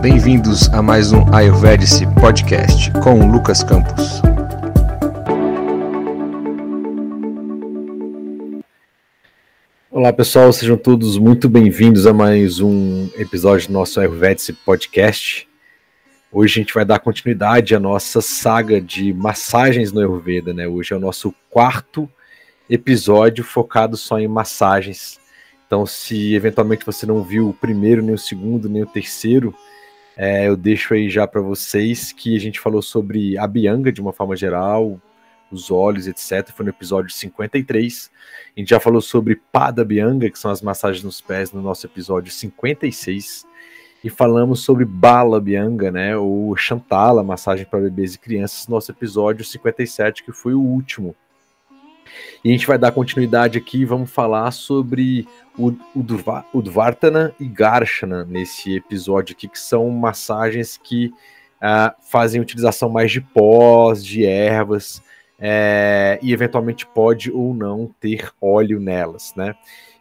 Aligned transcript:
Bem-vindos 0.00 0.66
a 0.70 0.80
mais 0.80 1.12
um 1.12 1.30
Ayurvedic 1.30 2.06
Podcast 2.18 2.90
com 3.02 3.30
Lucas 3.30 3.62
Campos. 3.62 4.22
Olá 9.90 10.10
pessoal, 10.10 10.50
sejam 10.54 10.78
todos 10.78 11.18
muito 11.18 11.50
bem-vindos 11.50 12.06
a 12.06 12.14
mais 12.14 12.60
um 12.60 13.10
episódio 13.18 13.66
do 13.66 13.74
nosso 13.74 14.00
Ayurvedic 14.00 14.54
Podcast. 14.64 15.46
Hoje 16.32 16.54
a 16.54 16.62
gente 16.62 16.72
vai 16.72 16.86
dar 16.86 16.98
continuidade 16.98 17.74
à 17.74 17.78
nossa 17.78 18.22
saga 18.22 18.80
de 18.80 19.12
massagens 19.12 19.92
no 19.92 20.00
Ayurveda, 20.00 20.54
né? 20.54 20.66
Hoje 20.66 20.94
é 20.94 20.96
o 20.96 21.00
nosso 21.00 21.34
quarto 21.50 22.08
episódio 22.70 23.44
focado 23.44 23.98
só 23.98 24.18
em 24.18 24.26
massagens. 24.26 25.20
Então, 25.66 25.84
se 25.84 26.34
eventualmente 26.34 26.86
você 26.86 27.04
não 27.04 27.22
viu 27.22 27.50
o 27.50 27.54
primeiro, 27.54 28.00
nem 28.00 28.14
o 28.14 28.18
segundo, 28.18 28.66
nem 28.66 28.82
o 28.82 28.86
terceiro, 28.86 29.54
é, 30.22 30.46
eu 30.46 30.54
deixo 30.54 30.92
aí 30.92 31.08
já 31.08 31.26
para 31.26 31.40
vocês 31.40 32.12
que 32.12 32.36
a 32.36 32.38
gente 32.38 32.60
falou 32.60 32.82
sobre 32.82 33.38
a 33.38 33.46
Bianga 33.46 33.90
de 33.90 34.02
uma 34.02 34.12
forma 34.12 34.36
geral, 34.36 35.00
os 35.50 35.70
olhos, 35.70 36.06
etc. 36.06 36.50
Foi 36.54 36.62
no 36.62 36.68
episódio 36.68 37.10
53. 37.10 38.10
A 38.54 38.60
gente 38.60 38.68
já 38.68 38.78
falou 38.78 39.00
sobre 39.00 39.40
Pada 39.50 39.82
Bianga, 39.82 40.28
que 40.28 40.38
são 40.38 40.50
as 40.50 40.60
massagens 40.60 41.02
nos 41.02 41.22
pés, 41.22 41.52
no 41.52 41.62
nosso 41.62 41.86
episódio 41.86 42.30
56. 42.30 43.46
E 44.04 44.10
falamos 44.10 44.60
sobre 44.60 44.84
Bala 44.84 45.40
Bianga, 45.40 45.90
né, 45.90 46.14
ou 46.14 46.54
Chantala, 46.54 47.24
massagem 47.24 47.64
para 47.64 47.80
bebês 47.80 48.14
e 48.14 48.18
crianças, 48.18 48.68
no 48.68 48.74
nosso 48.74 48.92
episódio 48.92 49.42
57, 49.42 50.22
que 50.22 50.32
foi 50.32 50.52
o 50.52 50.60
último. 50.60 51.16
E 52.44 52.48
a 52.48 52.52
gente 52.52 52.66
vai 52.66 52.78
dar 52.78 52.92
continuidade 52.92 53.58
aqui, 53.58 53.84
vamos 53.84 54.10
falar 54.10 54.50
sobre 54.50 55.26
o, 55.58 55.72
o 56.52 56.62
Dvartana 56.62 57.34
e 57.38 57.46
Garshana 57.46 58.24
nesse 58.24 58.76
episódio 58.76 59.34
aqui, 59.34 59.48
que 59.48 59.58
são 59.58 59.88
massagens 59.90 60.78
que 60.82 61.12
uh, 61.60 61.94
fazem 62.10 62.40
utilização 62.40 62.88
mais 62.88 63.10
de 63.10 63.20
pós, 63.20 64.04
de 64.04 64.24
ervas, 64.24 65.02
é, 65.38 66.18
e 66.20 66.32
eventualmente 66.32 66.86
pode 66.86 67.32
ou 67.32 67.54
não 67.54 67.90
ter 67.98 68.30
óleo 68.40 68.78
nelas, 68.78 69.32
né? 69.34 69.54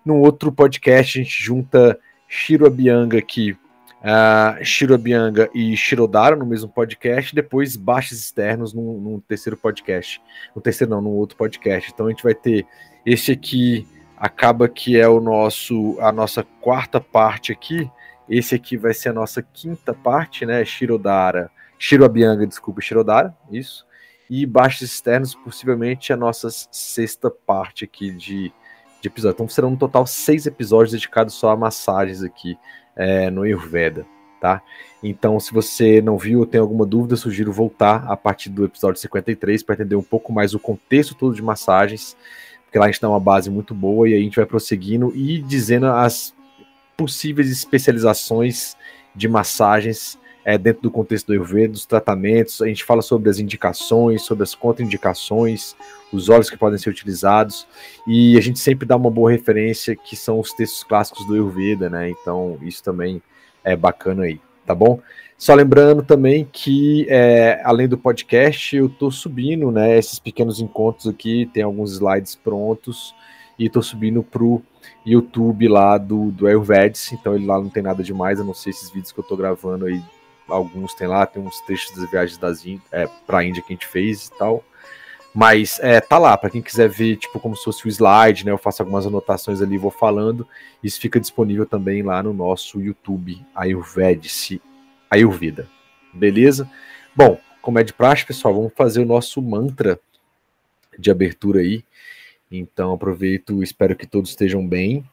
No 0.06 0.18
outro 0.20 0.52
podcast 0.52 1.18
a 1.18 1.24
gente 1.24 1.42
junta 1.42 1.98
Shiro 2.28 2.68
Abianga 2.68 3.18
aqui 3.18 3.58
uh, 4.00 4.64
Shiro 4.64 4.94
Abianga 4.94 5.50
e 5.54 5.76
Shirodara 5.76 6.36
no 6.36 6.46
mesmo 6.46 6.70
podcast, 6.70 7.34
depois 7.34 7.76
baixos 7.76 8.20
externos 8.20 8.74
num, 8.74 9.00
num, 9.00 9.20
terceiro 9.20 9.58
podcast. 9.58 10.22
No 10.56 10.62
terceiro 10.62 10.92
não, 10.92 11.02
num 11.02 11.12
outro 11.12 11.38
podcast. 11.38 11.92
Então 11.94 12.08
a 12.08 12.10
gente 12.10 12.24
vai 12.24 12.34
ter 12.34 12.66
este 13.06 13.32
aqui 13.32 13.88
acaba 14.18 14.68
que 14.68 15.00
é 15.00 15.08
o 15.08 15.22
nosso 15.22 15.98
a 16.02 16.12
nossa 16.12 16.44
quarta 16.62 17.00
parte 17.00 17.52
aqui. 17.52 17.90
Esse 18.28 18.56
aqui 18.56 18.78
vai 18.78 18.94
ser 18.94 19.10
a 19.10 19.14
nossa 19.14 19.42
quinta 19.42 19.94
parte, 19.94 20.46
né? 20.46 20.64
Shirodara, 20.64 21.50
Shiro 21.78 22.06
Abianga, 22.06 22.46
desculpa, 22.46 22.82
Shirodara, 22.82 23.36
isso. 23.52 23.88
E 24.30 24.46
baixos 24.46 24.84
externos, 24.84 25.34
possivelmente 25.34 26.14
a 26.14 26.18
nossa 26.18 26.50
sexta 26.52 27.32
parte 27.32 27.84
aqui 27.84 28.12
de, 28.12 28.54
de 29.02 29.08
episódio. 29.08 29.34
Então 29.34 29.50
serão 29.50 29.72
no 29.72 29.78
total 29.78 30.06
seis 30.06 30.46
episódios 30.46 30.92
dedicados 30.92 31.34
só 31.34 31.50
a 31.50 31.58
massagens 31.58 32.22
aqui 32.22 32.56
é, 33.00 33.30
no 33.30 33.44
Ayurveda, 33.44 34.06
tá? 34.42 34.62
Então, 35.02 35.40
se 35.40 35.54
você 35.54 36.02
não 36.02 36.18
viu 36.18 36.40
ou 36.40 36.46
tem 36.46 36.60
alguma 36.60 36.86
dúvida, 36.86 37.16
sugiro 37.16 37.52
voltar 37.54 38.04
a 38.12 38.18
partir 38.18 38.50
do 38.50 38.66
episódio 38.66 39.00
53 39.00 39.64
para 39.64 39.76
entender 39.76 39.96
um 39.96 40.04
pouco 40.04 40.34
mais 40.34 40.54
o 40.54 40.60
contexto 40.60 41.16
todo 41.16 41.34
de 41.34 41.42
massagens, 41.42 42.18
porque 42.66 42.78
lá 42.78 42.86
a 42.86 42.92
gente 42.92 43.02
dá 43.02 43.08
uma 43.08 43.20
base 43.20 43.50
muito 43.50 43.74
boa 43.74 44.10
e 44.10 44.14
a 44.14 44.18
gente 44.18 44.36
vai 44.36 44.46
prosseguindo 44.46 45.14
e 45.16 45.40
dizendo 45.42 45.86
as 45.88 46.36
possíveis 46.98 47.50
especializações 47.50 48.76
de 49.16 49.30
massagens 49.30 50.19
é, 50.44 50.58
dentro 50.58 50.82
do 50.82 50.92
contexto 50.92 51.28
do 51.28 51.34
Ayurveda, 51.34 51.74
dos 51.74 51.86
tratamentos, 51.86 52.62
a 52.62 52.68
gente 52.68 52.84
fala 52.84 53.02
sobre 53.02 53.30
as 53.30 53.40
indicações, 53.40 54.24
sobre 54.24 54.44
as 54.44 54.56
contraindicações, 54.56 55.76
os 56.12 56.30
óleos 56.30 56.50
que 56.50 56.58
podem 56.58 56.78
ser 56.80 56.90
utilizados, 56.90 57.68
e 58.08 58.38
a 58.38 58.42
gente 58.42 58.60
sempre 58.60 58.88
dá 58.88 58.96
uma 58.96 59.12
boa 59.12 59.32
referência 59.32 59.96
que 59.96 60.16
são 60.16 60.40
os 60.40 60.54
textos 60.54 60.84
clássicos 60.84 61.26
do 61.26 61.34
Ayurveda, 61.34 61.90
né? 61.90 62.10
Então 62.10 62.58
isso 62.62 62.84
também 62.84 63.22
é 63.64 63.76
bacana 63.76 64.24
aí, 64.24 64.40
tá 64.66 64.74
bom? 64.74 65.00
Só 65.38 65.54
lembrando 65.54 66.04
também 66.04 66.48
que, 66.52 67.06
é, 67.10 67.62
além 67.64 67.88
do 67.88 67.98
podcast, 67.98 68.76
eu 68.76 68.90
tô 68.90 69.10
subindo, 69.10 69.72
né, 69.72 69.98
esses 69.98 70.20
pequenos 70.20 70.60
encontros 70.60 71.08
aqui, 71.08 71.50
tem 71.54 71.64
alguns 71.64 71.94
slides 71.94 72.36
prontos, 72.36 73.16
e 73.58 73.70
tô 73.70 73.82
subindo 73.82 74.24
pro 74.24 74.62
YouTube 75.06 75.68
lá 75.68 75.98
do, 75.98 76.32
do 76.32 76.48
Ayurvedic, 76.48 77.14
então 77.14 77.36
ele 77.36 77.46
lá 77.46 77.60
não 77.60 77.70
tem 77.70 77.84
nada 77.84 78.04
demais, 78.04 78.40
a 78.40 78.44
não 78.44 78.54
ser 78.54 78.72
esses 78.72 78.90
vídeos 78.90 79.12
que 79.12 79.20
eu 79.20 79.24
tô 79.24 79.38
gravando 79.38 79.86
aí, 79.86 80.02
alguns 80.50 80.94
tem 80.94 81.08
lá, 81.08 81.26
tem 81.26 81.42
uns 81.42 81.60
trechos 81.62 81.96
das 81.96 82.10
viagens 82.10 82.38
das 82.38 82.66
é, 82.92 83.08
pra 83.26 83.44
Índia 83.44 83.62
que 83.62 83.74
a 83.74 83.76
gente 83.76 83.88
fez 83.88 84.28
e 84.28 84.38
tal, 84.38 84.64
mas 85.34 85.80
é, 85.80 86.02
tá 86.02 86.18
lá, 86.18 86.36
para 86.38 86.50
quem 86.50 86.62
quiser 86.62 86.90
ver, 86.90 87.18
tipo, 87.18 87.40
como 87.40 87.56
se 87.56 87.64
fosse 87.64 87.86
o 87.86 87.90
slide, 87.90 88.46
né? 88.46 88.52
Eu 88.52 88.58
faço 88.58 88.82
algumas 88.82 89.06
anotações 89.06 89.62
ali, 89.62 89.78
vou 89.78 89.92
falando. 89.92 90.48
Isso 90.84 91.00
fica 91.00 91.20
disponível 91.20 91.66
também 91.66 92.02
lá 92.02 92.24
no 92.24 92.34
nosso 92.34 92.82
YouTube, 92.82 93.46
Ayurvedice 93.54 94.62
Ayurveda. 95.10 95.68
Beleza? 96.14 96.70
Bom, 97.16 97.40
como 97.62 97.80
é 97.80 97.84
de 97.84 97.94
praxe, 97.94 98.26
pessoal, 98.26 98.54
vamos 98.54 98.74
fazer 98.76 99.02
o 99.02 99.06
nosso 99.06 99.42
mantra 99.42 100.00
de 100.98 101.12
abertura 101.12 101.60
aí. 101.60 101.84
Então, 102.52 102.94
aproveito, 102.94 103.62
espero 103.62 103.96
que 103.96 104.08
todos 104.08 104.32
estejam 104.32 104.68
bem. 104.68 105.08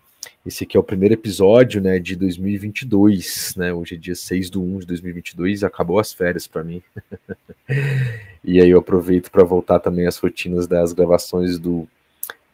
Esse 0.46 0.62
aqui 0.62 0.76
é 0.76 0.80
o 0.80 0.84
primeiro 0.84 1.12
episódio, 1.12 1.80
né, 1.80 1.98
de 1.98 2.14
2022, 2.14 3.54
né? 3.56 3.72
Hoje 3.72 3.96
é 3.96 3.98
dia 3.98 4.14
6 4.14 4.48
do 4.48 4.62
1 4.62 4.78
de 4.78 4.86
2022, 4.86 5.64
acabou 5.64 5.98
as 5.98 6.12
férias 6.12 6.46
para 6.46 6.62
mim. 6.62 6.80
e 8.44 8.60
aí 8.60 8.70
eu 8.70 8.78
aproveito 8.78 9.28
para 9.28 9.42
voltar 9.42 9.80
também 9.80 10.06
às 10.06 10.18
rotinas 10.18 10.68
das 10.68 10.92
gravações 10.92 11.58
do 11.58 11.88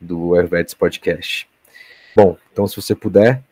do 0.00 0.34
Ayurvedic 0.34 0.75
Podcast. 0.75 1.47
Bom, 2.16 2.38
então 2.50 2.66
se 2.66 2.76
você 2.76 2.94
puder 2.94 3.42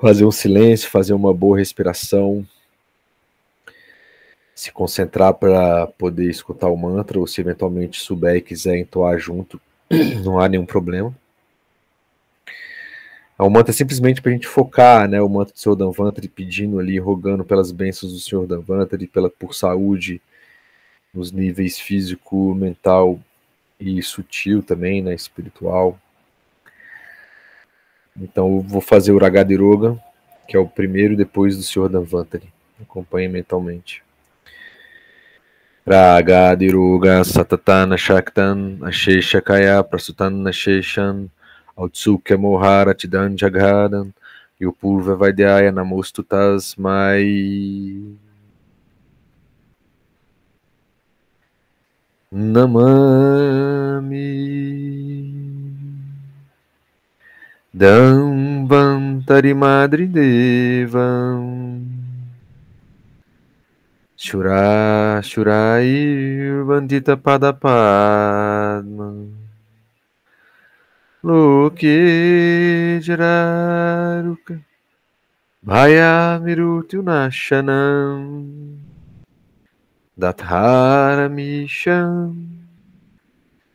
fazer 0.00 0.24
um 0.24 0.30
silêncio, 0.30 0.88
fazer 0.88 1.14
uma 1.14 1.34
boa 1.34 1.58
respiração, 1.58 2.46
se 4.54 4.70
concentrar 4.70 5.34
para 5.34 5.88
poder 5.88 6.30
escutar 6.30 6.68
o 6.68 6.76
mantra, 6.76 7.18
ou 7.18 7.26
se 7.26 7.40
eventualmente 7.40 8.00
souber 8.00 8.36
e 8.36 8.40
quiser 8.40 8.76
entoar 8.76 9.18
junto, 9.18 9.60
não 10.24 10.38
há 10.38 10.48
nenhum 10.48 10.66
problema. 10.66 11.14
O 13.38 13.48
mantra 13.48 13.70
é 13.70 13.74
simplesmente 13.74 14.20
para 14.20 14.32
a 14.32 14.34
gente 14.34 14.48
focar, 14.48 15.08
né? 15.08 15.22
O 15.22 15.28
mantra 15.28 15.54
do 15.54 15.60
Senhor 15.60 15.76
Danvantari 15.76 16.28
pedindo 16.28 16.80
ali, 16.80 16.98
rogando 16.98 17.44
pelas 17.44 17.70
bênçãos 17.70 18.12
do 18.12 18.18
Senhor 18.18 18.46
Danvantari, 18.48 19.06
pela, 19.06 19.30
por 19.30 19.54
saúde 19.54 20.20
nos 21.14 21.30
níveis 21.30 21.78
físico, 21.78 22.52
mental 22.54 23.20
e 23.78 24.02
sutil 24.02 24.60
também, 24.60 25.00
né? 25.00 25.14
Espiritual. 25.14 25.96
Então 28.20 28.56
eu 28.56 28.60
vou 28.62 28.80
fazer 28.80 29.12
o 29.12 29.14
Uragadiroga, 29.14 29.96
que 30.48 30.56
é 30.56 30.58
o 30.58 30.66
primeiro 30.66 31.16
depois 31.16 31.56
do 31.56 31.62
Senhor 31.62 31.88
Danvantari. 31.88 32.52
Acompanhe 32.82 33.28
mentalmente. 33.28 34.02
Ragadiruga 35.88 37.24
satatana 37.24 37.96
shaktan 37.96 38.76
asheshakaya 38.84 39.80
prasutan 39.80 40.44
asheshan 40.44 41.30
Autsuke 41.78 42.36
moharatidan 42.36 43.32
jagadan 43.32 44.12
Yupurva 44.60 45.16
Vaidyaya 45.16 45.72
namostu 45.72 46.20
tasmai 46.20 48.04
Namami. 52.30 54.12
Damvantari 57.74 59.56
Madri 59.56 60.06
Devam 60.06 61.97
Shura, 64.18 65.22
Shurai, 65.22 65.86
Bandita 66.66 67.14
Padapadma. 67.14 69.08
Loke 71.22 73.00
Jararuka. 73.00 74.60
Bhaya 75.64 76.40
Mirutu 76.42 77.00
Nashanam. 77.00 78.78
Dathara 80.18 81.28
Misham. 81.30 82.64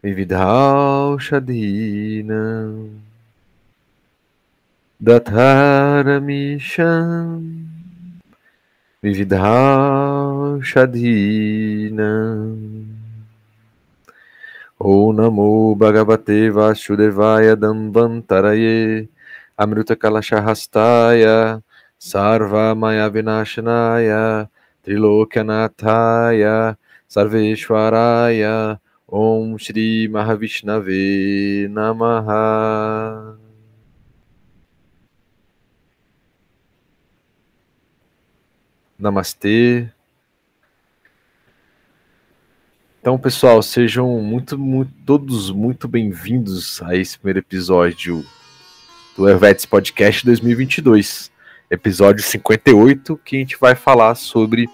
Vividhal 0.03 1.19
Shadinam. 1.19 2.99
Dathara 5.01 6.19
Misham. 6.19 7.69
Vividha 9.03 10.02
Shadhina 10.63 12.09
O 14.79 15.11
Namo 15.13 15.75
Bhagavate 15.77 16.49
Vasudevaya 16.51 17.55
Danvantaraye 17.55 19.07
Amruta 19.59 19.95
Kalashahastaya 19.95 21.61
Sarva 21.99 22.75
Maya 22.75 23.09
Vinashanaya 23.09 24.49
Trilokyanataya 24.83 26.75
Sarveshwaraya 27.07 28.79
Om 29.07 29.57
Shri 29.57 30.07
Mahavishnave 30.07 31.67
Namaha 31.69 33.37
Namastê. 38.99 39.91
Então, 43.03 43.19
pessoal, 43.19 43.61
sejam 43.61 44.07
muito, 44.21 44.57
muito 44.57 44.93
todos 45.05 45.51
muito 45.51 45.89
bem-vindos 45.89 46.81
a 46.83 46.95
esse 46.95 47.19
primeiro 47.19 47.39
episódio 47.39 48.25
do 49.17 49.27
Helvetes 49.27 49.65
Podcast 49.65 50.25
2022, 50.25 51.29
episódio 51.69 52.23
58, 52.23 53.17
que 53.17 53.35
a 53.35 53.39
gente 53.39 53.57
vai 53.59 53.75
falar 53.75 54.15
sobre 54.15 54.69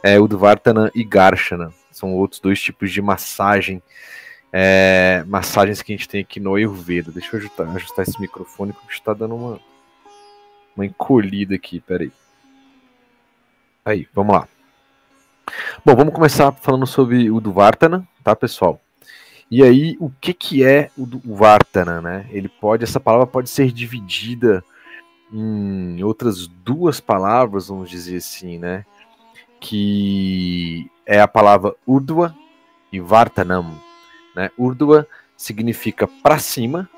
é, 0.00 0.16
Udvartana 0.20 0.92
e 0.94 1.02
Garshana. 1.02 1.74
São 1.90 2.14
outros 2.14 2.40
dois 2.40 2.62
tipos 2.62 2.92
de 2.92 3.02
massagem, 3.02 3.82
é, 4.52 5.24
massagens 5.26 5.82
que 5.82 5.92
a 5.92 5.96
gente 5.96 6.08
tem 6.08 6.20
aqui 6.20 6.38
no 6.38 6.54
Ayurveda. 6.54 7.10
Deixa 7.10 7.34
eu 7.34 7.40
ajustar, 7.40 7.68
ajustar 7.74 8.04
esse 8.06 8.20
microfone, 8.20 8.72
porque 8.72 8.92
está 8.92 9.12
dando 9.12 9.34
uma, 9.34 9.60
uma 10.76 10.86
encolhida 10.86 11.56
aqui, 11.56 11.80
peraí. 11.80 12.12
Aí, 13.84 14.06
vamos 14.14 14.36
lá. 14.36 14.46
Bom, 15.84 15.96
vamos 15.96 16.14
começar 16.14 16.52
falando 16.52 16.86
sobre 16.86 17.30
o 17.30 17.40
do 17.40 17.52
Vartana, 17.52 18.06
tá, 18.22 18.34
pessoal? 18.36 18.80
E 19.50 19.62
aí, 19.62 19.96
o 20.00 20.10
que 20.10 20.32
que 20.32 20.64
é 20.64 20.90
o 20.96 21.04
do 21.04 21.20
Vartana, 21.34 22.00
né? 22.00 22.26
Ele 22.30 22.48
pode, 22.48 22.84
essa 22.84 22.98
palavra 22.98 23.26
pode 23.26 23.50
ser 23.50 23.70
dividida 23.70 24.64
em 25.32 26.02
outras 26.02 26.46
duas 26.46 27.00
palavras, 27.00 27.68
vamos 27.68 27.90
dizer 27.90 28.16
assim, 28.16 28.58
né? 28.58 28.84
Que 29.60 30.90
é 31.04 31.20
a 31.20 31.28
palavra 31.28 31.74
Urdhva 31.86 32.34
e 32.92 33.00
Vartanam, 33.00 33.78
né? 34.34 34.50
Urdhva 34.56 35.06
significa 35.36 36.06
para 36.06 36.38
cima, 36.38 36.88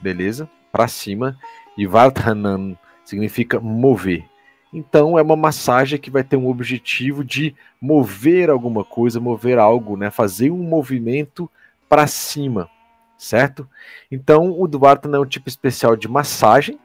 beleza? 0.00 0.48
Para 0.70 0.88
cima, 0.88 1.38
e 1.76 1.86
Vartanam 1.86 2.78
significa 3.04 3.58
mover. 3.58 4.24
Então 4.72 5.18
é 5.18 5.22
uma 5.22 5.36
massagem 5.36 5.98
que 5.98 6.10
vai 6.10 6.22
ter 6.22 6.36
um 6.36 6.48
objetivo 6.48 7.24
de 7.24 7.54
mover 7.80 8.50
alguma 8.50 8.84
coisa, 8.84 9.18
mover 9.18 9.58
algo, 9.58 9.96
né? 9.96 10.10
Fazer 10.10 10.50
um 10.50 10.62
movimento 10.62 11.50
para 11.88 12.06
cima, 12.06 12.68
certo? 13.16 13.68
Então 14.10 14.58
o 14.58 14.68
Dvartana 14.68 15.16
é 15.16 15.20
um 15.20 15.26
tipo 15.26 15.48
especial 15.48 15.96
de 15.96 16.06
massagem 16.06 16.78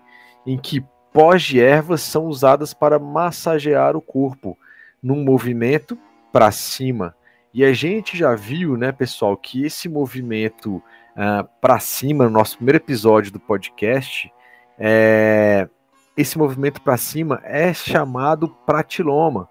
em 0.46 0.58
que 0.58 0.84
pós 1.12 1.44
de 1.44 1.60
ervas 1.60 2.02
são 2.02 2.26
usadas 2.26 2.74
para 2.74 2.98
massagear 2.98 3.96
o 3.96 4.02
corpo 4.02 4.58
num 5.02 5.24
movimento 5.24 5.98
para 6.32 6.52
cima. 6.52 7.16
E 7.54 7.64
a 7.64 7.72
gente 7.72 8.18
já 8.18 8.34
viu, 8.34 8.76
né, 8.76 8.92
pessoal, 8.92 9.38
que 9.38 9.64
esse 9.64 9.88
movimento 9.88 10.78
uh, 10.78 10.82
ah, 11.16 11.48
para 11.62 11.80
cima, 11.80 12.24
no 12.24 12.32
nosso 12.32 12.56
primeiro 12.58 12.78
episódio 12.78 13.32
do 13.32 13.40
podcast, 13.40 14.34
é, 14.80 15.70
esse 16.16 16.38
movimento 16.38 16.82
para 16.82 16.98
cima 16.98 17.42
é 17.44 17.74
chamado 17.74 18.48
pratiloma, 18.48 19.50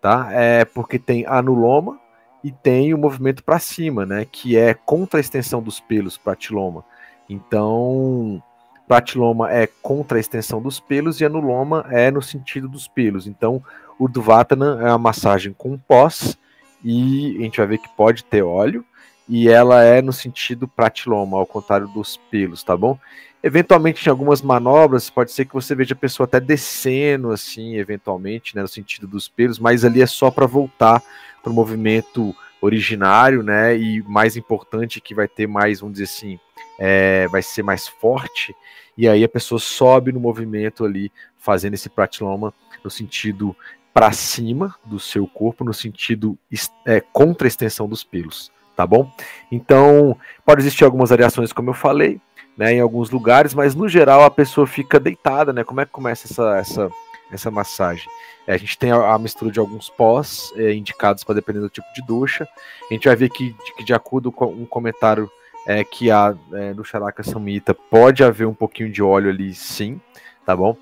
tá? 0.00 0.28
É 0.32 0.64
porque 0.64 0.98
tem 0.98 1.24
anuloma 1.26 1.98
e 2.44 2.52
tem 2.52 2.92
o 2.92 2.98
movimento 2.98 3.42
para 3.42 3.58
cima, 3.58 4.04
né? 4.04 4.26
Que 4.30 4.56
é 4.56 4.74
contra 4.74 5.18
a 5.18 5.20
extensão 5.20 5.62
dos 5.62 5.80
pelos, 5.80 6.18
pratiloma. 6.18 6.84
Então, 7.28 8.42
pratiloma 8.86 9.50
é 9.50 9.66
contra 9.82 10.18
a 10.18 10.20
extensão 10.20 10.60
dos 10.60 10.78
pelos 10.78 11.20
e 11.20 11.24
anuloma 11.24 11.86
é 11.90 12.10
no 12.10 12.22
sentido 12.22 12.68
dos 12.68 12.86
pelos. 12.86 13.26
Então, 13.26 13.62
o 13.98 14.08
Dvatana 14.08 14.78
é 14.82 14.88
uma 14.90 14.98
massagem 14.98 15.52
com 15.52 15.78
pós 15.78 16.38
e 16.84 17.36
a 17.38 17.42
gente 17.42 17.58
vai 17.58 17.66
ver 17.66 17.78
que 17.78 17.88
pode 17.96 18.22
ter 18.24 18.42
óleo 18.42 18.84
e 19.28 19.48
ela 19.48 19.82
é 19.82 20.00
no 20.00 20.12
sentido 20.12 20.68
pratiloma, 20.68 21.36
ao 21.36 21.46
contrário 21.46 21.88
dos 21.88 22.16
pelos, 22.30 22.62
tá 22.62 22.76
bom? 22.76 22.98
Eventualmente, 23.46 24.04
em 24.04 24.10
algumas 24.10 24.42
manobras, 24.42 25.08
pode 25.08 25.30
ser 25.30 25.44
que 25.44 25.54
você 25.54 25.72
veja 25.72 25.94
a 25.94 25.96
pessoa 25.96 26.24
até 26.24 26.40
descendo, 26.40 27.30
assim, 27.30 27.76
eventualmente, 27.76 28.56
né, 28.56 28.62
no 28.62 28.66
sentido 28.66 29.06
dos 29.06 29.28
pelos, 29.28 29.60
mas 29.60 29.84
ali 29.84 30.02
é 30.02 30.06
só 30.06 30.32
para 30.32 30.46
voltar 30.46 31.00
para 31.44 31.52
o 31.52 31.54
movimento 31.54 32.34
originário, 32.60 33.44
né, 33.44 33.78
e 33.78 34.02
mais 34.02 34.36
importante, 34.36 35.00
que 35.00 35.14
vai 35.14 35.28
ter 35.28 35.46
mais, 35.46 35.78
vamos 35.78 35.92
dizer 35.92 36.06
assim, 36.06 36.40
é, 36.76 37.28
vai 37.28 37.40
ser 37.40 37.62
mais 37.62 37.86
forte, 37.86 38.52
e 38.98 39.08
aí 39.08 39.22
a 39.22 39.28
pessoa 39.28 39.60
sobe 39.60 40.10
no 40.10 40.18
movimento 40.18 40.84
ali, 40.84 41.12
fazendo 41.38 41.74
esse 41.74 41.88
pratiloma 41.88 42.52
no 42.82 42.90
sentido 42.90 43.54
para 43.94 44.10
cima 44.10 44.74
do 44.84 44.98
seu 44.98 45.24
corpo, 45.24 45.62
no 45.62 45.72
sentido 45.72 46.36
é, 46.84 47.00
contra 47.00 47.46
a 47.46 47.48
extensão 47.48 47.88
dos 47.88 48.02
pelos, 48.02 48.50
tá 48.74 48.84
bom? 48.84 49.08
Então, 49.52 50.18
pode 50.44 50.62
existir 50.62 50.82
algumas 50.82 51.10
variações, 51.10 51.52
como 51.52 51.70
eu 51.70 51.74
falei, 51.74 52.20
né, 52.56 52.74
em 52.74 52.80
alguns 52.80 53.10
lugares, 53.10 53.52
mas 53.54 53.74
no 53.74 53.88
geral 53.88 54.22
a 54.24 54.30
pessoa 54.30 54.66
fica 54.66 54.98
deitada, 54.98 55.52
né? 55.52 55.62
Como 55.62 55.80
é 55.80 55.84
que 55.84 55.92
começa 55.92 56.26
essa, 56.26 56.56
essa, 56.56 56.90
essa 57.30 57.50
massagem? 57.50 58.08
É, 58.46 58.54
a 58.54 58.56
gente 58.56 58.78
tem 58.78 58.92
a, 58.92 59.12
a, 59.12 59.18
mistura 59.18 59.50
de 59.50 59.58
alguns 59.58 59.90
pós 59.90 60.52
é, 60.56 60.72
indicados 60.72 61.22
para 61.22 61.34
depender 61.34 61.60
do 61.60 61.68
tipo 61.68 61.86
de 61.94 62.02
ducha. 62.06 62.48
A 62.90 62.94
gente 62.94 63.08
vai 63.08 63.16
ver 63.16 63.28
que, 63.28 63.54
que 63.76 63.84
de 63.84 63.92
acordo 63.92 64.32
com 64.32 64.46
um 64.46 64.64
comentário 64.64 65.30
é, 65.66 65.82
que 65.82 66.10
há 66.10 66.34
é, 66.52 66.72
no 66.72 66.84
Charaka 66.84 67.24
Samhita, 67.24 67.74
pode 67.74 68.22
haver 68.22 68.46
um 68.46 68.54
pouquinho 68.54 68.90
de 68.90 69.02
óleo 69.02 69.28
ali, 69.28 69.52
sim, 69.52 70.00
tá 70.44 70.56
bom? 70.56 70.76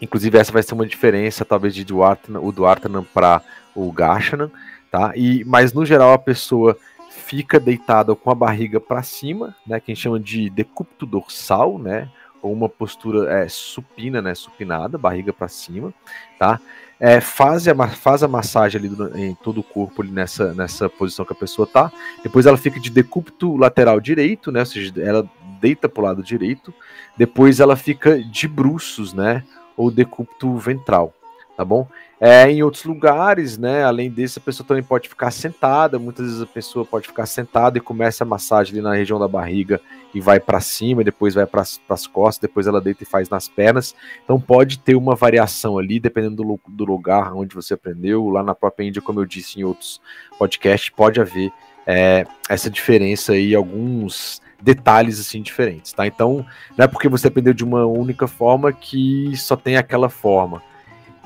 Inclusive 0.00 0.38
essa 0.38 0.52
vai 0.52 0.62
ser 0.62 0.74
uma 0.74 0.86
diferença, 0.86 1.44
talvez 1.44 1.74
de 1.74 1.84
Duartanan, 1.84 2.40
o 2.40 2.52
Duartanan 2.52 3.02
para 3.02 3.42
o 3.74 3.90
Gashanan, 3.90 4.50
tá? 4.90 5.12
E, 5.16 5.44
mas 5.44 5.72
no 5.72 5.84
geral 5.84 6.12
a 6.12 6.18
pessoa 6.18 6.78
fica 7.28 7.60
deitada 7.60 8.14
com 8.14 8.30
a 8.30 8.34
barriga 8.34 8.80
para 8.80 9.02
cima, 9.02 9.54
né, 9.66 9.78
que 9.78 9.92
a 9.92 9.94
gente 9.94 10.02
chama 10.02 10.18
de 10.18 10.48
decúbito 10.48 11.04
dorsal, 11.04 11.78
né, 11.78 12.08
ou 12.40 12.50
uma 12.50 12.70
postura 12.70 13.30
é, 13.30 13.46
supina, 13.48 14.22
né, 14.22 14.34
supinada, 14.34 14.96
barriga 14.96 15.30
para 15.30 15.46
cima, 15.46 15.92
tá? 16.38 16.58
É, 16.98 17.20
faz, 17.20 17.68
a, 17.68 17.88
faz 17.88 18.22
a 18.22 18.28
massagem 18.28 18.78
ali 18.80 18.88
do, 18.88 19.16
em 19.16 19.34
todo 19.34 19.60
o 19.60 19.62
corpo 19.62 20.02
ali 20.02 20.10
nessa, 20.10 20.54
nessa 20.54 20.88
posição 20.88 21.24
que 21.24 21.32
a 21.32 21.36
pessoa 21.36 21.66
tá. 21.66 21.92
Depois 22.22 22.46
ela 22.46 22.56
fica 22.56 22.80
de 22.80 22.90
decúbito 22.90 23.56
lateral 23.56 24.00
direito, 24.00 24.50
né, 24.50 24.60
ou 24.60 24.66
seja, 24.66 24.92
ela 25.00 25.28
deita 25.60 25.86
para 25.86 26.00
o 26.00 26.04
lado 26.04 26.22
direito. 26.22 26.72
Depois 27.16 27.60
ela 27.60 27.76
fica 27.76 28.22
de 28.22 28.48
bruços, 28.48 29.12
né, 29.12 29.44
ou 29.76 29.90
decúbito 29.90 30.56
ventral, 30.56 31.12
tá 31.58 31.64
bom? 31.64 31.88
É, 32.20 32.48
em 32.48 32.62
outros 32.62 32.84
lugares, 32.84 33.58
né, 33.58 33.82
além 33.82 34.08
desse, 34.08 34.38
a 34.38 34.42
pessoa 34.42 34.64
também 34.64 34.82
pode 34.82 35.08
ficar 35.08 35.32
sentada. 35.32 35.98
Muitas 35.98 36.26
vezes 36.26 36.40
a 36.40 36.46
pessoa 36.46 36.84
pode 36.84 37.08
ficar 37.08 37.26
sentada 37.26 37.78
e 37.78 37.80
começa 37.80 38.22
a 38.22 38.26
massagem 38.26 38.74
ali 38.74 38.80
na 38.80 38.94
região 38.94 39.18
da 39.18 39.26
barriga 39.26 39.80
e 40.14 40.20
vai 40.20 40.38
para 40.38 40.60
cima, 40.60 41.02
depois 41.02 41.34
vai 41.34 41.46
para 41.46 41.62
as 41.62 42.06
costas, 42.06 42.40
depois 42.40 42.68
ela 42.68 42.80
deita 42.80 43.02
e 43.02 43.06
faz 43.06 43.28
nas 43.28 43.48
pernas. 43.48 43.92
Então 44.22 44.40
pode 44.40 44.78
ter 44.78 44.94
uma 44.94 45.16
variação 45.16 45.78
ali, 45.78 45.98
dependendo 45.98 46.36
do, 46.44 46.60
do 46.68 46.84
lugar 46.84 47.34
onde 47.34 47.56
você 47.56 47.74
aprendeu. 47.74 48.28
Lá 48.28 48.44
na 48.44 48.54
própria 48.54 48.86
Índia, 48.86 49.02
como 49.02 49.18
eu 49.18 49.24
disse 49.24 49.58
em 49.58 49.64
outros 49.64 50.00
podcasts, 50.38 50.90
pode 50.90 51.20
haver 51.20 51.50
é, 51.84 52.24
essa 52.48 52.70
diferença 52.70 53.32
aí, 53.32 53.52
alguns 53.52 54.40
detalhes 54.62 55.18
assim 55.18 55.42
diferentes, 55.42 55.92
tá? 55.92 56.06
Então 56.06 56.46
não 56.76 56.84
é 56.84 56.88
porque 56.88 57.08
você 57.08 57.26
aprendeu 57.26 57.52
de 57.52 57.64
uma 57.64 57.84
única 57.84 58.28
forma 58.28 58.72
que 58.72 59.36
só 59.36 59.56
tem 59.56 59.76
aquela 59.76 60.08
forma 60.08 60.62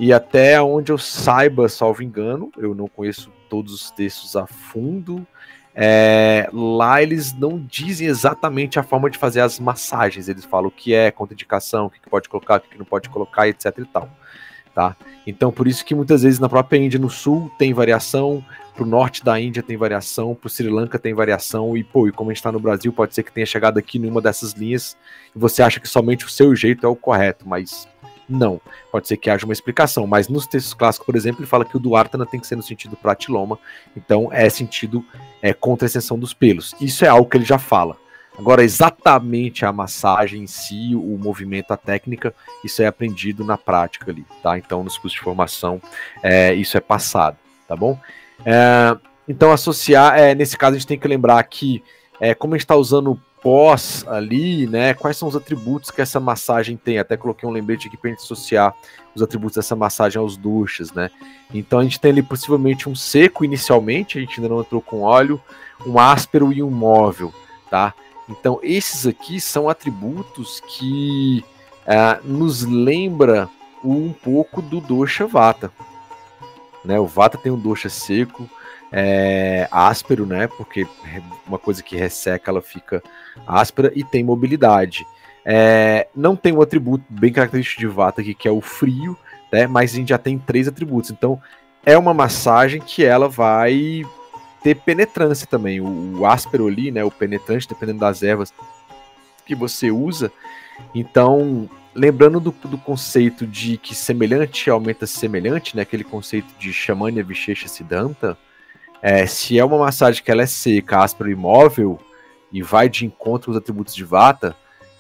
e 0.03 0.13
até 0.13 0.61
onde 0.61 0.91
eu 0.91 0.99
saiba, 0.99 1.69
salvo 1.69 2.03
engano, 2.03 2.51
eu 2.59 2.75
não 2.75 2.89
conheço 2.89 3.31
todos 3.49 3.73
os 3.73 3.89
textos 3.93 4.35
a 4.35 4.49
fundo. 4.49 5.25
É, 5.73 6.51
lá 6.53 7.01
eles 7.01 7.33
não 7.33 7.57
dizem 7.57 8.09
exatamente 8.09 8.81
a 8.81 8.83
forma 8.83 9.09
de 9.09 9.17
fazer 9.17 9.43
as 9.43 9.61
massagens. 9.61 10.29
Eles 10.29 10.45
falam 10.45 10.67
o 10.67 10.73
que 10.73 10.93
é 10.93 11.13
contraindicação, 11.13 11.87
o 11.87 11.91
que 11.91 12.01
pode 12.11 12.29
colocar, 12.29 12.57
o 12.57 12.61
que 12.63 12.77
não 12.77 12.85
pode 12.85 13.09
colocar, 13.11 13.47
etc 13.47 13.79
e 13.79 13.85
tal. 13.85 14.11
Tá? 14.75 14.97
Então, 15.25 15.53
por 15.53 15.69
isso 15.69 15.85
que 15.85 15.95
muitas 15.95 16.25
vezes 16.25 16.41
na 16.41 16.49
própria 16.49 16.79
Índia 16.79 16.99
no 16.99 17.09
sul 17.09 17.49
tem 17.57 17.73
variação, 17.73 18.45
pro 18.75 18.85
norte 18.85 19.23
da 19.23 19.39
Índia 19.39 19.63
tem 19.63 19.77
variação, 19.77 20.35
pro 20.35 20.51
Sri 20.51 20.69
Lanka 20.69 20.99
tem 20.99 21.15
variação, 21.15 21.77
e 21.77 21.85
pô, 21.85 22.09
e 22.09 22.11
como 22.11 22.31
a 22.31 22.33
gente 22.33 22.41
está 22.41 22.51
no 22.51 22.59
Brasil, 22.59 22.93
pode 22.93 23.15
ser 23.15 23.23
que 23.23 23.31
tenha 23.31 23.47
chegado 23.47 23.79
aqui 23.79 24.01
numa 24.01 24.21
dessas 24.21 24.53
linhas 24.53 24.97
e 25.37 25.39
você 25.39 25.63
acha 25.63 25.79
que 25.79 25.89
somente 25.89 26.27
o 26.27 26.29
seu 26.29 26.57
jeito 26.57 26.85
é 26.85 26.89
o 26.89 26.97
correto, 26.97 27.49
mas 27.49 27.87
não. 28.33 28.61
Pode 28.91 29.07
ser 29.07 29.17
que 29.17 29.31
haja 29.31 29.45
uma 29.45 29.53
explicação, 29.53 30.07
mas 30.07 30.29
nos 30.29 30.47
textos 30.47 30.75
clássicos, 30.75 31.07
por 31.07 31.17
exemplo, 31.17 31.41
ele 31.41 31.49
fala 31.49 31.65
que 31.65 31.77
o 31.77 31.81
Duartana 31.81 32.27
tem 32.27 32.41
que 32.41 32.47
ser 32.47 32.57
no 32.57 32.63
sentido 32.63 32.97
pratiloma, 32.97 33.59
então 33.97 34.29
é 34.33 34.49
sentido 34.49 35.05
é, 35.41 35.53
contra 35.53 35.85
a 35.85 35.89
extensão 35.89 36.19
dos 36.19 36.35
pelos. 36.35 36.75
Isso 36.81 37.05
é 37.05 37.09
algo 37.09 37.29
que 37.29 37.37
ele 37.37 37.45
já 37.45 37.59
fala. 37.59 37.97
Agora, 38.39 38.65
exatamente 38.65 39.65
a 39.67 39.73
massagem 39.73 40.43
em 40.43 40.47
si, 40.47 40.95
o 40.95 41.19
movimento, 41.19 41.71
a 41.71 41.77
técnica, 41.77 42.35
isso 42.65 42.83
é 42.83 42.87
aprendido 42.87 43.45
na 43.45 43.59
prática 43.59 44.11
ali, 44.11 44.25
tá? 44.43 44.57
Então, 44.57 44.83
nos 44.83 44.97
cursos 44.97 45.19
de 45.19 45.25
formação, 45.25 45.81
é, 46.23 46.55
isso 46.55 46.77
é 46.77 46.81
passado, 46.81 47.37
tá 47.69 47.77
bom? 47.77 47.99
É, 48.45 48.97
então, 49.29 49.53
associar, 49.53 50.19
é, 50.19 50.35
nesse 50.35 50.57
caso, 50.57 50.77
a 50.77 50.79
gente 50.79 50.89
tem 50.89 50.99
que 50.99 51.07
lembrar 51.07 51.43
que, 51.45 51.83
é, 52.19 52.35
como 52.35 52.55
a 52.55 52.57
gente 52.57 52.65
está 52.65 52.75
usando 52.75 53.21
após 53.43 54.05
ali, 54.07 54.69
né, 54.69 54.95
quais 54.95 55.17
são 55.17 55.27
os 55.27 55.35
atributos 55.35 55.91
que 55.91 56.01
essa 56.01 56.21
massagem 56.21 56.77
tem. 56.77 56.99
Até 56.99 57.17
coloquei 57.17 57.49
um 57.49 57.53
lembrete 57.53 57.89
aqui 57.89 57.97
para 57.97 58.11
a 58.11 58.13
gente 58.13 58.23
associar 58.23 58.73
os 59.17 59.21
atributos 59.21 59.57
dessa 59.57 59.75
massagem 59.75 60.21
aos 60.21 60.37
duchas, 60.37 60.93
né? 60.93 61.11
Então 61.53 61.81
a 61.81 61.83
gente 61.83 61.99
tem 61.99 62.13
ali 62.13 62.23
possivelmente 62.23 62.89
um 62.89 62.95
seco 62.95 63.45
inicialmente, 63.45 64.17
a 64.17 64.21
gente 64.21 64.41
ainda 64.41 64.49
não 64.49 64.61
entrou 64.61 64.81
com 64.81 65.03
óleo, 65.03 65.43
um 65.85 65.99
áspero 65.99 66.53
e 66.53 66.63
um 66.63 66.71
móvel, 66.71 67.35
tá? 67.69 67.93
Então 68.29 68.61
esses 68.63 69.09
aqui 69.09 69.41
são 69.41 69.69
atributos 69.69 70.61
que 70.61 71.45
uh, 71.83 72.25
nos 72.25 72.63
lembra 72.63 73.51
um 73.85 74.13
pouco 74.13 74.63
do 74.63 74.81
dosha 74.81 75.27
vata, 75.27 75.73
né? 76.85 77.01
O 77.01 77.07
vata 77.07 77.37
tem 77.37 77.51
um 77.51 77.59
dosha 77.59 77.89
seco, 77.89 78.49
é, 78.93 79.67
áspero, 79.71 80.27
né? 80.27 80.47
Porque 80.47 80.87
uma 81.47 81.59
coisa 81.59 81.83
que 81.83 81.97
resseca 81.97 82.51
ela 82.51 82.61
fica 82.61 83.03
áspera 83.47 83.91
e 83.95 84.05
tem 84.05 84.23
mobilidade. 84.23 85.07
É, 85.45 86.07
não 86.15 86.37
tem 86.37 86.53
um 86.53 86.61
atributo 86.61 87.05
bem 87.09 87.33
característico 87.33 87.81
de 87.81 87.87
Vata 87.87 88.21
aqui, 88.21 88.35
que 88.35 88.47
é 88.47 88.51
o 88.51 88.61
frio, 88.61 89.17
né? 89.51 89.67
Mas 89.67 89.93
a 89.93 89.97
gente 89.97 90.11
já 90.11 90.19
tem 90.19 90.39
três 90.39 90.69
atributos. 90.69 91.11
Então 91.11 91.41
é 91.85 91.97
uma 91.97 92.13
massagem 92.13 92.81
que 92.81 93.05
ela 93.05 93.29
vai 93.29 94.05
ter 94.63 94.77
penetrância 94.77 95.47
também. 95.47 95.81
O, 95.81 96.21
o 96.21 96.27
áspero 96.27 96.67
ali, 96.69 96.91
né? 96.91 97.03
O 97.03 97.11
penetrante, 97.11 97.69
dependendo 97.69 98.01
das 98.01 98.23
ervas 98.23 98.53
que 99.47 99.55
você 99.55 99.91
usa. 99.91 100.31
Então, 100.95 101.69
lembrando 101.95 102.41
do, 102.41 102.51
do, 102.51 102.79
conceito 102.79 103.47
de 103.47 103.77
que 103.77 103.95
semelhante 103.95 104.71
aumenta 104.71 105.07
semelhante, 105.07 105.77
né? 105.77 105.83
Aquele 105.83 106.05
conceito 106.05 106.49
de 106.59 106.73
Shamanya 106.73 107.23
Vishesha 107.25 107.69
Siddhanta, 107.69 108.37
é, 109.03 109.27
se 109.27 109.59
é 109.59 109.65
uma 109.65 109.79
massagem 109.79 110.23
que 110.23 110.31
ela 110.31 110.43
é 110.43 110.47
seca, 110.47 111.01
áspera 111.01 111.29
e 111.29 111.33
imóvel, 111.33 111.99
e 112.53 112.63
vai 112.63 112.89
de 112.89 113.05
encontro 113.05 113.51
aos 113.51 113.59
atributos 113.59 113.97
de 113.97 114.05
Vata, 114.05 114.55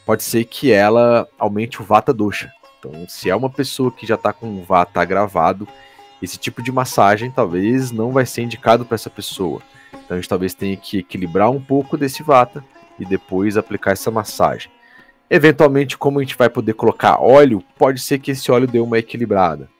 pode 0.05 0.25
ser 0.25 0.45
que 0.45 0.73
ela 0.73 1.29
aumente 1.39 1.81
o 1.81 1.85
Vata 1.85 2.13
Dosha. 2.13 2.51
Então, 2.79 3.07
se 3.09 3.31
é 3.31 3.37
uma 3.37 3.49
pessoa 3.49 3.93
que 3.93 4.05
já 4.05 4.17
está 4.17 4.33
com 4.33 4.47
o 4.49 4.65
Vata 4.65 5.01
agravado, 5.01 5.69
esse 6.21 6.37
tipo 6.37 6.61
de 6.61 6.73
massagem 6.73 7.31
talvez 7.31 7.93
não 7.93 8.11
vai 8.11 8.27
ser 8.27 8.43
indicado 8.43 8.85
para 8.85 8.97
essa 8.97 9.09
pessoa. 9.09 9.63
Então, 9.93 10.17
a 10.17 10.21
gente 10.21 10.29
talvez 10.29 10.53
tenha 10.53 10.77
que 10.77 10.99
equilibrar 10.99 11.51
um 11.51 11.61
pouco 11.61 11.97
desse 11.97 12.25
Vata 12.25 12.65
e 12.99 13.05
depois 13.05 13.57
aplicar 13.57 13.93
essa 13.93 14.11
massagem. 14.11 14.73
Eventualmente, 15.31 15.97
como 15.97 16.19
a 16.19 16.23
gente 16.23 16.37
vai 16.37 16.49
poder 16.49 16.75
colocar 16.75 17.23
óleo, 17.23 17.63
pode 17.79 18.01
ser 18.01 18.19
que 18.19 18.33
esse 18.33 18.51
óleo 18.51 18.67
dê 18.67 18.81
uma 18.81 18.99
equilibrada, 18.99 19.71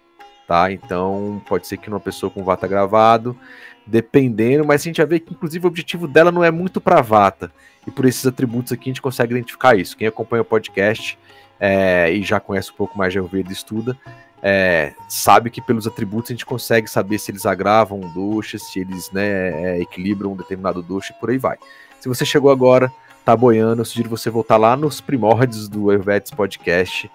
tá? 0.47 0.71
Então, 0.71 1.43
pode 1.49 1.67
ser 1.67 1.76
que 1.76 1.88
uma 1.88 2.00
pessoa 2.00 2.31
com 2.31 2.45
Vata 2.45 2.67
agravado 2.67 3.37
dependendo, 3.86 4.64
mas 4.64 4.82
a 4.82 4.84
gente 4.84 4.96
já 4.96 5.04
vê 5.04 5.18
que 5.18 5.32
inclusive 5.32 5.64
o 5.64 5.68
objetivo 5.68 6.06
dela 6.06 6.30
não 6.30 6.42
é 6.42 6.50
muito 6.50 6.80
para 6.80 7.00
Vata. 7.00 7.52
E 7.86 7.90
por 7.90 8.04
esses 8.04 8.24
atributos 8.26 8.72
aqui 8.72 8.90
a 8.90 8.92
gente 8.92 9.02
consegue 9.02 9.32
identificar 9.32 9.76
isso. 9.76 9.96
Quem 9.96 10.06
acompanha 10.06 10.42
o 10.42 10.44
podcast 10.44 11.18
é, 11.58 12.12
e 12.12 12.22
já 12.22 12.38
conhece 12.38 12.70
um 12.70 12.74
pouco 12.74 12.96
mais 12.96 13.12
de 13.12 13.18
Ayurveda 13.18 13.50
e 13.50 13.52
estuda, 13.52 13.98
é, 14.42 14.92
sabe 15.08 15.50
que 15.50 15.60
pelos 15.60 15.86
atributos 15.86 16.30
a 16.30 16.34
gente 16.34 16.46
consegue 16.46 16.88
saber 16.88 17.18
se 17.18 17.30
eles 17.30 17.46
agravam 17.46 18.00
um 18.00 18.12
dosha, 18.12 18.58
se 18.58 18.80
eles 18.80 19.10
né, 19.12 19.76
é, 19.76 19.80
equilibram 19.80 20.32
um 20.32 20.36
determinado 20.36 20.82
dosha 20.82 21.14
e 21.16 21.20
por 21.20 21.30
aí 21.30 21.38
vai. 21.38 21.56
Se 22.00 22.08
você 22.08 22.24
chegou 22.24 22.50
agora, 22.50 22.92
tá 23.24 23.36
boiando, 23.36 23.82
eu 23.82 23.84
sugiro 23.84 24.10
você 24.10 24.28
voltar 24.28 24.56
lá 24.56 24.76
nos 24.76 25.00
primórdios 25.00 25.68
do 25.68 25.90
Ayurvedics 25.90 26.32
Podcast 26.32 27.08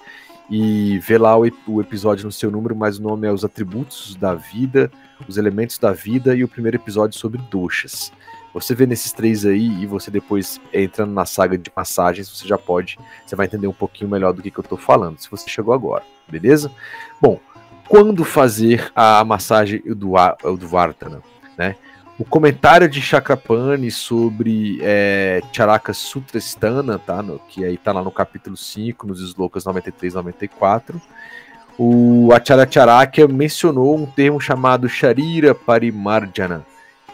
e 0.49 0.99
ver 0.99 1.19
lá 1.19 1.37
o, 1.37 1.49
o, 1.67 1.81
episódio 1.81 2.25
no 2.25 2.31
seu 2.31 2.49
número, 2.49 2.75
mas 2.75 2.97
o 2.97 3.03
nome 3.03 3.27
é 3.27 3.31
Os 3.31 3.43
Atributos 3.43 4.15
da 4.15 4.33
Vida, 4.33 4.91
Os 5.27 5.37
Elementos 5.37 5.77
da 5.77 5.91
Vida 5.91 6.35
e 6.35 6.43
o 6.43 6.47
primeiro 6.47 6.77
episódio 6.77 7.19
sobre 7.19 7.41
doxas. 7.49 8.11
Você 8.53 8.73
vê 8.73 8.85
nesses 8.85 9.11
três 9.11 9.45
aí 9.45 9.67
e 9.81 9.85
você 9.85 10.09
depois 10.09 10.59
entrando 10.73 11.11
na 11.11 11.25
saga 11.25 11.57
de 11.57 11.71
massagens, 11.75 12.29
você 12.29 12.47
já 12.47 12.57
pode, 12.57 12.97
você 13.25 13.35
vai 13.35 13.45
entender 13.45 13.67
um 13.67 13.73
pouquinho 13.73 14.09
melhor 14.09 14.33
do 14.33 14.41
que, 14.41 14.49
que 14.49 14.59
eu 14.59 14.63
estou 14.63 14.77
falando, 14.77 15.19
se 15.19 15.29
você 15.29 15.49
chegou 15.49 15.73
agora, 15.73 16.03
beleza? 16.27 16.71
Bom, 17.21 17.39
quando 17.87 18.23
fazer 18.23 18.91
a 18.95 19.23
massagem 19.23 19.81
do, 19.85 20.13
do 20.57 20.67
Vartana, 20.67 21.21
né? 21.57 21.75
O 22.19 22.25
comentário 22.25 22.89
de 22.89 22.99
Chakrapani 22.99 23.91
sobre 23.91 24.79
é, 24.81 25.39
Charaka 25.53 25.93
Sutrastana, 25.93 26.97
tá? 26.97 27.21
No, 27.21 27.37
que 27.37 27.63
aí 27.63 27.77
tá 27.77 27.91
lá 27.91 28.03
no 28.03 28.09
capítulo 28.09 28.57
5, 28.57 29.05
nos 29.05 29.21
slokas 29.21 29.65
93 29.65 30.13
e 30.13 30.15
94. 30.15 31.01
O 31.77 32.29
Acharya 32.33 32.67
Charaka 32.69 33.27
mencionou 33.27 33.95
um 33.95 34.07
termo 34.07 34.41
chamado 34.41 34.89
Sharira 34.89 35.53
Parimarjana 35.53 36.65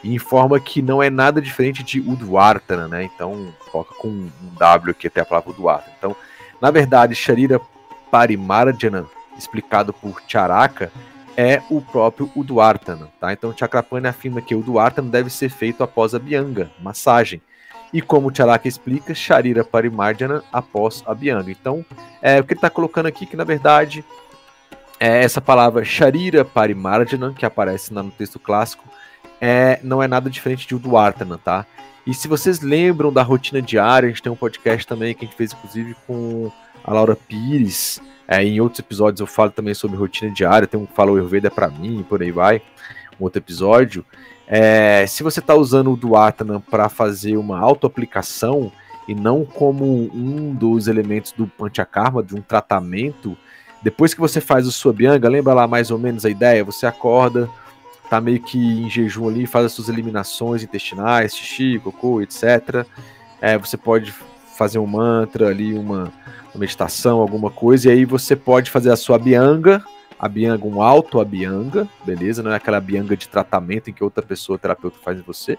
e 0.01 0.13
informa 0.15 0.57
que 0.57 0.81
não 0.81 1.03
é 1.03 1.09
nada 1.09 1.41
diferente 1.41 1.83
de 1.83 1.99
Udvartana, 1.99 2.87
né? 2.87 3.03
Então, 3.03 3.53
coloca 3.69 3.93
com 3.95 4.07
um 4.07 4.31
W 4.57 4.91
aqui 4.91 5.07
até 5.07 5.19
a 5.19 5.25
palavra 5.25 5.49
Udvartana. 5.49 5.93
Então, 5.97 6.15
na 6.61 6.71
verdade, 6.71 7.13
Sharira 7.13 7.59
Parimarjana, 8.09 9.05
explicado 9.37 9.91
por 9.91 10.21
Charaka, 10.25 10.89
é 11.35 11.61
o 11.69 11.81
próprio 11.81 12.29
Udvartana, 12.35 13.09
tá? 13.19 13.33
Então 13.33 13.55
Chakrapani 13.55 14.07
afirma 14.07 14.41
que 14.41 14.55
o 14.55 14.59
Udvartana 14.59 15.09
deve 15.09 15.29
ser 15.29 15.49
feito 15.49 15.83
após 15.83 16.13
a 16.13 16.19
Bianga, 16.19 16.71
massagem. 16.81 17.41
E 17.91 18.01
como 18.01 18.35
Charaka 18.35 18.67
explica, 18.67 19.13
Sharira 19.13 19.63
Parimarjana 19.63 20.43
após 20.51 21.03
a 21.05 21.13
Bianga. 21.13 21.51
Então, 21.51 21.85
é, 22.21 22.39
o 22.39 22.43
que 22.43 22.53
ele 22.53 22.57
está 22.57 22.69
colocando 22.69 23.05
aqui 23.05 23.25
que 23.25 23.37
na 23.37 23.43
verdade 23.43 24.03
é 24.99 25.23
essa 25.23 25.39
palavra 25.39 25.83
Sharira 25.83 26.43
Parimarjana, 26.43 27.33
que 27.33 27.45
aparece 27.45 27.93
no 27.93 28.09
texto 28.09 28.39
clássico, 28.39 28.83
é, 29.39 29.79
não 29.83 30.01
é 30.01 30.07
nada 30.07 30.29
diferente 30.29 30.67
de 30.67 30.75
Udvartana, 30.75 31.37
tá? 31.37 31.65
E 32.05 32.13
se 32.13 32.27
vocês 32.27 32.61
lembram 32.61 33.13
da 33.13 33.23
rotina 33.23 33.61
diária, 33.61 34.07
a 34.07 34.09
gente 34.09 34.21
tem 34.21 34.31
um 34.31 34.35
podcast 34.35 34.85
também 34.85 35.13
que 35.13 35.23
a 35.23 35.27
gente 35.27 35.37
fez 35.37 35.53
inclusive 35.53 35.95
com 36.05 36.51
a 36.83 36.93
Laura 36.93 37.15
Pires, 37.15 38.01
é, 38.27 38.43
em 38.43 38.59
outros 38.61 38.79
episódios 38.79 39.19
eu 39.19 39.27
falo 39.27 39.51
também 39.51 39.73
sobre 39.73 39.97
rotina 39.97 40.31
diária, 40.31 40.67
tem 40.67 40.79
um 40.79 40.85
que 40.85 40.93
fala 40.93 41.11
o 41.11 41.15
Ayurveda 41.15 41.51
para 41.51 41.69
mim, 41.69 42.05
por 42.07 42.21
aí 42.21 42.31
vai, 42.31 42.61
um 43.19 43.23
outro 43.23 43.39
episódio. 43.39 44.05
É, 44.47 45.05
se 45.07 45.23
você 45.23 45.39
está 45.39 45.55
usando 45.55 45.91
o 45.91 45.97
Duatana 45.97 46.59
para 46.59 46.89
fazer 46.89 47.37
uma 47.37 47.59
auto-aplicação 47.59 48.71
e 49.07 49.15
não 49.15 49.45
como 49.45 50.09
um 50.13 50.53
dos 50.53 50.87
elementos 50.87 51.31
do 51.31 51.47
Panchakarma, 51.47 52.23
de 52.23 52.35
um 52.35 52.41
tratamento, 52.41 53.37
depois 53.81 54.13
que 54.13 54.19
você 54.19 54.39
faz 54.39 54.65
o 54.65 54.71
sua 54.71 54.93
bianga, 54.93 55.27
lembra 55.27 55.53
lá 55.53 55.67
mais 55.67 55.91
ou 55.91 55.99
menos 55.99 56.25
a 56.25 56.29
ideia? 56.29 56.63
Você 56.63 56.85
acorda, 56.85 57.49
tá 58.09 58.21
meio 58.21 58.41
que 58.41 58.57
em 58.57 58.89
jejum 58.89 59.27
ali, 59.27 59.45
faz 59.45 59.65
as 59.65 59.71
suas 59.73 59.89
eliminações 59.89 60.63
intestinais, 60.63 61.35
xixi, 61.35 61.79
cocô, 61.79 62.21
etc. 62.21 62.85
É, 63.41 63.57
você 63.57 63.75
pode 63.75 64.13
fazer 64.55 64.79
um 64.79 64.87
mantra 64.87 65.49
ali, 65.49 65.73
uma 65.73 66.13
meditação, 66.59 67.19
alguma 67.19 67.49
coisa, 67.49 67.89
e 67.89 67.91
aí 67.91 68.05
você 68.05 68.35
pode 68.35 68.69
fazer 68.69 68.91
a 68.91 68.95
sua 68.95 69.17
bianga, 69.17 69.83
a 70.19 70.27
bianga, 70.27 70.65
um 70.65 70.81
alto 70.81 71.19
a 71.19 71.25
bianga, 71.25 71.87
beleza? 72.05 72.43
Não 72.43 72.51
é 72.51 72.55
aquela 72.55 72.79
bianga 72.79 73.17
de 73.17 73.27
tratamento 73.27 73.89
em 73.89 73.93
que 73.93 74.03
outra 74.03 74.23
pessoa, 74.23 74.57
terapeuta, 74.57 74.97
faz 75.03 75.17
em 75.17 75.21
você. 75.21 75.57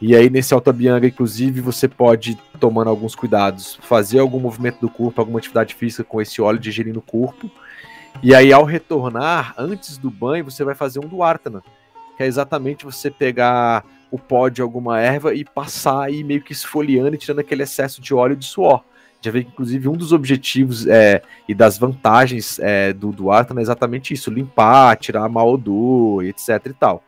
E 0.00 0.14
aí, 0.14 0.28
nesse 0.28 0.52
alto 0.52 0.72
bianga, 0.72 1.06
inclusive, 1.06 1.60
você 1.60 1.86
pode, 1.86 2.36
tomando 2.58 2.90
alguns 2.90 3.14
cuidados, 3.14 3.78
fazer 3.82 4.18
algum 4.18 4.40
movimento 4.40 4.80
do 4.80 4.90
corpo, 4.90 5.20
alguma 5.20 5.38
atividade 5.38 5.74
física 5.74 6.04
com 6.04 6.20
esse 6.20 6.42
óleo 6.42 6.58
digerindo 6.58 6.98
o 6.98 7.02
corpo. 7.02 7.50
E 8.22 8.34
aí, 8.34 8.52
ao 8.52 8.64
retornar, 8.64 9.54
antes 9.56 9.96
do 9.96 10.10
banho, 10.10 10.44
você 10.44 10.64
vai 10.64 10.74
fazer 10.74 10.98
um 10.98 11.08
duartana, 11.08 11.62
que 12.16 12.22
é 12.22 12.26
exatamente 12.26 12.84
você 12.84 13.10
pegar 13.10 13.84
o 14.10 14.18
pó 14.18 14.48
de 14.48 14.60
alguma 14.60 15.00
erva 15.00 15.34
e 15.34 15.44
passar 15.44 16.04
aí 16.04 16.22
meio 16.24 16.42
que 16.42 16.52
esfoliando 16.52 17.14
e 17.14 17.18
tirando 17.18 17.40
aquele 17.40 17.62
excesso 17.62 18.00
de 18.00 18.14
óleo 18.14 18.36
de 18.36 18.44
suor 18.44 18.82
já 19.26 19.32
vê 19.32 19.44
que, 19.44 19.50
inclusive, 19.50 19.88
um 19.88 19.96
dos 19.96 20.12
objetivos 20.12 20.86
é, 20.86 21.22
e 21.48 21.54
das 21.54 21.76
vantagens 21.76 22.58
é, 22.58 22.92
do, 22.92 23.10
do 23.12 23.30
Arthur 23.30 23.58
é 23.58 23.62
exatamente 23.62 24.14
isso: 24.14 24.30
limpar, 24.30 24.96
tirar 24.96 25.28
mau 25.28 25.52
odor, 25.52 26.24
etc 26.24 26.48
e 26.66 26.72
tal. 26.72 27.02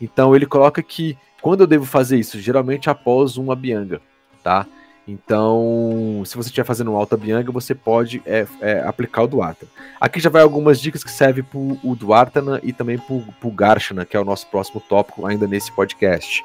Então, 0.00 0.36
ele 0.36 0.46
coloca 0.46 0.82
que 0.82 1.16
quando 1.40 1.62
eu 1.62 1.66
devo 1.66 1.84
fazer 1.84 2.18
isso? 2.18 2.38
Geralmente 2.40 2.88
após 2.88 3.36
uma 3.36 3.56
bianga, 3.56 4.00
tá? 4.42 4.66
Então, 5.06 6.22
se 6.24 6.36
você 6.36 6.48
estiver 6.48 6.64
fazendo 6.64 6.92
um 6.92 6.96
alta 6.96 7.16
bianga, 7.16 7.50
você 7.50 7.74
pode 7.74 8.22
é, 8.24 8.46
é, 8.60 8.80
aplicar 8.82 9.22
o 9.22 9.26
Duartana. 9.26 9.70
Aqui 10.00 10.20
já 10.20 10.30
vai 10.30 10.42
algumas 10.42 10.80
dicas 10.80 11.02
que 11.02 11.10
servem 11.10 11.42
para 11.42 11.58
o 11.58 11.96
Duartana 11.96 12.60
e 12.62 12.72
também 12.72 12.98
para 12.98 13.14
o 13.16 13.50
Garshana, 13.50 14.04
que 14.04 14.16
é 14.16 14.20
o 14.20 14.24
nosso 14.24 14.46
próximo 14.46 14.80
tópico 14.80 15.26
ainda 15.26 15.46
nesse 15.48 15.72
podcast. 15.72 16.44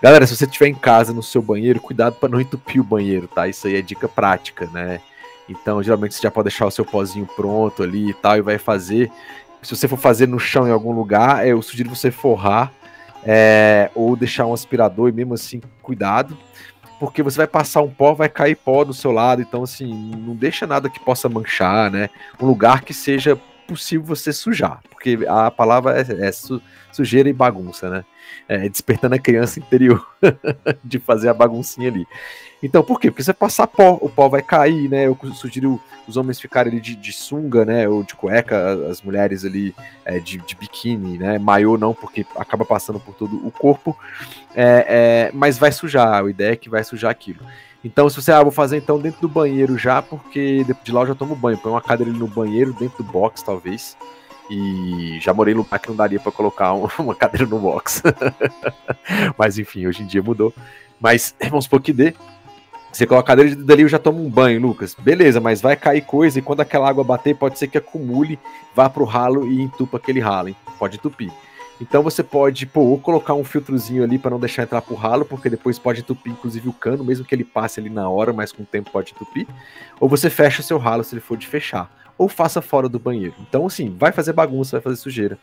Galera, 0.00 0.26
se 0.26 0.34
você 0.34 0.46
estiver 0.46 0.68
em 0.68 0.74
casa, 0.74 1.12
no 1.12 1.22
seu 1.22 1.42
banheiro, 1.42 1.80
cuidado 1.80 2.16
para 2.16 2.30
não 2.30 2.40
entupir 2.40 2.80
o 2.80 2.84
banheiro, 2.84 3.28
tá? 3.28 3.46
Isso 3.46 3.66
aí 3.66 3.76
é 3.76 3.82
dica 3.82 4.08
prática, 4.08 4.66
né? 4.72 4.98
Então, 5.46 5.82
geralmente 5.82 6.14
você 6.14 6.22
já 6.22 6.30
pode 6.30 6.48
deixar 6.48 6.66
o 6.66 6.70
seu 6.70 6.86
pozinho 6.86 7.26
pronto 7.36 7.82
ali 7.82 8.08
e 8.10 8.14
tal, 8.14 8.38
e 8.38 8.40
vai 8.40 8.56
fazer. 8.56 9.10
Se 9.60 9.76
você 9.76 9.86
for 9.86 9.98
fazer 9.98 10.26
no 10.26 10.38
chão 10.38 10.66
em 10.66 10.72
algum 10.72 10.92
lugar, 10.92 11.46
eu 11.46 11.60
sugiro 11.60 11.94
você 11.94 12.10
forrar 12.10 12.72
é, 13.22 13.90
ou 13.94 14.16
deixar 14.16 14.46
um 14.46 14.54
aspirador 14.54 15.10
e 15.10 15.12
mesmo 15.12 15.34
assim, 15.34 15.60
cuidado 15.82 16.36
porque 17.02 17.20
você 17.20 17.38
vai 17.38 17.48
passar 17.48 17.82
um 17.82 17.90
pó, 17.90 18.14
vai 18.14 18.28
cair 18.28 18.54
pó 18.54 18.84
do 18.84 18.94
seu 18.94 19.10
lado, 19.10 19.42
então 19.42 19.64
assim, 19.64 19.92
não 19.92 20.36
deixa 20.36 20.68
nada 20.68 20.88
que 20.88 21.00
possa 21.00 21.28
manchar, 21.28 21.90
né? 21.90 22.08
Um 22.40 22.46
lugar 22.46 22.82
que 22.82 22.94
seja 22.94 23.36
possível 23.66 24.04
você 24.04 24.32
sujar, 24.32 24.80
porque 24.90 25.18
a 25.28 25.50
palavra 25.50 26.00
é, 26.00 26.28
é 26.28 26.32
su, 26.32 26.60
sujeira 26.92 27.28
e 27.28 27.32
bagunça, 27.32 27.88
né? 27.88 28.04
É, 28.48 28.68
despertando 28.68 29.14
a 29.14 29.18
criança 29.18 29.58
interior 29.58 30.06
de 30.84 30.98
fazer 30.98 31.28
a 31.28 31.34
baguncinha 31.34 31.88
ali. 31.88 32.06
Então, 32.62 32.82
por 32.82 33.00
quê? 33.00 33.10
Porque 33.10 33.24
você 33.24 33.32
passar 33.32 33.66
pó, 33.66 33.98
o 34.00 34.08
pó 34.08 34.28
vai 34.28 34.40
cair, 34.40 34.88
né? 34.88 35.06
Eu 35.06 35.18
sugiro 35.34 35.80
os 36.06 36.16
homens 36.16 36.40
ficarem 36.40 36.72
ali 36.72 36.80
de, 36.80 36.94
de 36.94 37.12
sunga, 37.12 37.64
né? 37.64 37.88
Ou 37.88 38.04
de 38.04 38.14
cueca, 38.14 38.88
as 38.88 39.02
mulheres 39.02 39.44
ali 39.44 39.74
é, 40.04 40.20
de, 40.20 40.38
de, 40.38 40.54
biquíni, 40.54 41.18
né? 41.18 41.38
Maiô 41.38 41.76
não, 41.76 41.92
porque 41.92 42.24
acaba 42.36 42.64
passando 42.64 43.00
por 43.00 43.14
todo 43.14 43.44
o 43.44 43.50
corpo. 43.50 43.98
É, 44.54 44.86
é, 44.88 45.30
mas 45.34 45.58
vai 45.58 45.72
sujar, 45.72 46.24
a 46.24 46.30
ideia 46.30 46.52
é 46.52 46.56
que 46.56 46.70
vai 46.70 46.84
sujar 46.84 47.10
aquilo. 47.10 47.44
Então, 47.84 48.08
se 48.08 48.20
você, 48.20 48.30
ah, 48.30 48.42
vou 48.42 48.52
fazer 48.52 48.76
então 48.76 48.98
dentro 48.98 49.20
do 49.20 49.28
banheiro 49.28 49.76
já, 49.76 50.00
porque 50.00 50.64
de 50.84 50.92
lá 50.92 51.02
eu 51.02 51.08
já 51.08 51.14
tomo 51.14 51.34
banho. 51.34 51.58
Põe 51.58 51.72
uma 51.72 51.80
cadeira 51.80 52.12
no 52.12 52.28
banheiro, 52.28 52.72
dentro 52.72 53.02
do 53.02 53.12
box, 53.12 53.42
talvez. 53.42 53.96
E 54.48 55.18
já 55.20 55.32
morei 55.32 55.54
no 55.54 55.62
lugar 55.62 55.78
que 55.78 55.88
não 55.88 55.96
daria 55.96 56.20
para 56.20 56.30
colocar 56.30 56.72
uma 56.98 57.14
cadeira 57.14 57.46
no 57.46 57.58
box. 57.58 58.02
Mas 59.36 59.58
enfim, 59.58 59.86
hoje 59.86 60.02
em 60.02 60.06
dia 60.06 60.22
mudou. 60.22 60.54
Mas 61.00 61.34
vamos 61.48 61.64
supor 61.64 61.80
que 61.80 61.92
dê. 61.92 62.14
Você 62.92 63.06
coloca 63.06 63.32
a 63.32 63.36
cadeira 63.36 63.56
dali, 63.56 63.82
eu 63.82 63.88
já 63.88 63.98
tomo 63.98 64.24
um 64.24 64.28
banho, 64.28 64.60
Lucas. 64.60 64.94
Beleza, 64.94 65.40
mas 65.40 65.62
vai 65.62 65.74
cair 65.74 66.02
coisa 66.02 66.38
e 66.38 66.42
quando 66.42 66.60
aquela 66.60 66.86
água 66.86 67.02
bater, 67.02 67.34
pode 67.34 67.58
ser 67.58 67.66
que 67.68 67.78
acumule, 67.78 68.38
vá 68.76 68.88
pro 68.90 69.04
ralo 69.04 69.50
e 69.50 69.62
entupa 69.62 69.96
aquele 69.96 70.20
ralo, 70.20 70.48
hein? 70.48 70.56
Pode 70.78 70.98
entupir. 70.98 71.32
Então 71.82 72.00
você 72.00 72.22
pode, 72.22 72.64
pô, 72.64 72.80
ou 72.82 72.98
colocar 72.98 73.34
um 73.34 73.42
filtrozinho 73.42 74.04
ali 74.04 74.16
para 74.16 74.30
não 74.30 74.38
deixar 74.38 74.62
entrar 74.62 74.80
pro 74.80 74.94
ralo, 74.94 75.24
porque 75.24 75.50
depois 75.50 75.80
pode 75.80 76.00
entupir, 76.00 76.32
inclusive, 76.32 76.68
o 76.68 76.72
cano, 76.72 77.02
mesmo 77.02 77.24
que 77.24 77.34
ele 77.34 77.42
passe 77.42 77.80
ali 77.80 77.90
na 77.90 78.08
hora, 78.08 78.32
mas 78.32 78.52
com 78.52 78.62
o 78.62 78.66
tempo 78.66 78.88
pode 78.92 79.12
entupir. 79.12 79.48
Ou 79.98 80.08
você 80.08 80.30
fecha 80.30 80.60
o 80.60 80.64
seu 80.64 80.78
ralo 80.78 81.02
se 81.02 81.12
ele 81.12 81.20
for 81.20 81.36
de 81.36 81.44
fechar. 81.44 81.90
Ou 82.16 82.28
faça 82.28 82.62
fora 82.62 82.88
do 82.88 83.00
banheiro. 83.00 83.34
Então, 83.40 83.66
assim, 83.66 83.96
vai 83.98 84.12
fazer 84.12 84.32
bagunça, 84.32 84.76
vai 84.76 84.80
fazer 84.80 84.96
sujeira. 84.96 85.36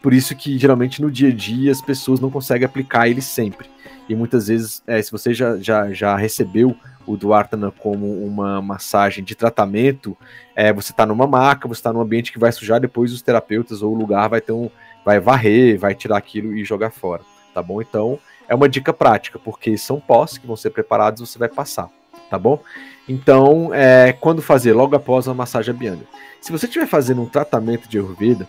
Por 0.00 0.14
isso 0.14 0.36
que 0.36 0.56
geralmente 0.56 1.02
no 1.02 1.10
dia 1.10 1.28
a 1.28 1.34
dia 1.34 1.72
as 1.72 1.82
pessoas 1.82 2.20
não 2.20 2.30
conseguem 2.30 2.64
aplicar 2.64 3.08
ele 3.08 3.20
sempre. 3.20 3.68
E 4.08 4.14
muitas 4.14 4.46
vezes, 4.46 4.82
é, 4.86 5.02
se 5.02 5.10
você 5.10 5.34
já, 5.34 5.56
já, 5.58 5.92
já 5.92 6.16
recebeu 6.16 6.76
o 7.04 7.16
Duartana 7.16 7.72
como 7.72 8.24
uma 8.24 8.62
massagem 8.62 9.24
de 9.24 9.34
tratamento, 9.34 10.16
é, 10.54 10.72
você 10.72 10.92
está 10.92 11.04
numa 11.04 11.26
maca, 11.26 11.66
você 11.66 11.80
está 11.80 11.92
num 11.92 12.00
ambiente 12.00 12.30
que 12.30 12.38
vai 12.38 12.52
sujar, 12.52 12.80
depois 12.80 13.12
os 13.12 13.22
terapeutas 13.22 13.82
ou 13.82 13.92
o 13.92 13.98
lugar 13.98 14.28
vai 14.28 14.40
ter 14.40 14.52
um, 14.52 14.70
vai 15.04 15.20
varrer, 15.20 15.78
vai 15.78 15.94
tirar 15.94 16.16
aquilo 16.16 16.56
e 16.56 16.64
jogar 16.64 16.90
fora, 16.90 17.22
tá 17.54 17.62
bom? 17.62 17.80
Então, 17.80 18.18
é 18.48 18.54
uma 18.54 18.68
dica 18.68 18.92
prática, 18.92 19.38
porque 19.38 19.76
são 19.78 20.00
pós 20.00 20.36
que 20.36 20.46
vão 20.46 20.56
ser 20.56 20.70
preparados, 20.70 21.20
você 21.20 21.38
vai 21.38 21.48
passar, 21.48 21.88
tá 22.28 22.38
bom? 22.38 22.60
Então, 23.08 23.70
é, 23.72 24.12
quando 24.12 24.42
fazer? 24.42 24.72
Logo 24.72 24.94
após 24.96 25.26
a 25.28 25.34
massagem 25.34 25.74
Bianga. 25.74 26.04
Se 26.40 26.52
você 26.52 26.66
estiver 26.66 26.86
fazendo 26.86 27.22
um 27.22 27.28
tratamento 27.28 27.88
de 27.88 27.98
Ayurveda, 27.98 28.48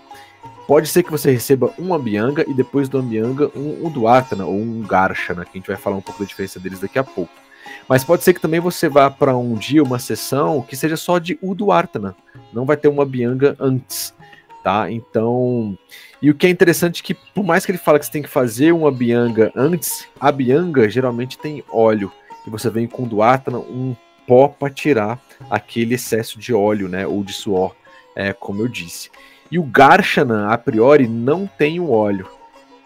pode 0.67 0.87
ser 0.87 1.03
que 1.03 1.11
você 1.11 1.31
receba 1.31 1.73
um 1.77 1.93
Ambianga 1.93 2.45
e 2.47 2.53
depois 2.53 2.87
do 2.87 2.97
Ambianga 2.97 3.51
um, 3.55 3.85
um 3.85 3.89
Duartana 3.89 4.45
ou 4.45 4.55
um 4.55 4.81
Garshana, 4.81 5.43
que 5.43 5.51
a 5.51 5.57
gente 5.57 5.67
vai 5.67 5.77
falar 5.77 5.97
um 5.97 6.01
pouco 6.01 6.21
da 6.21 6.25
diferença 6.25 6.59
deles 6.59 6.79
daqui 6.79 6.97
a 6.97 7.03
pouco. 7.03 7.33
Mas 7.87 8.03
pode 8.03 8.23
ser 8.23 8.33
que 8.33 8.41
também 8.41 8.59
você 8.59 8.87
vá 8.87 9.09
para 9.09 9.35
um 9.35 9.55
dia, 9.55 9.83
uma 9.83 9.99
sessão, 9.99 10.61
que 10.61 10.75
seja 10.75 10.95
só 10.95 11.19
de 11.19 11.37
Uduartana. 11.41 12.15
Não 12.53 12.65
vai 12.65 12.77
ter 12.77 12.87
uma 12.87 13.05
Bianga 13.05 13.55
antes, 13.59 14.13
tá? 14.63 14.91
Então, 14.91 15.77
e 16.21 16.29
o 16.29 16.35
que 16.35 16.47
é 16.47 16.49
interessante 16.49 17.01
é 17.01 17.05
que, 17.05 17.13
por 17.13 17.43
mais 17.43 17.65
que 17.65 17.71
ele 17.71 17.77
fale 17.77 17.99
que 17.99 18.05
você 18.05 18.11
tem 18.11 18.21
que 18.21 18.29
fazer 18.29 18.71
uma 18.71 18.91
bianga 18.91 19.51
antes, 19.55 20.07
a 20.19 20.31
bianga 20.31 20.89
geralmente 20.89 21.37
tem 21.37 21.63
óleo. 21.71 22.11
E 22.45 22.49
você 22.49 22.69
vem 22.69 22.87
com 22.87 23.07
duátana 23.07 23.57
um 23.57 23.95
pó 24.27 24.47
para 24.47 24.73
tirar 24.73 25.19
aquele 25.49 25.95
excesso 25.95 26.39
de 26.39 26.53
óleo, 26.53 26.87
né? 26.87 27.05
Ou 27.05 27.23
de 27.23 27.33
suor, 27.33 27.75
é, 28.15 28.33
como 28.33 28.61
eu 28.61 28.67
disse. 28.67 29.09
E 29.51 29.59
o 29.59 29.63
Garshana, 29.63 30.47
a 30.49 30.57
priori, 30.57 31.07
não 31.07 31.45
tem 31.45 31.79
o 31.79 31.91
óleo. 31.91 32.27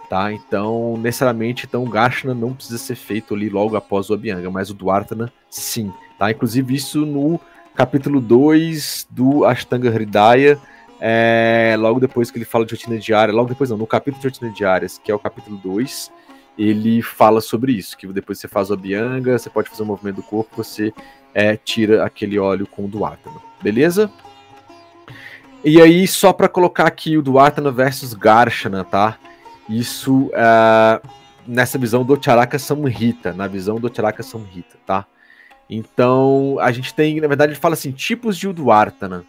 Tá? 0.09 0.31
Então, 0.31 0.97
necessariamente, 0.97 1.65
então, 1.65 1.83
o 1.83 1.89
Garshana 1.89 2.33
não 2.33 2.53
precisa 2.53 2.77
ser 2.77 2.95
feito 2.95 3.33
ali 3.33 3.49
logo 3.49 3.75
após 3.75 4.09
o 4.09 4.13
Abhyanga, 4.13 4.49
mas 4.51 4.69
o 4.69 4.73
Duartana, 4.73 5.31
sim. 5.49 5.91
Tá? 6.17 6.31
Inclusive, 6.31 6.75
isso 6.75 7.05
no 7.05 7.39
capítulo 7.75 8.21
2 8.21 9.07
do 9.09 9.45
Ashtanga 9.45 9.89
Hridaya, 9.89 10.59
é, 10.99 11.75
logo 11.77 11.99
depois 11.99 12.31
que 12.31 12.37
ele 12.37 12.45
fala 12.45 12.65
de 12.65 12.73
rotina 12.73 12.97
diária, 12.97 13.33
logo 13.33 13.49
depois 13.49 13.69
não, 13.69 13.77
no 13.77 13.87
capítulo 13.87 14.21
de 14.21 14.27
rotina 14.27 14.51
diárias, 14.51 14.99
que 15.03 15.11
é 15.11 15.15
o 15.15 15.19
capítulo 15.19 15.57
2, 15.57 16.11
ele 16.57 17.01
fala 17.01 17.41
sobre 17.41 17.73
isso, 17.73 17.97
que 17.97 18.07
depois 18.07 18.39
você 18.39 18.47
faz 18.47 18.71
a 18.71 18.75
bianga, 18.75 19.37
você 19.37 19.49
pode 19.49 19.69
fazer 19.69 19.83
um 19.83 19.87
movimento 19.87 20.17
do 20.17 20.23
corpo, 20.23 20.55
você 20.55 20.93
é, 21.33 21.57
tira 21.57 22.05
aquele 22.05 22.39
óleo 22.39 22.65
com 22.65 22.85
o 22.85 22.87
duátano, 22.87 23.41
beleza? 23.61 24.09
E 25.63 25.81
aí, 25.81 26.07
só 26.07 26.31
para 26.31 26.47
colocar 26.47 26.85
aqui 26.85 27.17
o 27.17 27.21
duátano 27.21 27.71
versus 27.73 28.13
Garshana, 28.13 28.83
tá? 28.83 29.17
Isso 29.67 30.29
é, 30.33 31.01
nessa 31.45 31.77
visão 31.77 32.03
do 32.03 32.21
Charaka 32.23 32.57
Samhita, 32.57 33.33
na 33.33 33.47
visão 33.47 33.79
do 33.79 33.93
Charaka 33.93 34.23
Samhita, 34.23 34.77
tá? 34.85 35.05
Então, 35.69 36.57
a 36.59 36.71
gente 36.71 36.93
tem, 36.93 37.19
na 37.19 37.27
verdade, 37.27 37.53
ele 37.53 37.59
fala 37.59 37.73
assim, 37.73 37.91
tipos 37.91 38.37
de 38.37 38.47
Udvartana, 38.47 39.19
né, 39.19 39.23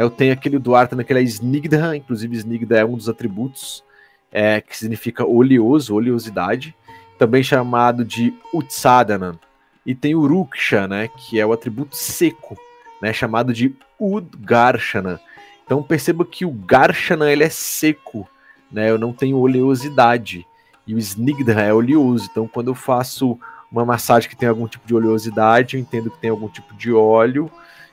eu 0.00 0.10
tenho 0.10 0.32
aquele 0.32 0.58
Duarte 0.58 0.94
naquele 0.94 1.20
é 1.20 1.22
Snigdha, 1.22 1.96
inclusive 1.96 2.36
Snigdha 2.36 2.78
é 2.78 2.84
um 2.84 2.96
dos 2.96 3.08
atributos 3.08 3.84
é, 4.30 4.60
que 4.60 4.76
significa 4.76 5.26
oleoso, 5.26 5.94
oleosidade, 5.94 6.74
também 7.18 7.42
chamado 7.42 8.04
de 8.04 8.32
Utsadana. 8.52 9.38
E 9.84 9.94
tem 9.94 10.14
o 10.14 10.26
Ruksha, 10.26 10.88
né, 10.88 11.08
que 11.08 11.38
é 11.38 11.44
o 11.44 11.52
atributo 11.52 11.96
seco, 11.96 12.56
né, 13.00 13.12
chamado 13.12 13.52
de 13.52 13.74
Udgarshana. 14.00 15.20
Então 15.64 15.82
perceba 15.82 16.24
que 16.24 16.44
o 16.44 16.50
Garshana 16.50 17.30
ele 17.30 17.44
é 17.44 17.48
seco, 17.50 18.28
né, 18.70 18.90
eu 18.90 18.98
não 18.98 19.12
tenho 19.12 19.36
oleosidade. 19.36 20.46
E 20.86 20.94
o 20.94 20.98
Snigdha 20.98 21.60
é 21.60 21.72
oleoso, 21.72 22.28
então 22.30 22.48
quando 22.48 22.68
eu 22.68 22.74
faço 22.74 23.38
uma 23.70 23.84
massagem 23.84 24.28
que 24.28 24.36
tem 24.36 24.48
algum 24.48 24.66
tipo 24.66 24.86
de 24.86 24.94
oleosidade, 24.94 25.76
eu 25.76 25.80
entendo 25.80 26.10
que 26.10 26.18
tem 26.18 26.30
algum 26.30 26.48
tipo 26.48 26.74
de 26.74 26.92
óleo, 26.92 27.50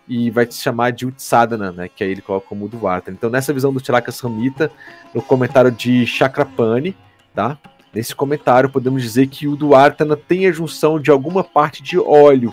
e 0.09 0.31
vai 0.31 0.47
te 0.47 0.55
chamar 0.55 0.91
de 0.91 1.05
Utsadana, 1.05 1.71
né? 1.71 1.87
Que 1.87 2.03
aí 2.03 2.09
ele 2.09 2.21
coloca 2.21 2.47
como 2.47 2.65
Udvartana. 2.65 3.15
Então, 3.15 3.29
nessa 3.29 3.53
visão 3.53 3.71
do 3.71 3.79
Tiraka 3.79 4.11
Samhita, 4.11 4.71
no 5.13 5.21
comentário 5.21 5.71
de 5.71 6.05
Chakrapani, 6.07 6.97
tá? 7.35 7.59
Nesse 7.93 8.15
comentário, 8.15 8.69
podemos 8.69 9.03
dizer 9.03 9.27
que 9.27 9.47
o 9.47 9.55
Duartana 9.55 10.17
tem 10.17 10.47
a 10.47 10.51
junção 10.51 10.99
de 10.99 11.11
alguma 11.11 11.43
parte 11.43 11.83
de 11.83 11.99
óleo, 11.99 12.51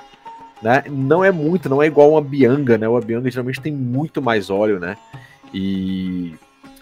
né? 0.62 0.84
Não 0.88 1.24
é 1.24 1.32
muito, 1.32 1.68
não 1.68 1.82
é 1.82 1.86
igual 1.86 2.12
uma 2.12 2.20
bianga, 2.20 2.76
né? 2.76 2.86
O 2.86 3.00
bianga 3.00 3.30
geralmente 3.30 3.60
tem 3.60 3.72
muito 3.72 4.20
mais 4.20 4.50
óleo, 4.50 4.78
né? 4.78 4.96
E 5.52 6.34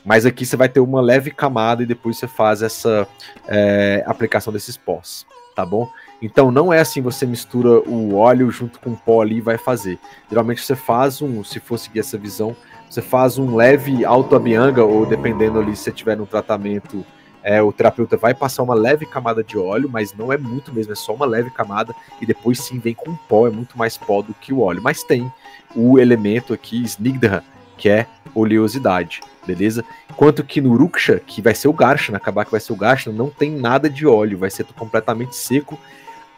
mas 0.05 0.27
aqui 0.27 0.45
você 0.45 0.57
vai 0.57 0.69
ter 0.69 0.81
uma 0.81 1.01
leve 1.01 1.31
camada 1.31 1.83
e 1.83 1.87
depois 1.87 2.19
você 2.19 2.29
faz 2.29 2.61
essa 2.61 3.09
é, 3.49 4.05
aplicação 4.07 4.53
desses 4.53 4.77
pós, 4.77 5.25
tá 5.57 5.65
bom? 5.65 5.89
Então 6.25 6.51
não 6.51 6.73
é 6.73 6.81
assim 6.81 7.03
você 7.03 7.27
mistura 7.27 7.81
o 7.87 8.17
óleo 8.17 8.51
junto 8.51 8.81
com 8.81 8.91
o 8.91 8.97
pó 8.97 9.21
ali 9.21 9.37
e 9.37 9.41
vai 9.43 9.59
fazer. 9.59 9.99
Geralmente 10.31 10.63
você 10.63 10.75
faz 10.75 11.21
um, 11.21 11.45
se 11.45 11.61
for 11.61 11.79
seguir 11.79 12.01
essa 12.01 12.17
visão, 12.17 12.57
você 12.89 13.03
faz 13.03 13.37
um 13.37 13.55
leve 13.55 14.07
auto-abianga, 14.07 14.83
ou 14.83 15.05
dependendo 15.05 15.61
ali 15.61 15.77
se 15.77 15.83
você 15.83 15.93
tiver 15.93 16.17
no 16.17 16.25
tratamento, 16.25 17.05
é, 17.43 17.61
o 17.61 17.71
terapeuta 17.71 18.17
vai 18.17 18.33
passar 18.33 18.63
uma 18.63 18.75
leve 18.75 19.05
camada 19.05 19.45
de 19.45 19.59
óleo, 19.59 19.87
mas 19.93 20.15
não 20.15 20.33
é 20.33 20.39
muito 20.39 20.73
mesmo, 20.73 20.93
é 20.93 20.97
só 20.97 21.13
uma 21.13 21.27
leve 21.27 21.51
camada, 21.51 21.95
e 22.19 22.25
depois 22.25 22.59
sim 22.59 22.79
vem 22.79 22.95
com 22.95 23.15
pó, 23.15 23.47
é 23.47 23.51
muito 23.51 23.77
mais 23.77 23.99
pó 23.99 24.23
do 24.23 24.33
que 24.33 24.51
o 24.51 24.61
óleo. 24.61 24.81
Mas 24.83 25.03
tem 25.03 25.31
o 25.77 25.99
elemento 25.99 26.55
aqui, 26.55 26.83
Snigdha, 26.85 27.45
que 27.77 27.91
é 27.91 28.07
oleosidade, 28.35 29.21
beleza? 29.47 29.85
Enquanto 30.11 30.43
que 30.43 30.63
no 30.63 30.75
Ruksha, 30.75 31.21
que 31.21 31.43
vai 31.43 31.55
ser 31.55 31.69
o 31.69 31.73
Garshana, 31.73 32.17
acabar 32.17 32.47
que 32.47 32.51
vai 32.51 32.61
ser 32.61 32.73
o 32.73 32.77
Garshana, 32.77 33.17
não 33.17 33.29
tem 33.29 33.51
nada 33.51 33.91
de 33.91 34.07
óleo, 34.07 34.39
vai 34.39 34.51
ser 34.51 34.65
completamente 34.65 35.37
seco 35.37 35.79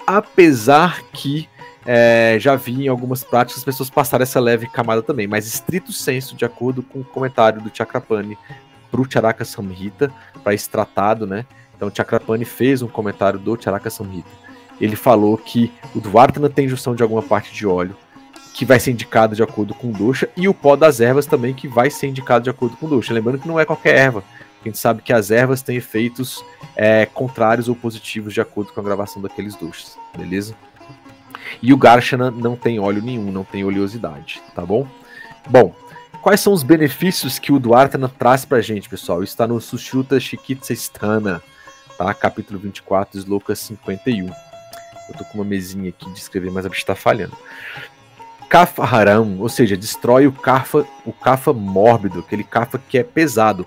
apesar 0.06 1.02
que 1.12 1.48
é, 1.84 2.36
já 2.40 2.56
vi 2.56 2.84
em 2.84 2.88
algumas 2.88 3.22
práticas 3.22 3.58
as 3.58 3.64
pessoas 3.64 3.88
passarem 3.88 4.22
essa 4.22 4.40
leve 4.40 4.66
camada 4.68 5.02
também, 5.02 5.26
mas 5.26 5.46
estrito 5.46 5.92
senso, 5.92 6.34
de 6.36 6.44
acordo 6.44 6.82
com 6.82 7.00
o 7.00 7.04
comentário 7.04 7.60
do 7.60 7.70
Chakrapani 7.72 8.36
para 8.90 9.00
o 9.00 9.10
Charaka 9.10 9.44
Samhita, 9.44 10.12
para 10.42 10.54
esse 10.54 10.68
tratado, 10.68 11.26
né? 11.26 11.46
Então, 11.76 11.90
Chakrapani 11.94 12.44
fez 12.44 12.82
um 12.82 12.88
comentário 12.88 13.38
do 13.38 13.60
Charaka 13.60 13.90
Samhita. 13.90 14.28
Ele 14.80 14.96
falou 14.96 15.36
que 15.36 15.72
o 15.94 16.00
Dvartana 16.00 16.48
tem 16.48 16.68
junção 16.68 16.94
de 16.94 17.02
alguma 17.02 17.22
parte 17.22 17.52
de 17.54 17.66
óleo, 17.66 17.96
que 18.54 18.64
vai 18.64 18.80
ser 18.80 18.92
indicado 18.92 19.36
de 19.36 19.42
acordo 19.42 19.74
com 19.74 19.88
o 19.88 19.92
Dosha, 19.92 20.28
e 20.36 20.48
o 20.48 20.54
pó 20.54 20.76
das 20.76 21.00
ervas 21.00 21.26
também, 21.26 21.54
que 21.54 21.68
vai 21.68 21.90
ser 21.90 22.08
indicado 22.08 22.44
de 22.44 22.50
acordo 22.50 22.76
com 22.76 22.86
o 22.86 22.88
Dosha. 22.88 23.12
Lembrando 23.12 23.38
que 23.38 23.48
não 23.48 23.60
é 23.60 23.64
qualquer 23.64 23.96
erva, 23.96 24.24
a 24.68 24.72
gente 24.72 24.78
sabe 24.78 25.02
que 25.02 25.12
as 25.12 25.30
ervas 25.30 25.62
têm 25.62 25.76
efeitos 25.76 26.44
é, 26.74 27.06
contrários 27.06 27.68
ou 27.68 27.74
positivos 27.74 28.34
de 28.34 28.40
acordo 28.40 28.72
com 28.72 28.80
a 28.80 28.82
gravação 28.82 29.22
daqueles 29.22 29.54
doces, 29.54 29.96
beleza? 30.16 30.54
E 31.62 31.72
o 31.72 31.76
Garshana 31.76 32.30
não 32.30 32.56
tem 32.56 32.78
óleo 32.78 33.02
nenhum, 33.02 33.30
não 33.30 33.44
tem 33.44 33.64
oleosidade, 33.64 34.42
tá 34.54 34.64
bom? 34.64 34.86
Bom, 35.48 35.74
quais 36.20 36.40
são 36.40 36.52
os 36.52 36.62
benefícios 36.62 37.38
que 37.38 37.52
o 37.52 37.58
Duartana 37.58 38.08
traz 38.08 38.44
pra 38.44 38.60
gente, 38.60 38.88
pessoal? 38.88 39.22
Está 39.22 39.46
no 39.46 39.60
Sushruta 39.60 40.18
Shikitsa 40.18 40.72
Stana, 40.72 41.42
tá? 41.96 42.12
Capítulo 42.12 42.58
24, 42.58 43.18
Sloka 43.18 43.54
51. 43.54 44.26
Eu 44.26 45.14
tô 45.16 45.24
com 45.24 45.38
uma 45.38 45.44
mesinha 45.44 45.90
aqui 45.90 46.10
de 46.12 46.18
escrever, 46.18 46.50
mas 46.50 46.66
a 46.66 46.68
bicha 46.68 46.84
tá 46.84 46.94
falhando. 46.94 47.36
Kafa 48.48 48.84
Haram, 48.84 49.38
ou 49.38 49.48
seja, 49.48 49.76
destrói 49.76 50.26
o 50.26 50.32
Kafa, 50.32 50.86
o 51.04 51.12
Kafa 51.12 51.52
mórbido, 51.52 52.20
aquele 52.20 52.44
Kafa 52.44 52.78
que 52.78 52.98
é 52.98 53.02
pesado. 53.02 53.66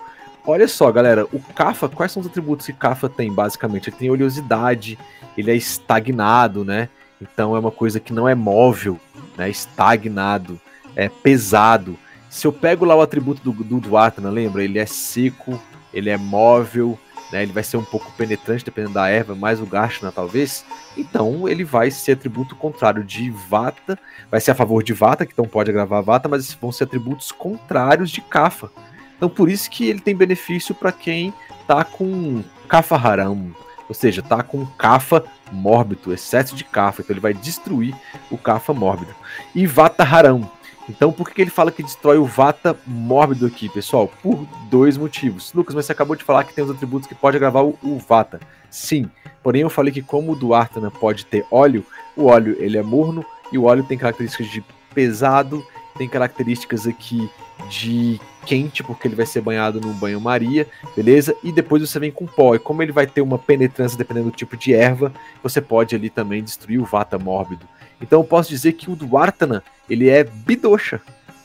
Olha 0.49 0.67
só, 0.67 0.91
galera, 0.91 1.27
o 1.31 1.39
Kafa, 1.39 1.87
quais 1.87 2.11
são 2.11 2.21
os 2.21 2.27
atributos 2.27 2.65
que 2.65 2.73
Kafa 2.73 3.07
tem, 3.07 3.31
basicamente? 3.31 3.87
Ele 3.87 3.97
tem 3.97 4.09
oleosidade, 4.09 4.97
ele 5.37 5.51
é 5.51 5.55
estagnado, 5.55 6.65
né? 6.65 6.89
Então 7.21 7.55
é 7.55 7.59
uma 7.59 7.69
coisa 7.69 7.99
que 7.99 8.11
não 8.11 8.27
é 8.27 8.33
móvel, 8.33 8.99
né? 9.37 9.47
Estagnado, 9.47 10.59
é 10.95 11.07
pesado. 11.07 11.95
Se 12.31 12.47
eu 12.47 12.51
pego 12.51 12.83
lá 12.83 12.95
o 12.95 13.01
atributo 13.01 13.43
do, 13.43 13.63
do 13.63 13.79
Dwartana, 13.79 14.31
lembra? 14.31 14.63
Ele 14.63 14.79
é 14.79 14.87
seco, 14.87 15.61
ele 15.93 16.09
é 16.09 16.17
móvel, 16.17 16.97
né? 17.31 17.43
Ele 17.43 17.53
vai 17.53 17.63
ser 17.63 17.77
um 17.77 17.85
pouco 17.85 18.11
penetrante, 18.13 18.65
dependendo 18.65 18.95
da 18.95 19.07
erva, 19.07 19.35
mais 19.35 19.61
o 19.61 19.67
Gashna 19.67 20.11
talvez. 20.11 20.65
Então 20.97 21.47
ele 21.47 21.63
vai 21.63 21.91
ser 21.91 22.13
atributo 22.13 22.55
contrário 22.55 23.03
de 23.03 23.29
Vata, 23.29 23.99
vai 24.31 24.41
ser 24.41 24.49
a 24.49 24.55
favor 24.55 24.81
de 24.81 24.93
Vata, 24.93 25.27
que 25.27 25.33
então 25.33 25.45
pode 25.45 25.69
agravar 25.69 26.01
Vata, 26.01 26.27
mas 26.27 26.51
vão 26.55 26.71
ser 26.71 26.85
atributos 26.85 27.31
contrários 27.31 28.09
de 28.09 28.21
Kapha. 28.21 28.71
Então 29.19 29.29
por 29.29 29.49
isso 29.49 29.69
que 29.69 29.85
ele 29.89 29.99
tem 29.99 30.15
benefício 30.15 30.73
para 30.73 30.93
quem 30.93 31.33
tá 31.67 31.83
com 31.83 32.41
Kapha 32.69 32.95
Haram, 32.95 33.53
ou 33.89 33.93
seja, 33.93 34.21
tá 34.21 34.41
com 34.41 34.65
Kapha 34.65 35.23
mórbido, 35.51 36.13
excesso 36.13 36.55
de 36.55 36.63
Kapha, 36.63 37.01
então 37.01 37.13
ele 37.13 37.19
vai 37.19 37.33
destruir 37.33 37.93
o 38.31 38.37
Kapha 38.37 38.73
mórbido. 38.73 39.13
E 39.53 39.67
Vata 39.67 40.03
Haram, 40.03 40.49
então, 40.89 41.11
por 41.11 41.29
que 41.29 41.41
ele 41.41 41.51
fala 41.51 41.71
que 41.71 41.83
destrói 41.83 42.17
o 42.17 42.25
Vata 42.25 42.75
mórbido 42.87 43.45
aqui, 43.45 43.69
pessoal? 43.69 44.11
Por 44.23 44.47
dois 44.71 44.97
motivos. 44.97 45.53
Lucas, 45.53 45.75
mas 45.75 45.85
você 45.85 45.91
acabou 45.91 46.15
de 46.15 46.23
falar 46.23 46.43
que 46.43 46.53
tem 46.53 46.63
os 46.63 46.71
atributos 46.71 47.07
que 47.07 47.13
pode 47.13 47.37
agravar 47.37 47.63
o, 47.63 47.77
o 47.83 47.99
Vata. 47.99 48.39
Sim, 48.71 49.09
porém 49.43 49.61
eu 49.61 49.69
falei 49.69 49.93
que 49.93 50.01
como 50.01 50.31
o 50.31 50.35
do 50.35 50.53
Artana 50.53 50.89
pode 50.89 51.25
ter 51.25 51.45
óleo, 51.51 51.85
o 52.15 52.25
óleo 52.25 52.55
ele 52.59 52.77
é 52.77 52.81
morno 52.81 53.23
e 53.51 53.57
o 53.57 53.65
óleo 53.65 53.83
tem 53.83 53.99
características 53.99 54.47
de 54.47 54.63
pesado, 54.93 55.63
tem 55.95 56.09
características 56.09 56.87
aqui 56.87 57.29
de 57.69 58.19
quente, 58.45 58.83
porque 58.83 59.07
ele 59.07 59.15
vai 59.15 59.25
ser 59.25 59.41
banhado 59.41 59.79
no 59.79 59.93
banho-maria, 59.93 60.67
beleza? 60.95 61.35
E 61.43 61.51
depois 61.51 61.81
você 61.81 61.99
vem 61.99 62.11
com 62.11 62.25
pó. 62.25 62.55
E 62.55 62.59
como 62.59 62.81
ele 62.81 62.91
vai 62.91 63.05
ter 63.05 63.21
uma 63.21 63.37
penetrância 63.37 63.97
dependendo 63.97 64.31
do 64.31 64.35
tipo 64.35 64.57
de 64.57 64.73
erva, 64.73 65.13
você 65.43 65.61
pode 65.61 65.95
ali 65.95 66.09
também 66.09 66.43
destruir 66.43 66.79
o 66.79 66.85
Vata 66.85 67.17
mórbido. 67.17 67.67
Então 68.01 68.21
eu 68.21 68.23
posso 68.23 68.49
dizer 68.49 68.73
que 68.73 68.89
o 68.89 68.95
Dwartana, 68.95 69.63
ele 69.89 70.09
é 70.09 70.23
bidosha. 70.23 71.01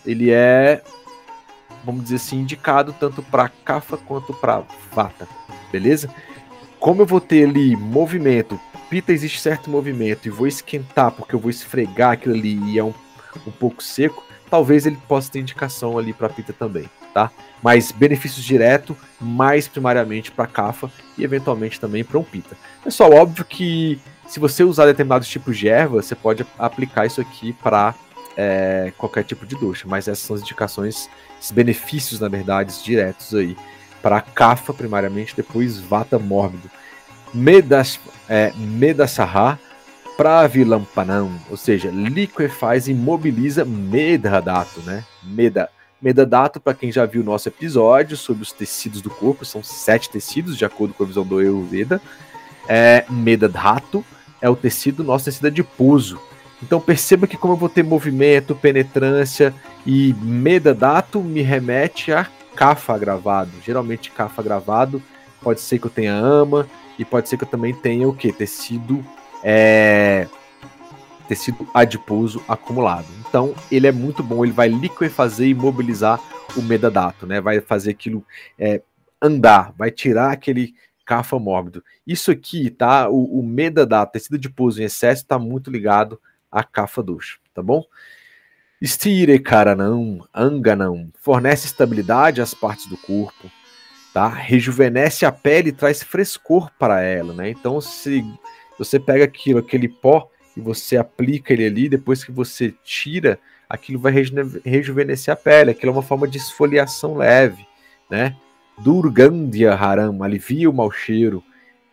Ele 0.07 0.31
é, 0.31 0.83
vamos 1.85 2.05
dizer 2.05 2.17
assim, 2.17 2.41
indicado 2.41 2.95
tanto 2.99 3.23
para 3.23 3.49
Kafa 3.49 3.97
quanto 3.97 4.33
para 4.35 4.63
Vata, 4.93 5.27
beleza? 5.73 6.09
Como 6.79 7.03
eu 7.03 7.07
vou 7.07 7.21
ter 7.21 7.49
ali 7.49 7.75
movimento, 7.75 8.61
Pita 8.91 9.13
existe 9.13 9.41
certo 9.41 9.71
movimento 9.71 10.27
e 10.27 10.31
vou 10.31 10.47
esquentar 10.47 11.11
porque 11.11 11.35
eu 11.35 11.39
vou 11.39 11.51
esfregar 11.51 12.13
aquilo 12.13 12.35
ali 12.35 12.57
e 12.71 12.79
é 12.79 12.85
um, 12.85 12.93
um 13.47 13.51
pouco 13.51 13.83
seco, 13.83 14.25
talvez 14.55 14.87
ele 14.87 14.97
possa 15.09 15.33
ter 15.33 15.41
indicação 15.41 15.99
ali 15.99 16.13
para 16.13 16.29
Pita 16.29 16.53
também, 16.53 16.89
tá? 17.13 17.29
Mas 17.61 17.91
benefícios 17.91 18.45
direto, 18.45 18.97
mais 19.21 19.67
primariamente 19.67 20.31
para 20.31 20.47
Kafa 20.47 20.89
e 21.19 21.25
eventualmente 21.25 21.81
também 21.81 22.05
para 22.05 22.21
um 22.21 22.23
Pita. 22.23 22.57
Pessoal, 22.85 23.15
óbvio 23.15 23.45
que 23.45 23.99
se 24.29 24.39
você 24.39 24.63
usar 24.63 24.87
determinados 24.87 25.27
tipos 25.27 25.59
de 25.59 25.69
erva, 25.69 26.01
você 26.01 26.15
pode 26.15 26.47
aplicar 26.57 27.05
isso 27.05 27.21
aqui 27.21 27.53
para 27.53 27.97
é, 28.37 28.93
qualquer 28.97 29.25
tipo 29.25 29.45
de 29.45 29.57
ducha, 29.57 29.89
mas 29.89 30.07
essas 30.07 30.25
são 30.25 30.37
as 30.37 30.43
indicações, 30.43 31.11
os 31.43 31.51
benefícios, 31.51 32.21
na 32.21 32.29
verdade, 32.29 32.81
diretos 32.85 33.35
aí. 33.35 33.57
Para 34.01 34.21
cafa, 34.21 34.73
primariamente, 34.73 35.35
depois 35.35 35.81
vata 35.81 36.17
mórbido. 36.17 36.71
Medas, 37.35 37.99
é, 38.29 38.53
para 40.17 40.47
vilampanão, 40.47 41.33
ou 41.51 41.57
seja, 41.57 41.91
liquefaz 41.91 42.89
e 42.89 42.95
mobiliza 42.95 43.65
Medadato, 43.65 44.81
né? 44.83 45.05
Meda. 45.23 45.69
Medadato, 46.01 46.61
para 46.61 46.75
quem 46.75 46.93
já 46.93 47.07
viu 47.07 47.23
o 47.23 47.25
nosso 47.25 47.49
episódio 47.49 48.17
sobre 48.17 48.43
os 48.43 48.53
tecidos 48.53 49.01
do 49.01 49.09
corpo, 49.09 49.45
são 49.45 49.63
sete 49.63 50.11
tecidos, 50.11 50.57
de 50.57 50.65
acordo 50.65 50.93
com 50.93 51.03
a 51.03 51.07
visão 51.07 51.25
do 51.25 51.39
Ayurveda. 51.39 52.01
É, 52.69 53.05
Medadato 53.09 54.05
é 54.41 54.49
o 54.49 54.55
tecido, 54.55 55.03
nosso 55.03 55.25
tecido 55.25 55.49
é 55.49 55.51
de 55.51 55.63
pouso. 55.63 56.21
Então 56.63 56.81
perceba 56.81 57.27
que 57.27 57.37
como 57.37 57.55
eu 57.55 57.59
vou 57.59 57.69
ter 57.69 57.83
movimento, 57.83 58.55
penetrância 58.55 59.55
e 59.87 60.15
medadato 60.21 61.21
me 61.21 61.43
remete 61.43 62.13
a 62.13 62.27
cafa 62.55 62.97
gravado. 62.97 63.51
Geralmente 63.65 64.11
cafa 64.11 64.43
gravado 64.43 65.03
pode 65.43 65.61
ser 65.61 65.79
que 65.79 65.87
eu 65.87 65.91
tenha 65.91 66.15
ama 66.15 66.67
e 66.99 67.05
pode 67.05 67.29
ser 67.29 67.37
que 67.37 67.45
eu 67.45 67.49
também 67.49 67.75
tenha 67.75 68.09
o 68.09 68.15
que? 68.15 68.33
Tecido 68.33 69.05
é, 69.45 70.27
tecido 71.29 71.69
adiposo 71.75 72.43
acumulado. 72.49 73.07
Então 73.29 73.55
ele 73.71 73.87
é 73.87 73.93
muito 73.93 74.23
bom, 74.23 74.45
ele 74.45 74.53
vai 74.53 74.69
liquefazer 74.69 75.49
e 75.49 75.55
mobilizar 75.55 76.21
o 76.57 76.63
medadato, 76.63 77.27
né? 77.27 77.41
Vai 77.41 77.61
fazer 77.61 77.91
aquilo 77.91 78.25
é, 78.59 78.81
andar, 79.21 79.73
vai 79.77 79.91
tirar 79.91 80.33
aquele 80.33 80.75
cafa 81.05 81.39
mórbido. 81.39 81.85
Isso 82.07 82.31
aqui, 82.31 82.71
tá? 82.71 83.09
O, 83.09 83.41
o 83.41 83.43
meda 83.43 83.85
da 83.85 84.07
tecido 84.07 84.39
de 84.39 84.49
pouso 84.49 84.81
em 84.81 84.85
excesso 84.85 85.23
está 85.23 85.39
muito 85.39 85.71
ligado 85.71 86.19
à 86.51 86.65
cafa 86.65 87.03
ducha, 87.03 87.39
tá 87.53 87.63
bom? 87.63 87.85
Estire 88.81 89.43
anganão, 90.35 91.11
fornece 91.21 91.67
estabilidade 91.67 92.41
às 92.41 92.53
partes 92.53 92.87
do 92.87 92.97
corpo, 92.97 93.51
tá? 94.13 94.29
Rejuvenesce 94.29 95.25
a 95.25 95.33
pele 95.33 95.71
e 95.71 95.73
traz 95.73 96.03
frescor 96.03 96.71
para 96.79 97.01
ela, 97.01 97.33
né? 97.33 97.51
Então, 97.51 97.81
se 97.81 98.23
você 98.79 98.99
pega 98.99 99.25
aquilo, 99.25 99.59
aquele 99.59 99.89
pó 99.89 100.29
e 100.57 100.61
você 100.61 100.97
aplica 100.97 101.53
ele 101.53 101.67
ali, 101.67 101.89
depois 101.89 102.25
que 102.25 102.33
você 102.33 102.75
tira, 102.85 103.39
aquilo 103.69 103.99
vai 103.99 104.13
rejuvenescer 104.65 105.33
a 105.33 105.37
pele. 105.37 105.71
Aquilo 105.71 105.93
é 105.93 105.95
uma 105.95 106.03
forma 106.03 106.29
de 106.29 106.39
esfoliação 106.39 107.17
leve, 107.17 107.67
né? 108.11 108.37
Durgandhya 108.79 109.75
Haram, 109.75 110.23
alivia 110.23 110.69
o 110.69 110.73
mau 110.73 110.91
cheiro. 110.91 111.43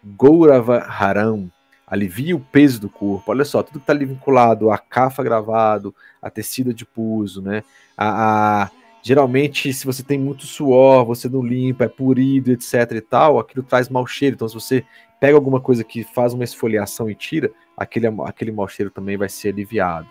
Gourava 0.04 0.80
Haram, 0.80 1.52
alivia 1.86 2.36
o 2.36 2.40
peso 2.40 2.80
do 2.80 2.90
corpo. 2.90 3.32
Olha 3.32 3.46
só, 3.46 3.62
tudo 3.62 3.80
que 3.80 3.84
está 3.84 3.94
ali 3.94 4.06
vinculado 4.06 4.72
a 4.72 4.78
cafa 4.78 5.24
gravado, 5.24 5.94
a 6.22 6.30
de 6.74 6.86
puso, 6.86 7.42
né? 7.42 7.64
A, 7.98 8.64
a, 8.64 8.72
geralmente, 9.02 9.72
se 9.74 9.86
você 9.86 10.04
tem 10.04 10.20
muito 10.20 10.46
suor, 10.46 11.06
você 11.06 11.28
não 11.28 11.42
limpa, 11.42 11.86
é 11.86 11.88
purido, 11.88 12.52
etc 12.52 12.92
e 12.92 13.02
tal, 13.02 13.40
aquilo 13.40 13.64
traz 13.64 13.90
mau 13.90 14.06
cheiro. 14.06 14.36
Então, 14.36 14.48
se 14.48 14.54
você 14.54 14.86
pega 15.20 15.36
alguma 15.36 15.60
coisa 15.60 15.84
que 15.84 16.04
faz 16.04 16.34
uma 16.34 16.44
esfoliação 16.44 17.10
e 17.10 17.16
tira, 17.16 17.52
aquele, 17.78 18.08
aquele 18.26 18.52
mau 18.52 18.68
cheiro 18.68 18.92
também 18.92 19.18
vai 19.18 19.30
ser 19.30 19.50
aliviado. 19.50 20.08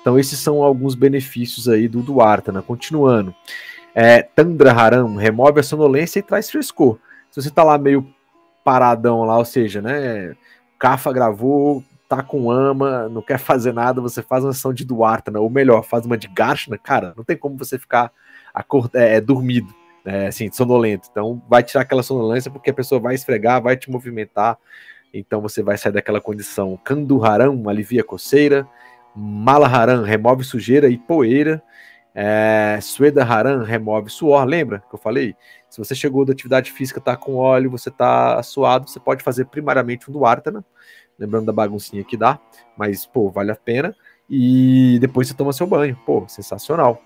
Então, 0.00 0.18
esses 0.18 0.38
são 0.38 0.62
alguns 0.62 0.94
benefícios 0.94 1.68
aí 1.68 1.86
do 1.86 2.02
Duartana. 2.02 2.62
Continuando. 2.62 3.34
É, 3.94 4.28
Haram 4.74 5.16
remove 5.16 5.60
a 5.60 5.62
sonolência 5.62 6.20
e 6.20 6.22
traz 6.22 6.50
frescor. 6.50 6.98
Se 7.30 7.42
você 7.42 7.50
tá 7.50 7.62
lá 7.62 7.76
meio 7.76 8.06
paradão 8.64 9.24
lá, 9.24 9.36
ou 9.38 9.44
seja, 9.44 9.82
né? 9.82 10.34
Cafa 10.78 11.12
gravou, 11.12 11.84
tá 12.10 12.24
com 12.24 12.50
ama, 12.50 13.08
não 13.08 13.22
quer 13.22 13.38
fazer 13.38 13.72
nada, 13.72 14.00
você 14.00 14.20
faz 14.20 14.42
uma 14.42 14.50
ação 14.50 14.74
de 14.74 14.84
Duarte, 14.84 15.30
né? 15.30 15.38
ou 15.38 15.48
melhor, 15.48 15.84
faz 15.84 16.04
uma 16.04 16.18
de 16.18 16.26
Garshna, 16.26 16.76
cara, 16.76 17.14
não 17.16 17.22
tem 17.22 17.36
como 17.36 17.56
você 17.56 17.78
ficar 17.78 18.10
acord 18.52 18.90
é, 18.96 19.14
é, 19.14 19.20
dormido, 19.20 19.72
né? 20.04 20.26
assim, 20.26 20.50
sonolento. 20.50 21.06
Então 21.08 21.40
vai 21.48 21.62
tirar 21.62 21.82
aquela 21.82 22.02
sonolência 22.02 22.50
porque 22.50 22.70
a 22.70 22.74
pessoa 22.74 23.00
vai 23.00 23.14
esfregar, 23.14 23.62
vai 23.62 23.76
te 23.76 23.88
movimentar, 23.88 24.58
então 25.14 25.40
você 25.40 25.62
vai 25.62 25.78
sair 25.78 25.92
daquela 25.92 26.20
condição. 26.20 26.76
Kanduharam 26.82 27.68
alivia 27.68 28.02
coceira, 28.02 28.66
Malaharam 29.14 30.02
remove 30.02 30.42
sujeira 30.42 30.88
e 30.88 30.98
poeira, 30.98 31.62
é, 32.12 32.76
Sueda 32.82 33.24
Haran 33.24 33.62
remove 33.62 34.10
suor, 34.10 34.44
lembra 34.44 34.82
que 34.88 34.94
eu 34.94 34.98
falei? 34.98 35.36
Se 35.68 35.78
você 35.78 35.94
chegou 35.94 36.24
da 36.24 36.32
atividade 36.32 36.72
física, 36.72 37.00
tá 37.00 37.16
com 37.16 37.36
óleo, 37.36 37.70
você 37.70 37.88
tá 37.88 38.42
suado, 38.42 38.90
você 38.90 38.98
pode 38.98 39.22
fazer 39.22 39.44
primariamente 39.44 40.10
um 40.10 40.12
do 40.12 40.24
Artana, 40.24 40.64
lembrando 41.20 41.46
da 41.46 41.52
baguncinha 41.52 42.02
que 42.02 42.16
dá, 42.16 42.40
mas, 42.76 43.04
pô, 43.04 43.30
vale 43.30 43.52
a 43.52 43.56
pena. 43.56 43.94
E 44.28 44.98
depois 45.00 45.28
você 45.28 45.34
toma 45.34 45.52
seu 45.52 45.66
banho, 45.66 45.96
pô, 46.06 46.24
sensacional. 46.26 47.00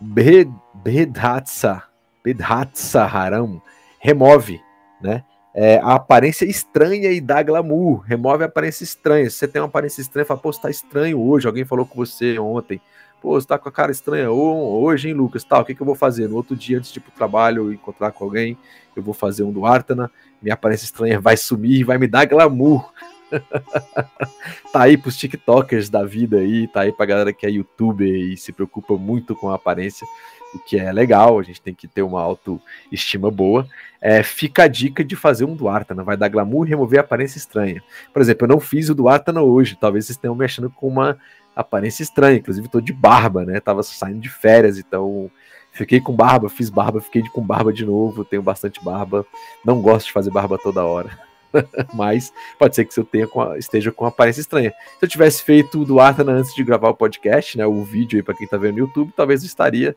Bedhatsa, 0.00 1.82
Bedhatsa 2.22 3.04
Haram 3.04 3.60
remove, 3.98 4.60
né? 5.02 5.24
É, 5.56 5.78
a 5.78 5.94
aparência 5.94 6.44
estranha 6.44 7.10
e 7.12 7.20
dá 7.20 7.42
glamour, 7.42 8.00
remove 8.00 8.42
a 8.42 8.46
aparência 8.46 8.84
estranha. 8.84 9.30
Se 9.30 9.36
você 9.36 9.48
tem 9.48 9.62
uma 9.62 9.68
aparência 9.68 10.00
estranha, 10.00 10.26
fala, 10.26 10.40
pô, 10.40 10.52
você 10.52 10.60
tá 10.60 10.70
estranho 10.70 11.20
hoje, 11.20 11.46
alguém 11.46 11.64
falou 11.64 11.86
com 11.86 11.94
você 11.94 12.38
ontem, 12.38 12.80
Pô, 13.24 13.40
você 13.40 13.46
tá 13.46 13.58
com 13.58 13.70
a 13.70 13.72
cara 13.72 13.90
estranha 13.90 14.30
hoje, 14.30 15.08
hein, 15.08 15.14
Lucas? 15.14 15.42
Tá, 15.42 15.58
o 15.58 15.64
que, 15.64 15.74
que 15.74 15.80
eu 15.80 15.86
vou 15.86 15.94
fazer? 15.94 16.28
No 16.28 16.36
outro 16.36 16.54
dia, 16.54 16.76
antes 16.76 16.92
de 16.92 16.98
ir 16.98 17.00
pro 17.00 17.10
trabalho, 17.10 17.72
encontrar 17.72 18.12
com 18.12 18.22
alguém, 18.22 18.54
eu 18.94 19.02
vou 19.02 19.14
fazer 19.14 19.42
um 19.44 19.50
do 19.50 19.64
Artana, 19.64 20.10
minha 20.42 20.52
aparência 20.52 20.84
estranha 20.84 21.18
vai 21.18 21.34
sumir, 21.34 21.84
vai 21.84 21.96
me 21.96 22.06
dar 22.06 22.26
glamour. 22.26 22.92
tá 24.72 24.82
aí 24.82 24.96
pros 24.96 25.16
TikTokers 25.16 25.88
da 25.88 26.04
vida 26.04 26.38
aí, 26.38 26.68
tá 26.68 26.82
aí 26.82 26.92
pra 26.92 27.06
galera 27.06 27.32
que 27.32 27.46
é 27.46 27.50
youtuber 27.50 28.08
e 28.08 28.36
se 28.36 28.52
preocupa 28.52 28.96
muito 28.96 29.34
com 29.34 29.50
a 29.50 29.54
aparência, 29.54 30.06
o 30.54 30.58
que 30.58 30.78
é 30.78 30.92
legal, 30.92 31.38
a 31.38 31.42
gente 31.42 31.60
tem 31.60 31.74
que 31.74 31.88
ter 31.88 32.02
uma 32.02 32.20
autoestima 32.20 33.30
boa. 33.30 33.66
É, 34.00 34.22
fica 34.22 34.64
a 34.64 34.68
dica 34.68 35.02
de 35.02 35.16
fazer 35.16 35.44
um 35.44 35.56
Duartana, 35.56 36.04
vai 36.04 36.16
dar 36.16 36.28
glamour 36.28 36.66
e 36.66 36.70
remover 36.70 37.00
a 37.00 37.02
aparência 37.02 37.38
estranha. 37.38 37.82
Por 38.12 38.22
exemplo, 38.22 38.44
eu 38.44 38.48
não 38.48 38.60
fiz 38.60 38.88
o 38.88 38.94
Duartana 38.94 39.42
hoje, 39.42 39.76
talvez 39.80 40.06
vocês 40.06 40.18
tenham 40.18 40.34
me 40.34 40.44
achando 40.44 40.70
com 40.70 40.86
uma 40.86 41.18
aparência 41.56 42.02
estranha, 42.02 42.38
inclusive 42.38 42.68
tô 42.68 42.80
de 42.80 42.92
barba, 42.92 43.44
né? 43.44 43.60
Tava 43.60 43.82
saindo 43.82 44.20
de 44.20 44.28
férias, 44.28 44.78
então 44.78 45.30
fiquei 45.72 46.00
com 46.00 46.14
barba, 46.14 46.48
fiz 46.48 46.68
barba, 46.68 47.00
fiquei 47.00 47.22
com 47.22 47.40
barba 47.40 47.72
de 47.72 47.84
novo, 47.84 48.24
tenho 48.24 48.42
bastante 48.42 48.82
barba. 48.82 49.26
Não 49.64 49.80
gosto 49.80 50.06
de 50.06 50.12
fazer 50.12 50.30
barba 50.30 50.58
toda 50.58 50.84
hora. 50.84 51.18
Mas 51.94 52.32
pode 52.58 52.74
ser 52.74 52.84
que 52.84 52.98
eu 52.98 53.04
tenha 53.04 53.26
com 53.26 53.54
esteja 53.56 53.92
com 53.92 54.06
aparência 54.06 54.40
estranha. 54.40 54.70
Se 54.98 55.04
eu 55.04 55.08
tivesse 55.08 55.42
feito 55.42 55.80
o 55.80 55.84
do 55.84 56.00
Artana 56.00 56.32
antes 56.32 56.54
de 56.54 56.64
gravar 56.64 56.90
o 56.90 56.94
podcast, 56.94 57.56
né, 57.56 57.66
o 57.66 57.82
vídeo 57.82 58.18
aí 58.18 58.22
para 58.22 58.34
quem 58.34 58.46
tá 58.46 58.56
vendo 58.56 58.74
no 58.74 58.80
YouTube, 58.80 59.12
talvez 59.16 59.42
eu 59.42 59.46
estaria 59.46 59.96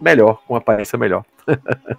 melhor, 0.00 0.42
com 0.46 0.54
aparência 0.54 0.98
melhor. 0.98 1.24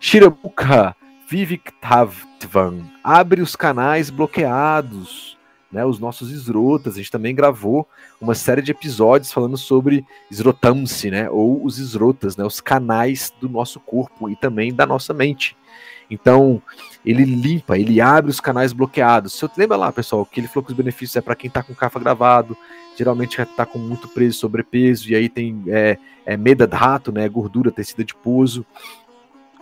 Shirabuka 0.00 0.94
Viviktavtvan 1.28 2.84
abre 3.02 3.40
os 3.40 3.56
canais 3.56 4.10
bloqueados, 4.10 5.38
né, 5.70 5.84
os 5.84 5.98
nossos 5.98 6.30
esrotas. 6.30 6.94
A 6.94 6.96
gente 6.98 7.10
também 7.10 7.34
gravou 7.34 7.88
uma 8.20 8.34
série 8.34 8.60
de 8.60 8.70
episódios 8.70 9.32
falando 9.32 9.56
sobre 9.56 10.04
esrotamse, 10.30 11.10
né, 11.10 11.30
ou 11.30 11.64
os 11.64 11.78
esrotas, 11.78 12.36
né, 12.36 12.44
os 12.44 12.60
canais 12.60 13.32
do 13.40 13.48
nosso 13.48 13.80
corpo 13.80 14.28
e 14.28 14.36
também 14.36 14.74
da 14.74 14.84
nossa 14.84 15.14
mente. 15.14 15.56
Então, 16.10 16.62
ele 17.04 17.24
limpa, 17.24 17.78
ele 17.78 18.00
abre 18.00 18.30
os 18.30 18.40
canais 18.40 18.72
bloqueados. 18.72 19.32
Se 19.32 19.44
eu 19.44 19.50
lembra 19.56 19.76
lá, 19.76 19.92
pessoal, 19.92 20.24
que 20.24 20.40
ele 20.40 20.48
falou 20.48 20.64
que 20.64 20.70
os 20.70 20.76
benefícios 20.76 21.16
é 21.16 21.20
para 21.20 21.34
quem 21.34 21.48
está 21.48 21.62
com 21.62 21.74
cafa 21.74 21.98
gravado, 21.98 22.56
geralmente 22.96 23.40
está 23.40 23.66
com 23.66 23.78
muito 23.78 24.08
preso, 24.08 24.38
sobrepeso, 24.38 25.10
e 25.10 25.14
aí 25.14 25.28
tem 25.28 25.62
é, 25.68 25.98
é, 26.24 26.36
meda 26.36 26.66
de 26.66 26.76
rato, 26.76 27.10
né, 27.10 27.28
gordura, 27.28 27.70
tecida 27.70 28.04
de 28.04 28.14
pouso, 28.14 28.64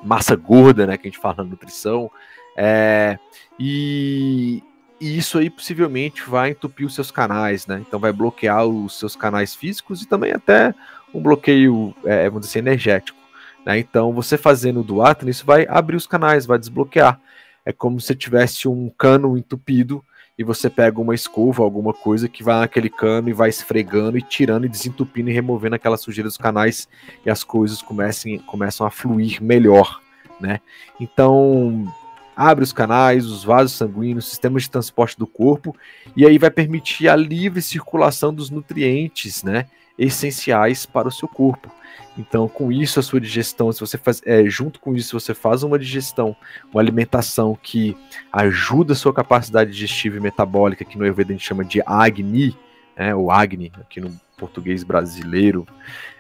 massa 0.03 0.35
gorda, 0.37 0.87
né, 0.87 0.97
que 0.97 1.07
a 1.07 1.11
gente 1.11 1.21
fala 1.21 1.37
na 1.39 1.45
nutrição, 1.45 2.11
é, 2.57 3.19
e, 3.59 4.63
e 5.01 5.17
isso 5.17 5.39
aí 5.39 5.49
possivelmente 5.49 6.23
vai 6.23 6.51
entupir 6.51 6.87
os 6.87 6.95
seus 6.95 7.11
canais, 7.11 7.67
né, 7.67 7.83
então 7.87 8.01
vai 8.01 8.13
bloquear 8.13 8.67
os 8.67 8.99
seus 8.99 9.15
canais 9.15 9.55
físicos 9.55 10.03
e 10.03 10.07
também 10.07 10.33
até 10.33 10.75
um 11.15 11.21
bloqueio, 11.21 11.95
é, 12.05 12.29
vamos 12.29 12.47
dizer 12.47 12.59
assim, 12.59 12.69
energético. 12.69 13.20
Né? 13.65 13.79
Então, 13.79 14.13
você 14.13 14.37
fazendo 14.37 14.83
do 14.83 15.03
Atlas, 15.03 15.37
isso 15.37 15.47
vai 15.47 15.67
abrir 15.69 15.97
os 15.97 16.07
canais, 16.07 16.47
vai 16.47 16.59
desbloquear. 16.59 17.21
É 17.65 17.73
como 17.73 18.01
se 18.01 18.15
tivesse 18.15 18.67
um 18.67 18.89
cano 18.89 19.37
entupido 19.37 20.05
e 20.41 20.43
você 20.43 20.71
pega 20.71 20.99
uma 20.99 21.15
escova, 21.15 21.63
alguma 21.63 21.93
coisa 21.93 22.27
que 22.27 22.43
vai 22.43 22.61
naquele 22.61 22.89
cano 22.89 23.29
e 23.29 23.33
vai 23.35 23.51
esfregando 23.51 24.17
e 24.17 24.23
tirando 24.23 24.65
e 24.65 24.71
desentupindo 24.71 25.29
e 25.29 25.35
removendo 25.35 25.75
aquela 25.77 25.99
sujeira 25.99 26.29
dos 26.29 26.39
canais 26.39 26.89
e 27.27 27.29
as 27.29 27.45
coisas 27.45 27.83
comecem, 27.83 28.39
começam 28.39 28.87
a 28.87 28.91
fluir 28.91 29.43
melhor, 29.43 30.01
né? 30.41 30.61
Então, 30.99 31.85
abre 32.35 32.65
os 32.65 32.73
canais, 32.73 33.27
os 33.27 33.45
vasos 33.45 33.77
sanguíneos, 33.77 34.31
sistemas 34.31 34.63
de 34.63 34.71
transporte 34.71 35.19
do 35.19 35.27
corpo 35.27 35.77
e 36.17 36.25
aí 36.25 36.39
vai 36.39 36.51
permitir 36.51 37.07
a 37.07 37.17
livre 37.17 37.61
circulação 37.61 38.33
dos 38.33 38.49
nutrientes, 38.49 39.43
né? 39.43 39.67
Essenciais 40.01 40.87
para 40.87 41.07
o 41.07 41.13
seu 41.13 41.29
corpo. 41.29 41.71
Então, 42.19 42.49
com 42.49 42.73
isso, 42.73 42.99
a 42.99 43.03
sua 43.03 43.21
digestão, 43.21 43.71
se 43.73 43.81
você 43.81 43.97
faz, 43.97 44.21
é, 44.27 44.45
junto 44.45 44.81
com 44.81 44.95
isso, 44.95 45.19
você 45.19 45.33
faz 45.33 45.63
uma 45.63 45.79
digestão, 45.79 46.37
uma 46.73 46.81
alimentação 46.81 47.57
que 47.63 47.97
ajuda 48.33 48.93
a 48.95 48.97
sua 48.97 49.15
capacidade 49.15 49.71
digestiva 49.71 50.17
e 50.17 50.21
metabólica, 50.21 50.85
que 50.85 50.99
no 50.99 51.05
Ayurveda 51.05 51.31
a 51.31 51.37
gente 51.37 51.47
chama 51.47 51.65
de 51.65 51.81
Agni, 51.87 52.57
né, 52.97 53.15
ou 53.15 53.31
Agni, 53.31 53.73
aqui 53.81 54.01
no 54.01 54.11
português 54.37 54.83
brasileiro, 54.83 55.67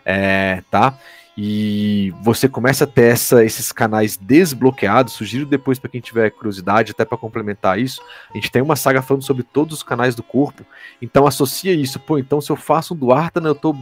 é, 0.05 0.63
tá? 0.71 0.97
E 1.37 2.13
você 2.23 2.49
começa 2.49 2.85
a 2.85 2.87
ter 2.87 3.13
essa, 3.13 3.45
esses 3.45 3.73
canais 3.73 4.17
desbloqueados. 4.17 5.15
Sugiro 5.15 5.47
depois 5.47 5.79
para 5.79 5.91
quem 5.91 6.01
tiver 6.01 6.31
curiosidade, 6.31 6.93
até 6.93 7.05
para 7.05 7.17
complementar 7.17 7.79
isso. 7.79 8.03
A 8.31 8.35
gente 8.35 8.51
tem 8.51 8.61
uma 8.61 8.77
saga 8.77 9.01
falando 9.01 9.23
sobre 9.23 9.43
todos 9.43 9.79
os 9.79 9.83
canais 9.83 10.15
do 10.15 10.23
corpo. 10.23 10.65
Então 11.01 11.27
associa 11.27 11.73
isso. 11.73 11.99
Pô, 12.01 12.19
então 12.19 12.41
se 12.41 12.51
eu 12.51 12.57
faço 12.57 12.95
um 12.95 12.97
Duartana, 12.97 13.49
eu 13.49 13.53
estou 13.53 13.75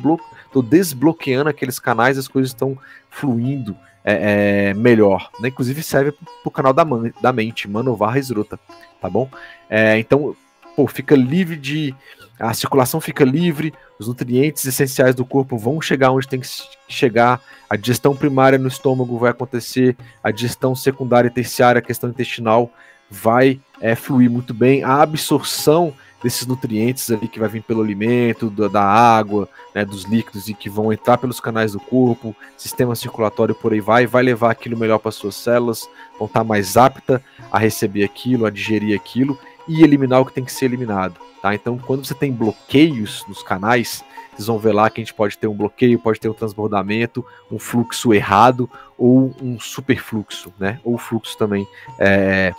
tô 0.53 0.63
desbloqueando 0.63 1.51
aqueles 1.51 1.79
canais, 1.79 2.19
as 2.19 2.29
coisas 2.29 2.51
estão 2.51 2.79
fluindo 3.11 3.77
é, 4.05 4.71
é, 4.71 4.75
melhor. 4.75 5.31
Né? 5.41 5.49
Inclusive 5.49 5.83
serve 5.83 6.13
para 6.13 6.29
o 6.45 6.51
canal 6.51 6.73
da, 6.73 6.85
man, 6.85 7.11
da 7.21 7.33
mente, 7.33 7.69
Manovarra 7.69 8.19
Esrota, 8.19 8.59
tá 9.01 9.09
bom? 9.11 9.29
É, 9.69 9.99
então, 9.99 10.37
pô, 10.79 10.87
fica 10.87 11.17
livre 11.17 11.57
de 11.57 11.93
a 12.39 12.55
circulação 12.55 13.01
fica 13.01 13.25
livre, 13.25 13.75
os 13.99 14.07
nutrientes 14.07 14.65
essenciais 14.65 15.13
do 15.13 15.25
corpo 15.25 15.59
vão 15.59 15.81
chegar 15.81 16.13
onde 16.13 16.29
tem 16.29 16.39
que 16.39 16.47
chegar, 16.89 17.41
a 17.69 17.75
digestão 17.75 18.15
primária 18.15 18.57
no 18.61 18.69
estômago 18.69 19.19
vai 19.19 19.33
acontecer, 19.33 19.97
a 20.23 20.31
digestão 20.31 20.77
secundária 20.77 21.27
e 21.27 21.33
terciária, 21.33 21.81
a 21.81 21.83
questão 21.83 22.11
intestinal, 22.11 22.71
vai 23.11 23.59
é, 23.81 23.97
fluir 23.97 24.31
muito 24.31 24.55
bem, 24.55 24.85
a 24.85 25.03
absorção 25.03 25.93
desses 26.23 26.47
nutrientes 26.47 27.11
ali 27.11 27.27
que 27.27 27.41
vai 27.41 27.49
vir 27.49 27.63
pelo 27.63 27.83
alimento, 27.83 28.49
da, 28.49 28.69
da 28.69 28.85
água, 28.85 29.49
né, 29.75 29.85
dos 29.85 30.05
líquidos 30.05 30.49
e 30.49 30.55
que 30.55 30.71
vão 30.71 30.93
entrar 30.93 31.19
pelos 31.19 31.41
canais 31.41 31.73
do 31.73 31.81
corpo, 31.81 32.37
sistema 32.57 32.95
circulatório 32.95 33.53
por 33.53 33.73
aí 33.73 33.81
vai, 33.81 34.07
vai 34.07 34.23
levar 34.23 34.53
aquilo 34.53 34.79
melhor 34.79 34.99
para 34.99 35.11
suas 35.11 35.35
células, 35.35 35.89
vão 36.17 36.27
estar 36.27 36.45
mais 36.45 36.77
apta 36.77 37.21
a 37.51 37.59
receber 37.59 38.05
aquilo, 38.05 38.47
a 38.47 38.51
digerir 38.51 38.97
aquilo 38.97 39.37
e 39.69 39.83
eliminar 39.83 40.21
o 40.21 40.27
que 40.27 40.33
tem 40.33 40.45
que 40.45 40.53
ser 40.53 40.65
eliminado. 40.65 41.21
Tá? 41.43 41.55
Então, 41.55 41.79
quando 41.79 42.05
você 42.05 42.15
tem 42.15 42.33
bloqueios 42.33 43.25
nos 43.29 43.43
canais, 43.43 44.05
vocês 44.33 44.47
vão 44.47 44.59
ver 44.59 44.73
lá 44.73 44.89
que 44.91 45.01
a 45.01 45.05
gente 45.05 45.15
pode 45.15 45.37
ter 45.37 45.47
um 45.47 45.55
bloqueio, 45.55 45.99
pode 45.99 46.19
ter 46.19 46.29
um 46.29 46.35
transbordamento, 46.35 47.25
um 47.51 47.59
fluxo 47.59 48.13
errado 48.13 48.69
ou 48.97 49.35
um 49.41 49.59
superfluxo, 49.61 50.53
né? 50.59 50.81
Ou 50.83 50.99
fluxo 50.99 51.37
também 51.37 51.67
é, 51.99 52.53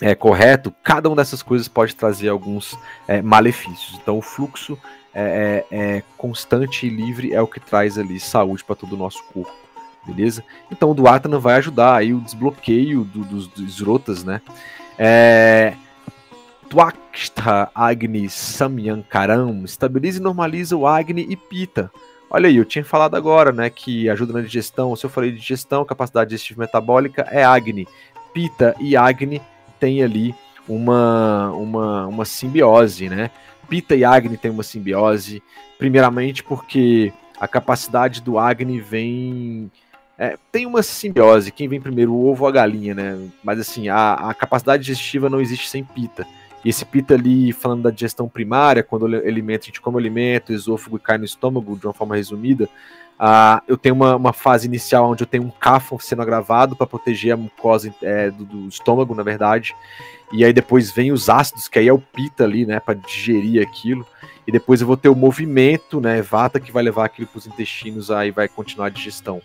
é 0.00 0.14
correto. 0.14 0.72
Cada 0.82 1.08
uma 1.08 1.16
dessas 1.16 1.42
coisas 1.42 1.68
pode 1.68 1.94
trazer 1.94 2.28
alguns 2.28 2.78
é, 3.06 3.20
malefícios. 3.20 3.98
Então, 4.00 4.18
o 4.18 4.22
fluxo 4.22 4.78
é, 5.14 5.64
é, 5.70 5.76
é 5.96 6.02
constante 6.16 6.86
e 6.86 6.90
livre 6.90 7.32
é 7.32 7.40
o 7.40 7.46
que 7.46 7.60
traz 7.60 7.96
ali 7.98 8.18
saúde 8.18 8.64
para 8.64 8.74
todo 8.76 8.94
o 8.94 8.98
nosso 8.98 9.22
corpo. 9.24 9.64
Beleza? 10.06 10.44
Então 10.70 10.90
o 10.90 10.94
Duatana 10.94 11.38
vai 11.38 11.54
ajudar 11.56 11.96
aí 11.96 12.12
o 12.12 12.20
desbloqueio 12.20 13.04
do, 13.04 13.24
dos, 13.24 13.46
dos 13.46 13.80
rotas, 13.80 14.22
né? 14.22 14.42
É, 14.98 15.74
Twakta 16.68 17.70
Agni 17.74 18.28
Samyankaram 18.28 19.64
estabiliza 19.64 20.18
e 20.18 20.22
normaliza 20.22 20.76
o 20.76 20.86
Agni 20.86 21.26
e 21.28 21.36
Pita. 21.36 21.90
Olha 22.30 22.48
aí, 22.48 22.56
eu 22.56 22.64
tinha 22.64 22.84
falado 22.84 23.14
agora, 23.14 23.52
né, 23.52 23.70
que 23.70 24.08
ajuda 24.08 24.32
na 24.32 24.40
digestão. 24.40 24.96
Se 24.96 25.06
eu 25.06 25.10
falei 25.10 25.30
de 25.30 25.38
digestão, 25.38 25.84
capacidade 25.84 26.30
digestiva 26.30 26.62
metabólica 26.62 27.22
é 27.30 27.44
Agni. 27.44 27.86
Pita 28.32 28.74
e 28.80 28.96
Agni 28.96 29.40
tem 29.78 30.02
ali 30.02 30.34
uma, 30.68 31.50
uma, 31.52 32.06
uma 32.06 32.24
simbiose, 32.24 33.08
né? 33.08 33.30
Pita 33.68 33.94
e 33.94 34.04
Agni 34.04 34.36
tem 34.36 34.50
uma 34.50 34.62
simbiose, 34.62 35.42
primeiramente 35.78 36.42
porque 36.42 37.12
a 37.38 37.46
capacidade 37.46 38.20
do 38.20 38.38
Agni 38.38 38.80
vem 38.80 39.70
é, 40.16 40.38
tem 40.52 40.64
uma 40.64 40.82
simbiose, 40.82 41.50
quem 41.50 41.68
vem 41.68 41.80
primeiro, 41.80 42.12
o 42.12 42.30
ovo 42.30 42.44
ou 42.44 42.48
a 42.48 42.52
galinha, 42.52 42.94
né? 42.94 43.28
Mas 43.42 43.58
assim, 43.58 43.88
a, 43.88 44.14
a 44.14 44.34
capacidade 44.34 44.82
digestiva 44.82 45.28
não 45.28 45.40
existe 45.40 45.68
sem 45.68 45.82
pita. 45.82 46.26
E 46.64 46.70
esse 46.70 46.84
pita 46.84 47.14
ali, 47.14 47.52
falando 47.52 47.82
da 47.82 47.90
digestão 47.90 48.28
primária, 48.28 48.82
quando 48.82 49.04
alimento, 49.04 49.62
a 49.62 49.66
gente 49.66 49.80
come 49.80 49.98
alimento, 49.98 50.50
o 50.50 50.54
esôfago 50.54 50.98
cai 50.98 51.18
no 51.18 51.24
estômago, 51.24 51.76
de 51.76 51.86
uma 51.86 51.92
forma 51.92 52.16
resumida, 52.16 52.68
uh, 53.20 53.60
eu 53.68 53.76
tenho 53.76 53.94
uma, 53.94 54.16
uma, 54.16 54.32
fase 54.32 54.66
inicial 54.66 55.10
onde 55.10 55.22
eu 55.22 55.26
tenho 55.26 55.44
um 55.44 55.50
cafo 55.50 55.98
sendo 56.00 56.22
agravado 56.22 56.74
para 56.74 56.86
proteger 56.86 57.34
a 57.34 57.36
mucosa 57.36 57.94
é, 58.02 58.30
do, 58.30 58.44
do, 58.44 58.68
estômago, 58.68 59.14
na 59.14 59.22
verdade. 59.22 59.74
E 60.32 60.44
aí 60.44 60.52
depois 60.52 60.90
vem 60.90 61.12
os 61.12 61.28
ácidos, 61.28 61.68
que 61.68 61.78
aí 61.78 61.86
é 61.86 61.92
o 61.92 61.98
pita 61.98 62.44
ali, 62.44 62.64
né, 62.64 62.80
para 62.80 62.94
digerir 62.94 63.62
aquilo. 63.62 64.06
E 64.46 64.52
depois 64.52 64.80
eu 64.80 64.86
vou 64.86 64.96
ter 64.96 65.08
o 65.08 65.14
movimento, 65.14 66.00
né, 66.00 66.20
vata, 66.20 66.60
que 66.60 66.72
vai 66.72 66.82
levar 66.82 67.06
aquilo 67.06 67.28
para 67.28 67.38
os 67.38 67.46
intestinos, 67.46 68.10
aí 68.10 68.30
vai 68.30 68.48
continuar 68.48 68.86
a 68.86 68.90
digestão. 68.90 69.40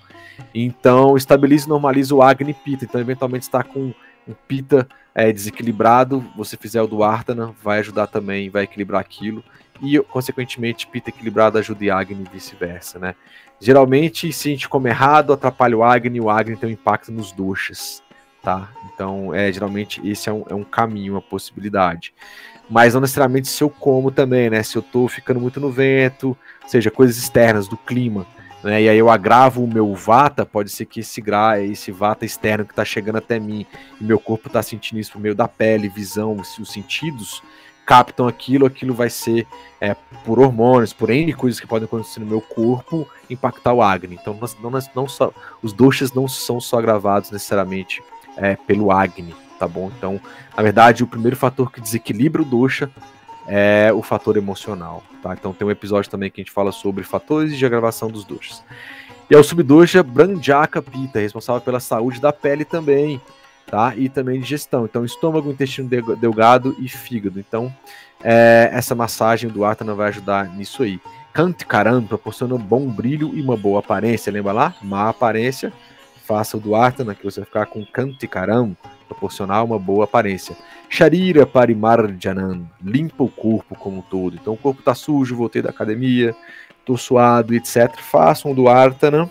Então, 0.54 1.18
estabiliza 1.18 1.66
e 1.66 1.70
normaliza 1.70 2.16
o 2.16 2.22
Agni 2.22 2.54
Pita. 2.54 2.86
Então, 2.86 3.00
eventualmente, 3.00 3.44
está 3.44 3.64
com 3.64 3.94
um 4.28 4.34
Pita 4.48 4.88
é, 5.20 5.34
desequilibrado, 5.34 6.26
você 6.36 6.56
fizer 6.56 6.82
o 6.82 6.88
do 6.88 7.04
Artana, 7.04 7.54
vai 7.62 7.80
ajudar 7.80 8.08
também, 8.08 8.50
vai 8.50 8.64
equilibrar 8.64 9.02
aquilo. 9.02 9.44
E, 9.82 10.00
consequentemente, 10.00 10.88
Pita 10.88 11.10
equilibrado 11.10 11.58
ajuda 11.58 11.86
o 11.86 11.92
Agni 11.94 12.26
e 12.26 12.34
vice-versa, 12.34 13.00
né? 13.00 13.16
Geralmente, 13.60 14.32
se 14.32 14.50
a 14.50 14.52
gente 14.52 14.70
come 14.70 14.90
errado, 14.90 15.34
atrapalha 15.34 15.78
o 15.78 15.84
Agni, 15.84 16.22
o 16.22 16.30
Agni 16.30 16.56
tem 16.56 16.70
um 16.70 16.74
impacto 16.74 17.12
nos 17.12 17.32
doxas, 17.34 18.02
tá? 18.42 18.70
Então, 18.94 19.34
é, 19.34 19.52
geralmente, 19.52 20.02
esse 20.08 20.30
é 20.30 20.34
um, 20.34 20.46
é 20.50 20.54
um 20.54 20.64
caminho, 20.64 21.14
uma 21.14 21.22
possibilidade. 21.22 22.14
Mas 22.70 22.94
não 22.94 23.02
necessariamente 23.02 23.48
se 23.48 23.62
eu 23.62 23.70
como 23.70 24.12
também, 24.12 24.50
né? 24.50 24.64
Se 24.64 24.78
eu 24.78 24.82
tô 24.82 25.08
ficando 25.08 25.40
muito 25.40 25.60
no 25.60 25.70
vento, 25.70 26.38
seja, 26.66 26.90
coisas 26.90 27.18
externas 27.18 27.68
do 27.68 27.76
clima 27.76 28.26
né, 28.64 28.82
e 28.82 28.90
aí 28.90 28.98
eu 28.98 29.10
agravo 29.10 29.64
o 29.64 29.68
meu 29.68 29.94
vata, 29.96 30.46
pode 30.46 30.70
ser 30.70 30.86
que 30.86 31.00
esse 31.00 31.22
gra, 31.22 31.62
esse 31.62 31.92
vata 31.92 32.26
externo 32.26 32.66
que 32.66 32.72
está 32.72 32.84
chegando 32.84 33.18
até 33.18 33.40
mim, 33.40 33.66
e 34.00 34.04
meu 34.04 34.20
corpo 34.20 34.48
está 34.48 34.62
sentindo 34.62 35.00
isso 35.00 35.14
por 35.14 35.22
meio 35.22 35.36
da 35.36 35.48
pele, 35.48 35.88
visão, 35.88 36.36
os 36.36 36.72
sentidos, 36.72 37.42
captam 37.90 38.28
aquilo, 38.28 38.68
aquilo 38.68 38.94
vai 38.94 39.10
ser 39.10 39.48
é, 39.82 39.96
por 40.24 40.40
hormônios, 40.40 40.94
por 40.94 41.10
N 41.10 41.34
coisas 41.34 41.60
que 41.60 41.66
podem 41.66 41.86
acontecer 41.86 42.20
no 42.20 42.26
meu 42.28 42.40
corpo, 42.40 43.08
impactar 43.28 43.74
o 43.74 43.82
Agni. 43.82 44.16
Então 44.22 44.38
não, 44.62 44.70
não, 44.70 44.80
não 44.94 45.08
só, 45.08 45.34
os 45.60 45.74
doshas 45.74 46.14
não 46.14 46.28
são 46.28 46.62
só 46.62 46.78
agravados 46.78 47.32
necessariamente 47.32 48.04
é, 48.38 48.56
pelo 48.56 48.92
Agni, 48.92 49.34
tá 49.58 49.68
bom? 49.68 49.92
Então, 49.98 50.22
na 50.56 50.62
verdade, 50.62 51.04
o 51.04 51.08
primeiro 51.08 51.36
fator 51.36 51.72
que 51.72 51.82
desequilibra 51.82 52.44
o 52.44 52.46
dosha 52.46 52.92
é 53.52 53.92
o 53.92 54.04
fator 54.04 54.38
emocional, 54.38 55.04
tá? 55.24 55.34
Então 55.34 55.52
tem 55.54 55.68
um 55.68 55.72
episódio 55.72 56.10
também 56.10 56.30
que 56.30 56.40
a 56.40 56.44
gente 56.44 56.54
fala 56.54 56.72
sobre 56.72 57.04
fatores 57.04 57.58
de 57.58 57.66
agravação 57.66 58.10
dos 58.10 58.24
doshas. 58.24 58.64
E 59.30 59.34
é 59.34 59.38
o 59.38 59.44
subdosha 59.44 60.04
Brandjaka 60.04 60.82
Pita, 60.82 61.20
responsável 61.20 61.62
pela 61.62 61.80
saúde 61.80 62.22
da 62.22 62.32
pele 62.32 62.64
também, 62.64 63.20
tá? 63.66 63.94
E 63.96 64.08
também 64.08 64.40
digestão. 64.40 64.86
Então, 64.86 65.04
estômago, 65.04 65.52
intestino 65.52 65.90
delgado 66.16 66.76
e 66.80 66.88
fígado. 66.88 67.40
Então, 67.40 67.74
é, 68.24 68.70
essa 68.72 68.94
massagem 68.94 69.50
do 69.50 69.66
Artana 69.66 69.96
vai 69.96 70.10
ajudar 70.10 70.56
nisso 70.56 70.84
aí. 70.84 71.00
Kantikaran 71.34 72.04
proporciona 72.04 72.56
um 72.56 72.60
bom 72.60 72.88
brilho 72.88 73.32
e 73.34 73.42
uma 73.42 73.58
boa 73.58 73.80
aparência. 73.80 74.32
Lembra 74.32 74.52
lá? 74.52 74.76
Má 74.82 75.10
aparência. 75.10 75.74
Faça 76.26 76.58
o 76.58 76.60
do 76.60 76.76
Artana, 76.76 77.16
que 77.16 77.24
você 77.24 77.40
vai 77.40 77.46
ficar 77.46 77.66
com 77.66 77.84
Kantikaran, 77.84 78.76
proporcionar 79.10 79.66
uma 79.66 79.78
boa 79.78 80.06
aparência. 80.06 80.56
Sharira 80.88 81.46
Parimarjanan, 81.46 82.62
limpa 82.82 83.24
o 83.24 83.30
corpo 83.30 83.76
como 83.76 83.98
um 83.98 84.02
todo. 84.02 84.38
Então, 84.40 84.54
o 84.54 84.58
corpo 84.58 84.82
tá 84.82 84.96
sujo, 84.96 85.36
voltei 85.36 85.62
da 85.62 85.72
academia, 85.72 86.36
tô 86.86 86.96
suado, 86.96 87.54
etc. 87.54 87.98
Faça 87.98 88.48
um 88.48 88.54
do 88.54 88.70
Artana. 88.70 89.30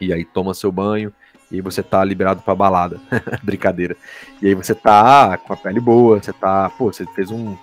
E 0.00 0.12
aí 0.12 0.24
toma 0.24 0.52
seu 0.52 0.70
banho 0.70 1.12
e 1.50 1.56
aí 1.56 1.60
você 1.60 1.82
tá 1.82 2.04
liberado 2.04 2.42
pra 2.42 2.54
balada. 2.54 3.00
Brincadeira. 3.42 3.96
E 4.42 4.48
aí 4.48 4.54
você 4.54 4.74
tá 4.74 5.38
com 5.38 5.52
a 5.52 5.56
pele 5.56 5.80
boa, 5.80 6.20
você 6.20 6.32
tá. 6.32 6.70
Pô, 6.70 6.92
você 6.92 7.06
fez 7.14 7.30
um, 7.30 7.56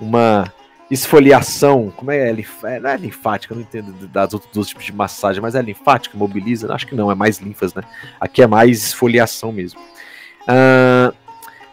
uma 0.00 0.52
esfoliação. 0.90 1.92
Como 1.96 2.10
é? 2.10 2.30
é 2.30 2.80
não 2.80 2.90
é 2.90 2.96
linfática, 2.96 3.54
não 3.54 3.62
entendo 3.62 3.92
das 4.08 4.34
outros, 4.34 4.52
dos 4.52 4.68
tipos 4.68 4.84
de 4.84 4.92
massagem, 4.92 5.40
mas 5.40 5.54
é 5.54 5.62
linfática, 5.62 6.16
mobiliza? 6.18 6.72
Acho 6.72 6.86
que 6.86 6.94
não, 6.94 7.10
é 7.10 7.14
mais 7.14 7.38
linfas, 7.38 7.74
né? 7.74 7.82
Aqui 8.20 8.42
é 8.42 8.46
mais 8.46 8.82
esfoliação 8.84 9.52
mesmo. 9.52 9.80
Uh, 10.48 11.14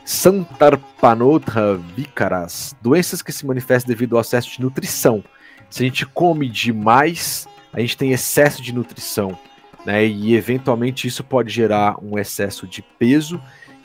Santarpanotha 0.04 1.76
vícaras, 1.96 2.76
doenças 2.82 3.22
que 3.22 3.32
se 3.32 3.46
manifestam 3.46 3.88
devido 3.88 4.16
ao 4.16 4.22
excesso 4.22 4.52
de 4.52 4.62
nutrição. 4.62 5.24
Se 5.70 5.84
a 5.84 5.86
gente 5.86 6.06
come 6.06 6.48
demais, 6.48 7.48
a 7.74 7.80
gente 7.80 7.98
tem 7.98 8.12
excesso 8.12 8.62
de 8.62 8.74
nutrição 8.74 9.38
né? 9.86 10.06
E 10.06 10.36
eventualmente 10.36 11.08
isso 11.08 11.24
pode 11.24 11.54
gerar 11.54 12.04
um 12.04 12.18
excesso 12.18 12.68
de 12.68 12.82
peso 12.82 13.40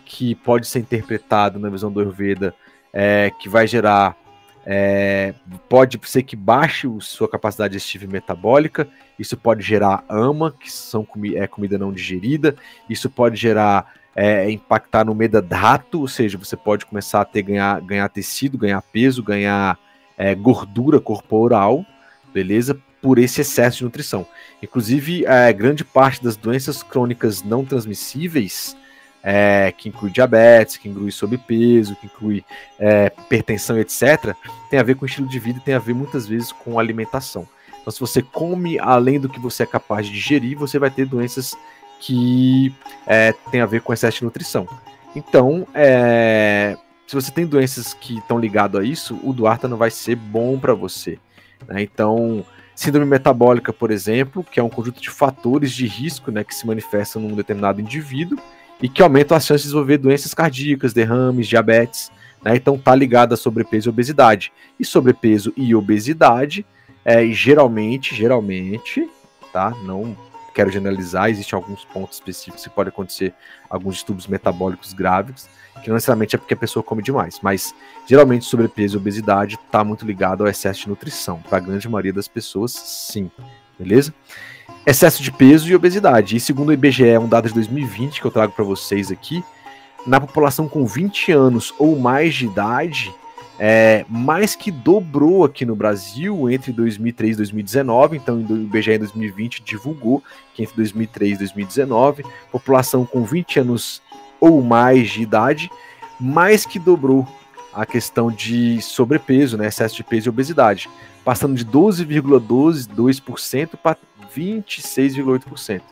que 0.04 0.34
pode 0.34 0.66
ser 0.66 0.80
interpretado 0.80 1.58
na 1.58 1.68
visão 1.68 1.92
do 1.92 2.00
Ayurveda, 2.00 2.54
é, 2.92 3.30
que 3.38 3.48
vai 3.48 3.66
gerar 3.66 4.16
é, 4.66 5.34
pode 5.68 5.98
ser 6.04 6.22
que 6.22 6.36
baixe 6.36 6.88
sua 7.00 7.28
capacidade 7.28 7.72
digestiva 7.72 8.04
e 8.04 8.08
metabólica, 8.08 8.88
isso 9.18 9.36
pode 9.36 9.62
gerar 9.62 10.04
ama, 10.08 10.52
que 10.58 10.70
são 10.70 11.04
comi 11.04 11.36
é, 11.36 11.46
comida 11.46 11.78
não 11.78 11.92
digerida, 11.92 12.56
isso 12.88 13.08
pode 13.08 13.36
gerar 13.36 13.94
é, 14.20 14.50
impactar 14.50 15.02
no 15.02 15.14
medadrato, 15.14 16.00
ou 16.00 16.06
seja, 16.06 16.36
você 16.36 16.54
pode 16.54 16.84
começar 16.84 17.22
a 17.22 17.24
ter 17.24 17.40
ganhar, 17.40 17.80
ganhar 17.80 18.06
tecido, 18.10 18.58
ganhar 18.58 18.82
peso, 18.82 19.22
ganhar 19.22 19.78
é, 20.18 20.34
gordura 20.34 21.00
corporal, 21.00 21.86
beleza? 22.32 22.78
por 23.00 23.18
esse 23.18 23.40
excesso 23.40 23.78
de 23.78 23.84
nutrição. 23.84 24.26
Inclusive, 24.62 25.24
é, 25.24 25.50
grande 25.54 25.82
parte 25.82 26.22
das 26.22 26.36
doenças 26.36 26.82
crônicas 26.82 27.42
não 27.42 27.64
transmissíveis, 27.64 28.76
é, 29.22 29.72
que 29.72 29.88
inclui 29.88 30.10
diabetes, 30.10 30.76
que 30.76 30.86
inclui 30.86 31.10
sobrepeso, 31.10 31.96
que 31.96 32.04
inclui 32.04 32.44
é, 32.78 33.10
hipertensão, 33.20 33.78
etc., 33.78 34.34
tem 34.68 34.78
a 34.78 34.82
ver 34.82 34.96
com 34.96 35.06
estilo 35.06 35.30
de 35.30 35.38
vida 35.38 35.58
e 35.58 35.62
tem 35.62 35.72
a 35.72 35.78
ver 35.78 35.94
muitas 35.94 36.26
vezes 36.26 36.52
com 36.52 36.78
alimentação. 36.78 37.48
Então, 37.80 37.90
se 37.90 37.98
você 37.98 38.20
come 38.20 38.78
além 38.78 39.18
do 39.18 39.30
que 39.30 39.40
você 39.40 39.62
é 39.62 39.66
capaz 39.66 40.06
de 40.06 40.12
digerir, 40.12 40.58
você 40.58 40.78
vai 40.78 40.90
ter 40.90 41.06
doenças 41.06 41.56
que 42.00 42.74
é, 43.06 43.32
tem 43.50 43.60
a 43.60 43.66
ver 43.66 43.82
com 43.82 43.92
excesso 43.92 44.18
de 44.18 44.24
nutrição. 44.24 44.66
Então, 45.14 45.66
é, 45.74 46.76
se 47.06 47.14
você 47.14 47.30
tem 47.30 47.46
doenças 47.46 47.94
que 47.94 48.18
estão 48.18 48.38
ligadas 48.38 48.80
a 48.80 48.84
isso, 48.84 49.18
o 49.22 49.32
Duarta 49.32 49.68
não 49.68 49.76
vai 49.76 49.90
ser 49.90 50.16
bom 50.16 50.58
para 50.58 50.74
você. 50.74 51.18
Né? 51.68 51.82
Então, 51.82 52.44
Síndrome 52.80 53.04
metabólica, 53.04 53.74
por 53.74 53.90
exemplo, 53.90 54.42
que 54.42 54.58
é 54.58 54.62
um 54.62 54.70
conjunto 54.70 55.02
de 55.02 55.10
fatores 55.10 55.70
de 55.70 55.86
risco 55.86 56.30
né, 56.30 56.42
que 56.42 56.54
se 56.54 56.66
manifestam 56.66 57.20
num 57.20 57.34
determinado 57.34 57.78
indivíduo 57.78 58.38
e 58.80 58.88
que 58.88 59.02
aumentam 59.02 59.36
as 59.36 59.44
chances 59.44 59.64
de 59.64 59.68
desenvolver 59.68 59.98
doenças 59.98 60.32
cardíacas, 60.32 60.94
derrames, 60.94 61.46
diabetes. 61.46 62.10
Né, 62.42 62.56
então 62.56 62.76
está 62.76 62.94
ligado 62.94 63.34
a 63.34 63.36
sobrepeso 63.36 63.88
e 63.88 63.90
obesidade. 63.90 64.50
E 64.78 64.84
sobrepeso 64.86 65.52
e 65.58 65.74
obesidade, 65.74 66.64
é, 67.04 67.26
geralmente, 67.26 68.14
geralmente, 68.14 69.06
tá? 69.52 69.74
Não 69.84 70.16
quero 70.52 70.70
generalizar, 70.70 71.30
existem 71.30 71.56
alguns 71.56 71.84
pontos 71.84 72.16
específicos 72.16 72.64
que 72.64 72.70
pode 72.70 72.88
acontecer 72.88 73.34
alguns 73.68 73.94
distúrbios 73.94 74.26
metabólicos 74.26 74.92
graves, 74.92 75.48
que 75.82 75.88
não 75.88 75.94
necessariamente 75.94 76.36
é 76.36 76.38
porque 76.38 76.54
a 76.54 76.56
pessoa 76.56 76.82
come 76.82 77.02
demais, 77.02 77.38
mas 77.42 77.74
geralmente 78.06 78.44
sobrepeso 78.44 78.96
e 78.96 78.98
obesidade 78.98 79.54
está 79.54 79.82
muito 79.82 80.04
ligado 80.04 80.42
ao 80.42 80.48
excesso 80.48 80.80
de 80.80 80.88
nutrição. 80.88 81.40
Para 81.48 81.58
a 81.58 81.60
grande 81.60 81.88
maioria 81.88 82.12
das 82.12 82.28
pessoas, 82.28 82.72
sim. 82.72 83.30
Beleza? 83.78 84.12
Excesso 84.84 85.22
de 85.22 85.32
peso 85.32 85.68
e 85.68 85.74
obesidade. 85.74 86.36
E 86.36 86.40
segundo 86.40 86.68
o 86.68 86.72
IBGE, 86.72 87.16
um 87.18 87.28
dado 87.28 87.48
de 87.48 87.54
2020 87.54 88.20
que 88.20 88.26
eu 88.26 88.30
trago 88.30 88.52
para 88.52 88.64
vocês 88.64 89.10
aqui, 89.10 89.42
na 90.06 90.20
população 90.20 90.68
com 90.68 90.86
20 90.86 91.32
anos 91.32 91.74
ou 91.78 91.98
mais 91.98 92.34
de 92.34 92.46
idade, 92.46 93.12
é, 93.62 94.06
mais 94.08 94.56
que 94.56 94.70
dobrou 94.70 95.44
aqui 95.44 95.66
no 95.66 95.76
Brasil 95.76 96.48
entre 96.48 96.72
2003 96.72 97.34
e 97.34 97.36
2019. 97.36 98.16
Então, 98.16 98.38
o 98.38 98.62
IBGE 98.62 98.92
em 98.92 99.00
2020 99.00 99.62
divulgou 99.62 100.24
que 100.54 100.62
entre 100.62 100.74
2003 100.76 101.34
e 101.34 101.38
2019, 101.40 102.24
população 102.50 103.04
com 103.04 103.22
20 103.22 103.60
anos 103.60 104.00
ou 104.40 104.62
mais 104.62 105.10
de 105.10 105.20
idade, 105.20 105.70
mais 106.18 106.64
que 106.64 106.78
dobrou 106.78 107.28
a 107.74 107.84
questão 107.84 108.30
de 108.30 108.80
sobrepeso, 108.80 109.58
né, 109.58 109.66
excesso 109.66 109.94
de 109.94 110.04
peso 110.04 110.28
e 110.28 110.30
obesidade, 110.30 110.88
passando 111.22 111.54
de 111.54 111.66
12,2% 111.66 113.76
para 113.76 113.98
26,8%. 114.34 115.82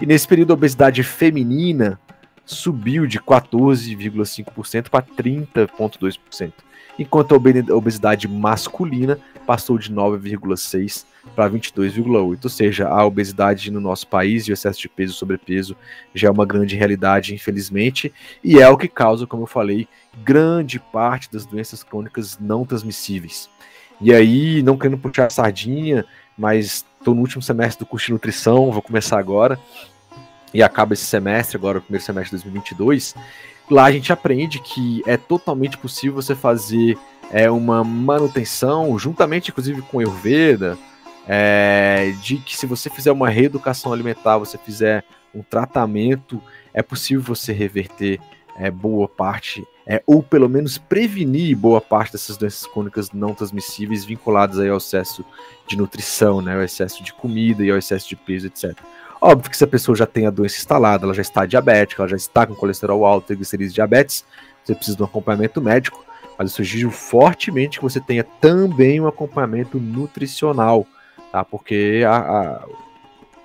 E 0.00 0.06
nesse 0.06 0.26
período 0.26 0.52
a 0.52 0.54
obesidade 0.54 1.02
feminina 1.02 2.00
subiu 2.46 3.06
de 3.06 3.20
14,5% 3.20 4.88
para 4.88 5.04
30,2% 5.04 6.69
enquanto 7.00 7.34
a 7.34 7.74
obesidade 7.74 8.28
masculina 8.28 9.18
passou 9.46 9.78
de 9.78 9.90
9,6 9.90 11.06
para 11.34 11.48
22,8. 11.48 12.38
Ou 12.44 12.50
seja, 12.50 12.88
a 12.88 13.04
obesidade 13.06 13.70
no 13.70 13.80
nosso 13.80 14.06
país 14.06 14.44
e 14.44 14.52
o 14.52 14.52
excesso 14.52 14.78
de 14.78 14.88
peso 14.88 15.14
e 15.14 15.16
sobrepeso 15.16 15.74
já 16.14 16.28
é 16.28 16.30
uma 16.30 16.44
grande 16.44 16.76
realidade, 16.76 17.34
infelizmente, 17.34 18.12
e 18.44 18.58
é 18.58 18.68
o 18.68 18.76
que 18.76 18.86
causa, 18.86 19.26
como 19.26 19.44
eu 19.44 19.46
falei, 19.46 19.88
grande 20.22 20.78
parte 20.78 21.32
das 21.32 21.46
doenças 21.46 21.82
crônicas 21.82 22.38
não 22.38 22.66
transmissíveis. 22.66 23.48
E 23.98 24.12
aí, 24.12 24.62
não 24.62 24.76
querendo 24.76 24.98
puxar 24.98 25.26
a 25.26 25.30
sardinha, 25.30 26.04
mas 26.36 26.84
estou 26.98 27.14
no 27.14 27.22
último 27.22 27.40
semestre 27.40 27.82
do 27.82 27.88
curso 27.88 28.06
de 28.06 28.12
nutrição, 28.12 28.70
vou 28.70 28.82
começar 28.82 29.18
agora, 29.18 29.58
e 30.52 30.62
acaba 30.62 30.92
esse 30.92 31.04
semestre, 31.04 31.56
agora 31.56 31.78
o 31.78 31.82
primeiro 31.82 32.04
semestre 32.04 32.36
de 32.36 32.44
2022, 32.44 33.14
Lá 33.70 33.84
a 33.84 33.92
gente 33.92 34.12
aprende 34.12 34.58
que 34.58 35.00
é 35.06 35.16
totalmente 35.16 35.78
possível 35.78 36.16
você 36.20 36.34
fazer 36.34 36.98
é, 37.30 37.48
uma 37.48 37.84
manutenção, 37.84 38.98
juntamente 38.98 39.50
inclusive 39.50 39.80
com 39.82 40.00
Ayurveda, 40.00 40.76
é, 41.28 42.12
de 42.20 42.38
que 42.38 42.56
se 42.56 42.66
você 42.66 42.90
fizer 42.90 43.12
uma 43.12 43.28
reeducação 43.28 43.92
alimentar, 43.92 44.38
você 44.38 44.58
fizer 44.58 45.04
um 45.32 45.42
tratamento, 45.42 46.42
é 46.74 46.82
possível 46.82 47.22
você 47.22 47.52
reverter 47.52 48.20
é, 48.56 48.70
boa 48.70 49.08
parte, 49.08 49.64
é, 49.86 50.02
ou 50.04 50.20
pelo 50.20 50.48
menos 50.48 50.76
prevenir 50.76 51.56
boa 51.56 51.80
parte 51.80 52.12
dessas 52.12 52.36
doenças 52.36 52.66
crônicas 52.66 53.12
não 53.12 53.34
transmissíveis 53.34 54.04
vinculadas 54.04 54.58
aí 54.58 54.68
ao 54.68 54.78
excesso 54.78 55.24
de 55.68 55.76
nutrição, 55.76 56.42
né, 56.42 56.56
ao 56.56 56.62
excesso 56.62 57.04
de 57.04 57.12
comida 57.12 57.64
e 57.64 57.70
ao 57.70 57.78
excesso 57.78 58.08
de 58.08 58.16
peso, 58.16 58.48
etc. 58.48 58.76
Óbvio 59.20 59.50
que 59.50 59.56
se 59.56 59.64
a 59.64 59.66
pessoa 59.66 59.94
já 59.94 60.06
tem 60.06 60.26
a 60.26 60.30
doença 60.30 60.56
instalada, 60.56 61.04
ela 61.04 61.12
já 61.12 61.20
está 61.20 61.44
diabética, 61.44 62.02
ela 62.02 62.08
já 62.08 62.16
está 62.16 62.46
com 62.46 62.54
colesterol 62.54 63.04
alto, 63.04 63.26
triglicerides 63.26 63.74
diabetes, 63.74 64.24
você 64.64 64.74
precisa 64.74 64.96
de 64.96 65.02
um 65.02 65.06
acompanhamento 65.06 65.60
médico, 65.60 66.02
mas 66.38 66.50
eu 66.50 66.56
sugiro 66.56 66.90
fortemente 66.90 67.78
que 67.78 67.82
você 67.82 68.00
tenha 68.00 68.24
também 68.24 68.98
um 68.98 69.06
acompanhamento 69.06 69.78
nutricional, 69.78 70.86
tá? 71.30 71.44
Porque 71.44 72.02
a, 72.06 72.16
a, 72.16 72.66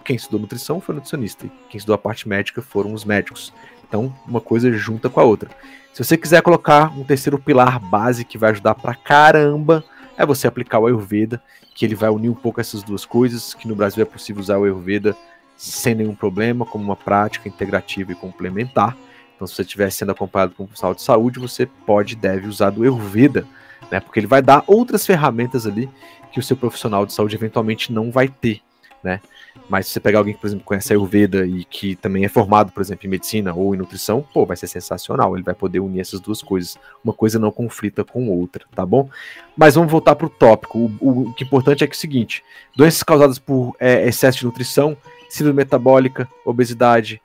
quem 0.05 0.15
estudou 0.15 0.39
nutrição 0.39 0.79
foi 0.79 0.95
nutricionista, 0.95 1.45
e 1.45 1.51
quem 1.69 1.77
estudou 1.77 1.95
a 1.95 1.97
parte 1.97 2.27
médica 2.29 2.61
foram 2.61 2.93
os 2.93 3.03
médicos. 3.03 3.51
Então, 3.85 4.15
uma 4.25 4.39
coisa 4.39 4.71
junta 4.71 5.09
com 5.09 5.19
a 5.19 5.23
outra. 5.23 5.49
Se 5.93 6.01
você 6.01 6.15
quiser 6.15 6.41
colocar 6.41 6.97
um 6.97 7.03
terceiro 7.03 7.37
pilar 7.37 7.79
base 7.79 8.23
que 8.23 8.37
vai 8.37 8.51
ajudar 8.51 8.75
pra 8.75 8.95
caramba, 8.95 9.83
é 10.17 10.25
você 10.25 10.47
aplicar 10.47 10.79
o 10.79 10.87
Ayurveda, 10.87 11.41
que 11.73 11.83
ele 11.85 11.95
vai 11.95 12.09
unir 12.09 12.29
um 12.29 12.33
pouco 12.33 12.61
essas 12.61 12.81
duas 12.81 13.05
coisas, 13.05 13.53
que 13.53 13.67
no 13.67 13.75
Brasil 13.75 14.01
é 14.01 14.05
possível 14.05 14.41
usar 14.41 14.57
o 14.57 14.63
Ayurveda 14.63 15.15
sem 15.57 15.95
nenhum 15.95 16.15
problema, 16.15 16.65
como 16.65 16.83
uma 16.83 16.95
prática 16.95 17.47
integrativa 17.47 18.11
e 18.11 18.15
complementar. 18.15 18.95
Então, 19.35 19.47
se 19.47 19.55
você 19.55 19.63
estiver 19.63 19.91
sendo 19.91 20.11
acompanhado 20.11 20.53
por 20.53 20.63
um 20.63 20.65
profissional 20.65 20.95
de 20.95 21.01
saúde, 21.01 21.39
você 21.39 21.65
pode 21.65 22.13
e 22.13 22.17
deve 22.17 22.47
usar 22.47 22.69
do 22.69 22.83
Ayurveda, 22.83 23.45
né? 23.91 23.99
Porque 23.99 24.19
ele 24.19 24.27
vai 24.27 24.41
dar 24.41 24.63
outras 24.67 25.05
ferramentas 25.05 25.67
ali 25.67 25.89
que 26.31 26.39
o 26.39 26.43
seu 26.43 26.55
profissional 26.55 27.05
de 27.05 27.13
saúde 27.13 27.35
eventualmente 27.35 27.91
não 27.91 28.11
vai 28.11 28.27
ter. 28.27 28.61
né? 29.03 29.21
Mas 29.69 29.87
se 29.87 29.93
você 29.93 29.99
pegar 29.99 30.19
alguém 30.19 30.33
que, 30.33 30.39
por 30.39 30.47
exemplo, 30.47 30.65
conhece 30.65 30.91
a 30.91 30.95
Ayurveda 30.95 31.45
e 31.45 31.63
que 31.63 31.95
também 31.95 32.23
é 32.23 32.27
formado, 32.27 32.71
por 32.71 32.81
exemplo, 32.81 33.07
em 33.07 33.09
medicina 33.09 33.53
ou 33.53 33.73
em 33.73 33.77
nutrição, 33.77 34.25
pô, 34.33 34.45
vai 34.45 34.55
ser 34.55 34.67
sensacional. 34.67 35.35
Ele 35.35 35.43
vai 35.43 35.55
poder 35.55 35.79
unir 35.79 36.01
essas 36.01 36.19
duas 36.19 36.41
coisas. 36.41 36.77
Uma 37.03 37.13
coisa 37.13 37.39
não 37.39 37.51
conflita 37.51 38.03
com 38.03 38.29
outra, 38.29 38.65
tá 38.75 38.85
bom? 38.85 39.09
Mas 39.55 39.75
vamos 39.75 39.91
voltar 39.91 40.15
para 40.15 40.27
o 40.27 40.29
tópico. 40.29 40.91
O, 40.99 41.33
que 41.33 41.43
é 41.43 41.47
importante 41.47 41.83
é 41.83 41.87
que 41.87 41.93
é 41.93 41.97
o 41.97 41.99
seguinte: 41.99 42.43
doenças 42.75 43.01
causadas 43.01 43.39
por 43.39 43.75
é, 43.79 44.07
excesso 44.07 44.39
de 44.39 44.45
nutrição, 44.45 44.95
síndrome 45.29 45.57
metabólica, 45.57 46.27
obesidade, 46.45 47.21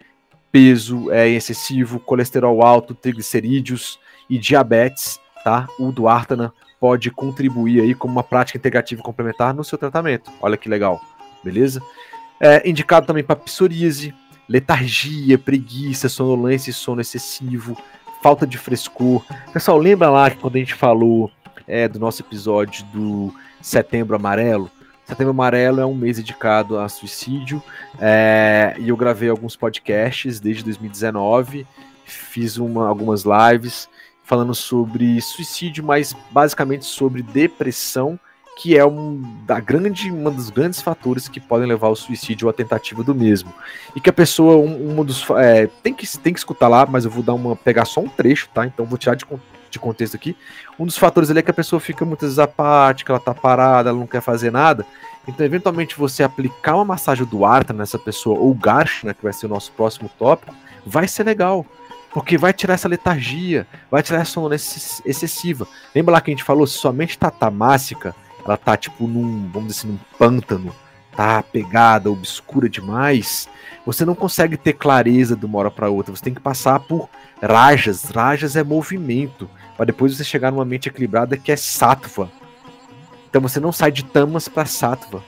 peso 0.53 1.11
é, 1.11 1.29
excessivo, 1.29 2.01
colesterol 2.01 2.63
alto, 2.63 2.95
triglicerídeos 2.95 3.99
e 4.29 4.39
diabetes, 4.39 5.21
tá? 5.45 5.67
O 5.79 5.93
Duartana 5.93 6.53
pode 6.79 7.11
contribuir 7.11 7.83
aí 7.83 7.95
como 7.95 8.13
uma 8.13 8.23
prática 8.23 8.59
integrativa 8.59 9.03
complementar 9.03 9.55
no 9.55 9.63
seu 9.63 9.77
tratamento. 9.77 10.31
Olha 10.41 10.57
que 10.57 10.69
legal, 10.69 11.01
beleza? 11.45 11.83
É, 12.41 12.69
indicado 12.69 13.07
também 13.07 13.23
para 13.23 13.37
psoríase, 13.37 14.15
letargia, 14.49 15.39
preguiça, 15.39 16.09
sonolência 16.09 16.71
e 16.71 16.75
sono 16.75 17.01
excessivo, 17.01 17.77
falta 18.23 18.47
de 18.47 18.57
frescor. 18.57 19.25
Pessoal, 19.53 19.79
lembra 19.79 20.11
lá 20.11 20.31
que 20.31 20.39
quando 20.39 20.57
a 20.57 20.59
gente 20.59 20.75
falou 20.75 21.31
é, 21.67 21.87
do 21.87 21.99
nosso 21.99 22.23
episódio 22.23 22.85
do 22.87 23.33
Setembro 23.61 24.17
Amarelo? 24.17 24.71
Setembro 25.11 25.33
Amarelo 25.33 25.81
é 25.81 25.87
um 25.87 25.95
mês 25.95 26.19
dedicado 26.19 26.79
a 26.79 26.89
suicídio 26.89 27.61
é, 28.01 28.77
e 28.79 28.91
eu 28.91 28.97
gravei 28.97 29.29
alguns 29.29 29.57
podcasts 29.57 30.39
desde 30.39 30.63
2019, 30.63 31.67
fiz 32.05 32.59
uma, 32.59 32.87
algumas 32.87 33.25
lives 33.25 33.89
falando 34.23 34.55
sobre 34.55 35.21
suicídio, 35.21 35.83
mas 35.83 36.15
basicamente 36.31 36.85
sobre 36.85 37.23
depressão 37.23 38.21
que 38.57 38.79
é 38.79 38.87
um, 38.87 39.21
da 39.45 39.59
grande, 39.59 40.13
um 40.13 40.31
dos 40.31 40.49
grandes 40.49 40.81
fatores 40.81 41.27
que 41.27 41.41
podem 41.41 41.67
levar 41.67 41.89
ao 41.89 41.97
suicídio 41.97 42.47
ou 42.47 42.51
à 42.51 42.53
tentativa 42.53 43.03
do 43.03 43.13
mesmo. 43.13 43.53
E 43.97 44.01
que 44.01 44.11
a 44.11 44.13
pessoa, 44.13 44.59
um, 44.59 45.01
um 45.01 45.05
dos. 45.05 45.29
É, 45.31 45.67
tem, 45.83 45.93
que, 45.95 46.07
tem 46.19 46.33
que 46.33 46.39
escutar 46.39 46.69
lá, 46.69 46.87
mas 46.87 47.05
eu 47.05 47.11
vou 47.11 47.23
dar 47.23 47.33
uma. 47.33 47.57
pegar 47.57 47.87
só 47.87 48.01
um 48.01 48.09
trecho, 48.09 48.51
tá? 48.53 48.67
Então 48.67 48.85
vou 48.85 48.99
tirar 48.99 49.15
de, 49.17 49.25
de 49.71 49.79
contexto 49.79 50.15
aqui. 50.15 50.37
Um 50.79 50.87
dos 50.87 50.99
fatores 50.99 51.31
ali 51.31 51.41
é 51.41 51.43
que 51.43 51.51
a 51.51 51.55
pessoa 51.55 51.81
fica 51.81 52.05
muitas 52.05 52.29
vezes 52.29 52.39
apática, 52.39 53.13
ela 53.13 53.21
tá 53.21 53.35
parada, 53.35 53.91
ela 53.91 53.99
não 53.99 54.07
quer 54.07 54.21
fazer 54.21 54.51
nada. 54.51 54.87
Então, 55.27 55.45
eventualmente, 55.45 55.97
você 55.97 56.23
aplicar 56.23 56.75
uma 56.77 56.85
massagem 56.85 57.27
do 57.27 57.45
Arta 57.45 57.73
nessa 57.73 57.99
pessoa, 57.99 58.39
ou 58.39 58.55
Garshna, 58.55 59.15
que 59.15 59.23
vai 59.23 59.33
ser 59.33 59.47
o 59.47 59.49
nosso 59.51 59.73
próximo 59.73 60.11
tópico, 60.19 60.55
vai 60.85 61.07
ser 61.07 61.25
legal. 61.25 61.65
Porque 62.13 62.37
vai 62.37 62.53
tirar 62.53 62.75
essa 62.75 62.89
letargia, 62.89 63.67
vai 63.91 64.03
tirar 64.03 64.21
essa 64.21 64.33
sonolência 64.33 65.03
excessiva. 65.05 65.67
Lembra 65.95 66.15
lá 66.15 66.21
que 66.21 66.31
a 66.31 66.35
gente 66.35 66.43
falou, 66.43 66.67
se 66.67 66.79
somente 66.79 67.17
tatamássica 67.17 68.15
ela 68.45 68.57
tá 68.57 68.77
tipo 68.77 69.07
num, 69.07 69.49
vamos 69.53 69.69
dizer 69.69 69.81
assim, 69.81 69.89
num 69.89 69.99
pântano, 70.19 70.75
tá 71.15 71.43
pegada, 71.43 72.11
obscura 72.11 72.69
demais, 72.69 73.49
você 73.85 74.05
não 74.05 74.15
consegue 74.15 74.57
ter 74.57 74.75
clareza 74.75 75.37
de 75.37 75.45
uma 75.47 75.59
hora 75.59 75.71
para 75.71 75.91
outra. 75.91 76.15
Você 76.15 76.23
tem 76.23 76.35
que 76.35 76.41
passar 76.41 76.81
por 76.81 77.09
rajas. 77.43 78.05
Rajas 78.05 78.57
é 78.57 78.63
movimento, 78.63 79.49
para 79.81 79.87
depois 79.87 80.15
você 80.15 80.23
chegar 80.23 80.53
numa 80.53 80.63
mente 80.67 80.91
equilibrada 80.91 81.39
que 81.39 81.51
é 81.51 81.57
sattva. 81.57 82.31
Então 83.31 83.41
você 83.41 83.59
não 83.59 83.73
sai 83.73 83.91
de 83.91 84.05
tamas 84.05 84.47
para 84.47 84.67
sattva. 84.67 85.25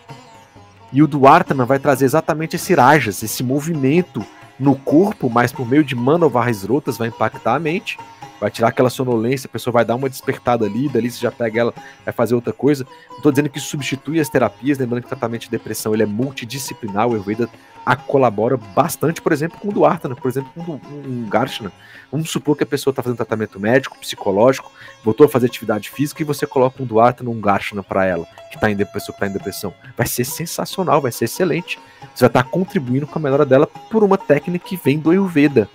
E 0.92 1.03
o 1.03 1.07
Duartana 1.07 1.64
vai 1.64 1.78
trazer 1.78 2.05
exatamente 2.05 2.57
esse 2.57 2.74
rajas, 2.74 3.22
esse 3.22 3.42
movimento 3.42 4.22
no 4.61 4.76
corpo, 4.76 5.30
mas 5.30 5.50
por 5.50 5.66
meio 5.66 5.82
de 5.82 5.94
manovarras 5.94 6.64
rotas 6.64 6.98
vai 6.98 7.09
impactar 7.09 7.55
a 7.55 7.59
mente 7.59 7.96
vai 8.43 8.51
tirar 8.51 8.68
aquela 8.68 8.90
sonolência, 8.90 9.47
a 9.47 9.53
pessoa 9.53 9.72
vai 9.72 9.84
dar 9.84 9.95
uma 9.95 10.09
despertada 10.09 10.66
ali, 10.66 10.88
dali 10.88 11.09
você 11.09 11.20
já 11.20 11.30
pega 11.30 11.61
ela, 11.61 11.74
vai 12.05 12.12
fazer 12.12 12.34
outra 12.34 12.53
coisa. 12.53 12.84
Não 13.09 13.18
estou 13.18 13.30
dizendo 13.30 13.49
que 13.49 13.61
substitui 13.61 14.18
as 14.18 14.28
terapias, 14.28 14.78
lembrando 14.78 15.03
que 15.03 15.07
o 15.07 15.09
tratamento 15.09 15.43
de 15.43 15.51
depressão 15.51 15.95
ele 15.95 16.03
é 16.03 16.07
multidisciplinar, 16.07 17.07
o 17.07 17.12
Ayurveda 17.12 17.49
a, 17.86 17.95
colabora 17.95 18.57
bastante, 18.57 19.22
por 19.22 19.32
exemplo, 19.32 19.61
com 19.61 19.68
o 19.68 19.72
Duartana, 19.72 20.16
por 20.16 20.28
exemplo, 20.28 20.51
com 20.55 20.80
um 20.93 21.28
Garshana. 21.28 21.70
Vamos 22.11 22.30
supor 22.30 22.57
que 22.57 22.64
a 22.64 22.66
pessoa 22.66 22.90
está 22.90 23.01
fazendo 23.01 23.16
tratamento 23.16 23.61
médico, 23.61 23.97
psicológico, 23.99 24.72
voltou 25.05 25.26
a 25.26 25.28
fazer 25.28 25.47
atividade 25.47 25.88
física 25.88 26.20
e 26.20 26.24
você 26.24 26.45
coloca 26.45 26.82
um 26.82 26.86
Duartana, 26.86 27.30
um 27.30 27.40
Garshana 27.40 27.82
para 27.82 28.05
ela, 28.05 28.26
que 28.51 28.57
está 28.57 28.68
em 28.68 28.74
depressão, 28.74 29.14
que 29.14 29.20
tá 29.20 29.26
em 29.28 29.32
depressão. 29.32 29.72
Vai 29.97 30.09
ser 30.09 30.24
sensacional, 30.24 31.01
vai 31.01 31.12
ser 31.12 31.26
excelente. 31.26 31.78
Você 32.12 32.24
vai 32.24 32.28
estar 32.28 32.43
tá 32.43 32.49
contribuindo 32.51 33.07
com 33.07 33.20
a 33.20 33.22
melhora 33.22 33.47
dela 33.47 33.68
por 33.68 34.03
uma 34.03 34.18
técnica 34.18 34.66
que 34.66 34.76
vem 34.76 34.99
do 34.99 35.11
Ayurveda, 35.12 35.68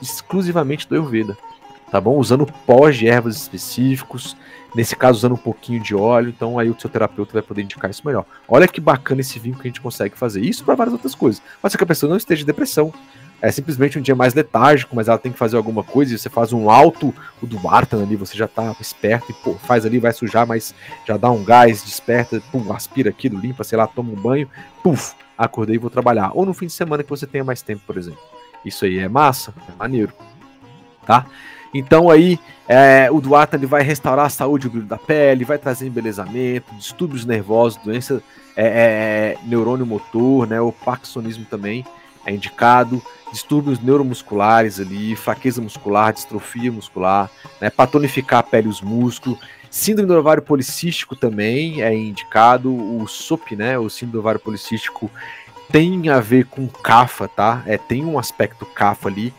exclusivamente 0.00 0.88
do 0.88 0.94
Ayurveda 0.94 1.36
tá 1.92 2.00
bom? 2.00 2.16
Usando 2.16 2.46
pós 2.66 2.96
de 2.96 3.06
ervas 3.06 3.36
específicos, 3.36 4.34
nesse 4.74 4.96
caso 4.96 5.18
usando 5.18 5.34
um 5.34 5.36
pouquinho 5.36 5.78
de 5.78 5.94
óleo, 5.94 6.30
então 6.30 6.58
aí 6.58 6.70
o 6.70 6.80
seu 6.80 6.88
terapeuta 6.88 7.34
vai 7.34 7.42
poder 7.42 7.62
indicar 7.62 7.90
isso 7.90 8.00
melhor. 8.06 8.24
Olha 8.48 8.66
que 8.66 8.80
bacana 8.80 9.20
esse 9.20 9.38
vinho 9.38 9.56
que 9.56 9.68
a 9.68 9.70
gente 9.70 9.80
consegue 9.82 10.16
fazer. 10.16 10.40
Isso 10.40 10.64
para 10.64 10.74
várias 10.74 10.94
outras 10.94 11.14
coisas. 11.14 11.42
Ser 11.68 11.76
que 11.76 11.84
a 11.84 11.86
pessoa 11.86 12.08
não 12.08 12.16
esteja 12.16 12.42
em 12.42 12.46
depressão. 12.46 12.92
É 13.42 13.50
simplesmente 13.50 13.98
um 13.98 14.02
dia 14.02 14.14
mais 14.14 14.32
letárgico, 14.32 14.96
mas 14.96 15.08
ela 15.08 15.18
tem 15.18 15.32
que 15.32 15.38
fazer 15.38 15.58
alguma 15.58 15.82
coisa 15.82 16.14
e 16.14 16.18
você 16.18 16.30
faz 16.30 16.52
um 16.52 16.70
alto, 16.70 17.12
o 17.42 17.46
do 17.46 17.58
Barton 17.58 18.00
ali, 18.02 18.16
você 18.16 18.38
já 18.38 18.48
tá 18.48 18.74
esperto 18.80 19.30
e 19.30 19.34
pô, 19.34 19.54
faz 19.54 19.84
ali, 19.84 19.98
vai 19.98 20.12
sujar, 20.12 20.46
mas 20.46 20.74
já 21.06 21.18
dá 21.18 21.30
um 21.30 21.44
gás, 21.44 21.82
desperta, 21.82 22.40
pum, 22.52 22.72
aspira 22.72 23.10
aquilo, 23.10 23.38
limpa, 23.38 23.64
sei 23.64 23.76
lá, 23.76 23.86
toma 23.86 24.12
um 24.12 24.16
banho, 24.16 24.48
puf, 24.82 25.14
acordei 25.36 25.74
e 25.74 25.78
vou 25.78 25.90
trabalhar. 25.90 26.30
Ou 26.34 26.46
no 26.46 26.54
fim 26.54 26.66
de 26.66 26.72
semana 26.72 27.02
que 27.02 27.10
você 27.10 27.26
tenha 27.26 27.44
mais 27.44 27.60
tempo, 27.60 27.82
por 27.84 27.98
exemplo. 27.98 28.20
Isso 28.64 28.84
aí 28.84 28.98
é 28.98 29.08
massa, 29.08 29.52
é 29.68 29.72
maneiro, 29.76 30.14
tá? 31.04 31.26
Então 31.74 32.10
aí 32.10 32.38
é, 32.68 33.10
o 33.10 33.20
Duarte 33.20 33.56
ele 33.56 33.66
vai 33.66 33.82
restaurar 33.82 34.26
a 34.26 34.30
saúde 34.30 34.68
da 34.68 34.98
pele, 34.98 35.44
vai 35.44 35.58
trazer 35.58 35.86
embelezamento, 35.86 36.74
distúrbios 36.74 37.24
nervosos, 37.24 37.80
doença 37.82 38.22
é, 38.56 38.64
é, 38.64 38.66
é, 38.66 39.38
neurônio 39.44 39.86
motor, 39.86 40.46
né, 40.46 40.60
o 40.60 40.70
parkinsonismo 40.72 41.46
também 41.46 41.84
é 42.24 42.32
indicado, 42.32 43.02
distúrbios 43.32 43.80
neuromusculares 43.80 44.78
ali, 44.78 45.16
fraqueza 45.16 45.60
muscular, 45.60 46.12
distrofia 46.12 46.70
muscular, 46.70 47.30
né, 47.60 47.70
patonificar 47.70 48.40
a 48.40 48.42
pele 48.42 48.66
e 48.66 48.70
os 48.70 48.82
músculos, 48.82 49.38
síndrome 49.70 50.08
do 50.08 50.18
ovário 50.18 50.42
policístico 50.42 51.16
também 51.16 51.82
é 51.82 51.94
indicado, 51.94 52.70
o 52.70 53.06
SOP, 53.08 53.56
né, 53.56 53.78
o 53.78 53.88
síndrome 53.88 54.12
do 54.12 54.18
ovário 54.18 54.40
policístico 54.40 55.10
tem 55.70 56.10
a 56.10 56.20
ver 56.20 56.44
com 56.44 56.68
CAFA, 56.68 57.26
tá? 57.26 57.62
É, 57.66 57.78
tem 57.78 58.04
um 58.04 58.18
aspecto 58.18 58.66
CAFA 58.66 59.08
ali, 59.08 59.32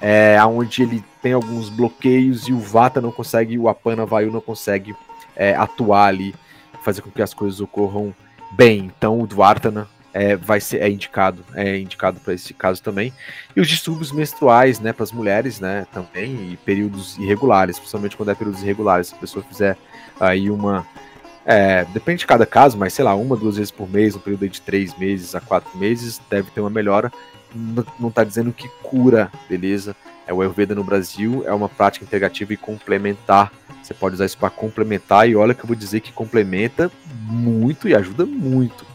é, 0.00 0.38
onde 0.44 0.82
ele 0.82 1.04
tem 1.20 1.32
alguns 1.32 1.68
bloqueios 1.68 2.48
e 2.48 2.52
o 2.52 2.58
Vata 2.58 3.00
não 3.00 3.10
consegue, 3.10 3.58
o 3.58 3.68
Apana 3.68 4.06
Vayu 4.06 4.30
não 4.30 4.40
consegue 4.40 4.94
é, 5.34 5.54
atuar 5.54 6.06
ali, 6.06 6.34
fazer 6.82 7.02
com 7.02 7.10
que 7.10 7.22
as 7.22 7.34
coisas 7.34 7.60
ocorram 7.60 8.14
bem. 8.52 8.90
Então 8.96 9.20
o 9.20 9.26
Dvartana 9.26 9.88
é, 10.12 10.36
vai 10.36 10.60
ser 10.60 10.80
é 10.80 10.88
indicado, 10.88 11.44
é 11.54 11.78
indicado 11.78 12.20
para 12.20 12.34
esse 12.34 12.54
caso 12.54 12.82
também. 12.82 13.12
E 13.54 13.60
os 13.60 13.68
distúrbios 13.68 14.12
menstruais, 14.12 14.80
né, 14.80 14.92
para 14.92 15.04
as 15.04 15.12
mulheres, 15.12 15.60
né, 15.60 15.86
também, 15.92 16.52
e 16.52 16.56
períodos 16.56 17.18
irregulares, 17.18 17.78
principalmente 17.78 18.16
quando 18.16 18.30
é 18.30 18.34
períodos 18.34 18.62
irregulares. 18.62 19.08
Se 19.08 19.14
a 19.14 19.18
pessoa 19.18 19.44
fizer 19.44 19.76
aí 20.18 20.50
uma 20.50 20.86
é, 21.44 21.84
depende 21.86 22.20
de 22.20 22.26
cada 22.26 22.44
caso, 22.44 22.76
mas 22.76 22.92
sei 22.92 23.04
lá, 23.04 23.14
uma, 23.14 23.34
duas 23.34 23.56
vezes 23.56 23.70
por 23.70 23.88
mês, 23.88 24.14
um 24.14 24.18
período 24.18 24.48
de 24.48 24.60
três 24.60 24.96
meses 24.98 25.34
a 25.34 25.40
quatro 25.40 25.76
meses, 25.78 26.20
deve 26.28 26.50
ter 26.50 26.60
uma 26.60 26.68
melhora 26.68 27.10
não 27.54 28.08
está 28.08 28.24
dizendo 28.24 28.52
que 28.52 28.68
cura, 28.82 29.30
beleza? 29.48 29.96
É 30.26 30.32
o 30.32 30.40
Ayurveda 30.42 30.74
no 30.74 30.84
Brasil 30.84 31.42
é 31.46 31.52
uma 31.52 31.68
prática 31.68 32.04
integrativa 32.04 32.52
e 32.52 32.56
complementar. 32.56 33.50
Você 33.82 33.94
pode 33.94 34.14
usar 34.14 34.26
isso 34.26 34.36
para 34.36 34.50
complementar 34.50 35.28
e 35.28 35.34
olha 35.34 35.54
que 35.54 35.62
eu 35.62 35.66
vou 35.66 35.76
dizer 35.76 36.00
que 36.00 36.12
complementa 36.12 36.90
muito 37.24 37.88
e 37.88 37.94
ajuda 37.94 38.26
muito. 38.26 38.86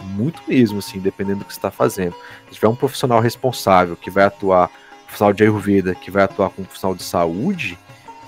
Muito 0.00 0.40
mesmo, 0.46 0.78
assim, 0.78 1.00
dependendo 1.00 1.40
do 1.40 1.44
que 1.44 1.52
você 1.52 1.58
está 1.58 1.70
fazendo. 1.70 2.14
Se 2.48 2.54
tiver 2.54 2.68
um 2.68 2.76
profissional 2.76 3.18
responsável 3.18 3.96
que 3.96 4.10
vai 4.10 4.24
atuar, 4.24 4.70
profissional 5.04 5.32
de 5.32 5.42
Ayurveda, 5.42 5.94
que 5.96 6.10
vai 6.10 6.22
atuar 6.22 6.50
com 6.50 6.62
profissional 6.62 6.94
de 6.94 7.02
saúde, 7.02 7.76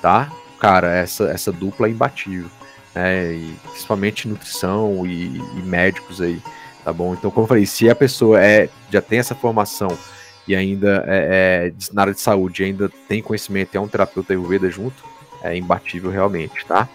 tá? 0.03 0.29
Cara, 0.59 0.91
essa, 0.93 1.25
essa 1.31 1.53
dupla 1.53 1.87
é 1.87 1.91
imbatível. 1.91 2.51
Né? 2.93 3.35
E, 3.35 3.57
principalmente 3.71 4.27
nutrição 4.27 5.07
e, 5.07 5.37
e 5.37 5.63
médicos 5.63 6.21
aí 6.21 6.43
tá 6.89 6.93
bom? 6.93 7.13
Então, 7.13 7.31
como 7.31 7.45
eu 7.45 7.49
falei, 7.49 7.67
se 7.67 7.91
a 7.91 7.95
pessoa 7.95 8.43
é, 8.43 8.71
já 8.91 9.03
tem 9.03 9.19
essa 9.19 9.35
formação 9.35 9.89
e 10.47 10.57
ainda 10.57 11.05
é, 11.07 11.69
é 11.69 11.93
na 11.93 12.01
área 12.01 12.15
de 12.15 12.21
saúde, 12.21 12.65
ainda 12.65 12.91
tem 13.07 13.23
conhecimento, 13.23 13.77
é 13.77 13.81
um 13.81 13.87
terapeuta 13.87 14.33
Ayurveda 14.33 14.71
junto, 14.71 15.05
é 15.43 15.55
imbatível 15.55 16.11
realmente, 16.11 16.65
tá? 16.65 16.89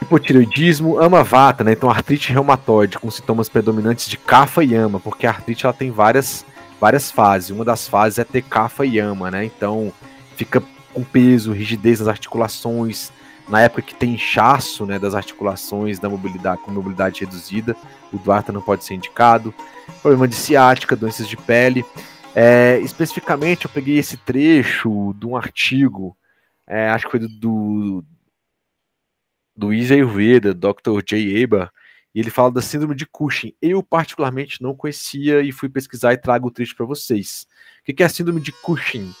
Hipotireoidismo, 0.00 1.00
amavata, 1.00 1.64
né? 1.64 1.72
Então, 1.72 1.90
artrite 1.90 2.32
reumatoide 2.32 3.00
com 3.00 3.10
sintomas 3.10 3.48
predominantes 3.48 4.08
de 4.08 4.16
cafa 4.16 4.62
e 4.62 4.76
ama, 4.76 5.00
porque 5.00 5.26
a 5.26 5.30
artrite 5.30 5.66
ela 5.66 5.74
tem 5.74 5.90
várias, 5.90 6.46
várias 6.80 7.10
fases. 7.10 7.50
Uma 7.50 7.64
das 7.64 7.88
fases 7.88 8.20
é 8.20 8.24
ter 8.24 8.42
cafa 8.42 8.86
e 8.86 9.00
ama, 9.00 9.28
né? 9.28 9.44
Então, 9.44 9.92
fica 10.36 10.62
com 10.94 11.02
peso, 11.02 11.50
rigidez 11.50 11.98
nas 11.98 12.06
articulações, 12.06 13.10
na 13.48 13.60
época 13.60 13.82
que 13.82 13.94
tem 13.94 14.14
inchaço 14.14 14.84
né, 14.84 14.98
das 14.98 15.14
articulações 15.14 15.98
da 15.98 16.08
mobilidade 16.08 16.62
com 16.62 16.70
mobilidade 16.70 17.20
reduzida, 17.20 17.76
o 18.12 18.18
Duarte 18.18 18.50
não 18.50 18.60
pode 18.60 18.84
ser 18.84 18.94
indicado. 18.94 19.54
Problema 20.02 20.26
de 20.26 20.34
ciática, 20.34 20.96
doenças 20.96 21.28
de 21.28 21.36
pele. 21.36 21.84
É, 22.34 22.78
especificamente, 22.80 23.64
eu 23.64 23.70
peguei 23.70 23.98
esse 23.98 24.16
trecho 24.16 25.14
de 25.18 25.26
um 25.26 25.36
artigo, 25.36 26.16
é, 26.66 26.90
acho 26.90 27.06
que 27.06 27.12
foi 27.12 27.20
do, 27.20 27.28
do, 27.28 28.04
do 29.56 29.72
Dr. 30.52 31.02
J. 31.06 31.38
Eba, 31.38 31.72
E 32.14 32.20
ele 32.20 32.30
fala 32.30 32.50
da 32.50 32.60
síndrome 32.60 32.94
de 32.94 33.06
Cushing. 33.06 33.54
Eu, 33.62 33.82
particularmente, 33.82 34.60
não 34.60 34.74
conhecia 34.74 35.40
e 35.40 35.52
fui 35.52 35.68
pesquisar 35.68 36.12
e 36.12 36.18
trago 36.18 36.48
o 36.48 36.50
trecho 36.50 36.76
para 36.76 36.84
vocês. 36.84 37.46
O 37.88 37.94
que 37.94 38.02
é 38.02 38.06
a 38.06 38.08
síndrome 38.08 38.40
de 38.40 38.52
Cushing? 38.52 39.14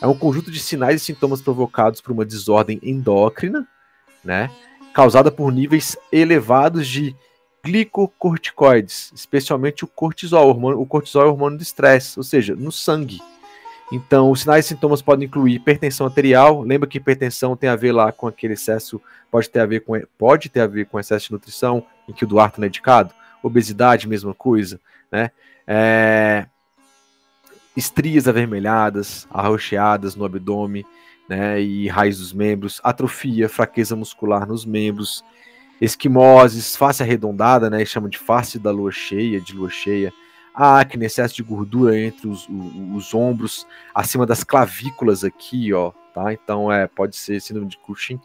É 0.00 0.06
um 0.06 0.16
conjunto 0.16 0.50
de 0.50 0.58
sinais 0.58 1.02
e 1.02 1.04
sintomas 1.04 1.42
provocados 1.42 2.00
por 2.00 2.12
uma 2.12 2.24
desordem 2.24 2.80
endócrina, 2.82 3.66
né? 4.24 4.50
Causada 4.94 5.30
por 5.30 5.52
níveis 5.52 5.96
elevados 6.10 6.88
de 6.88 7.14
glicocorticoides, 7.62 9.12
especialmente 9.14 9.84
o 9.84 9.86
cortisol. 9.86 10.46
O, 10.46 10.50
hormônio, 10.50 10.80
o 10.80 10.86
cortisol 10.86 11.22
é 11.22 11.26
o 11.26 11.30
hormônio 11.30 11.58
do 11.58 11.62
estresse, 11.62 12.18
ou 12.18 12.22
seja, 12.22 12.54
no 12.56 12.72
sangue. 12.72 13.20
Então, 13.92 14.30
os 14.30 14.42
sinais 14.42 14.64
e 14.64 14.68
sintomas 14.68 15.02
podem 15.02 15.26
incluir 15.26 15.54
hipertensão 15.54 16.06
arterial. 16.06 16.62
Lembra 16.62 16.88
que 16.88 16.98
hipertensão 16.98 17.56
tem 17.56 17.68
a 17.68 17.76
ver 17.76 17.92
lá 17.92 18.12
com 18.12 18.26
aquele 18.26 18.54
excesso, 18.54 19.00
pode 19.30 19.50
ter 19.50 19.60
a 19.60 19.66
ver 19.66 19.80
com, 19.80 20.00
pode 20.16 20.48
ter 20.48 20.60
a 20.60 20.66
ver 20.66 20.86
com 20.86 20.98
excesso 20.98 21.26
de 21.26 21.32
nutrição, 21.32 21.84
em 22.08 22.12
que 22.12 22.24
o 22.24 22.26
Duarte 22.26 22.58
é 22.58 22.60
medicado. 22.60 23.12
Obesidade, 23.42 24.08
mesma 24.08 24.32
coisa, 24.32 24.80
né? 25.10 25.30
É... 25.66 26.46
Estrias 27.80 28.28
avermelhadas, 28.28 29.26
arroxeadas 29.30 30.14
no 30.14 30.24
abdômen, 30.24 30.84
né? 31.26 31.60
E 31.60 31.88
raiz 31.88 32.18
dos 32.18 32.32
membros, 32.34 32.78
atrofia, 32.84 33.48
fraqueza 33.48 33.96
muscular 33.96 34.46
nos 34.46 34.66
membros, 34.66 35.24
esquimoses, 35.80 36.76
face 36.76 37.02
arredondada, 37.02 37.70
né? 37.70 37.82
Chama 37.86 38.10
de 38.10 38.18
face 38.18 38.58
da 38.58 38.70
lua 38.70 38.92
cheia, 38.92 39.40
de 39.40 39.54
lua 39.54 39.70
cheia 39.70 40.12
a 40.54 40.80
acne, 40.80 41.06
excesso 41.06 41.34
de 41.34 41.42
gordura 41.42 41.98
entre 41.98 42.28
os, 42.28 42.46
os, 42.48 42.96
os, 42.96 43.14
ombros, 43.14 43.66
acima 43.94 44.26
das 44.26 44.44
clavículas 44.44 45.24
aqui, 45.24 45.72
ó, 45.72 45.90
tá? 46.12 46.34
Então, 46.34 46.70
é, 46.70 46.86
pode 46.86 47.16
ser 47.16 47.40
síndrome 47.40 47.68
de 47.68 47.78
Cushing. 47.78 48.20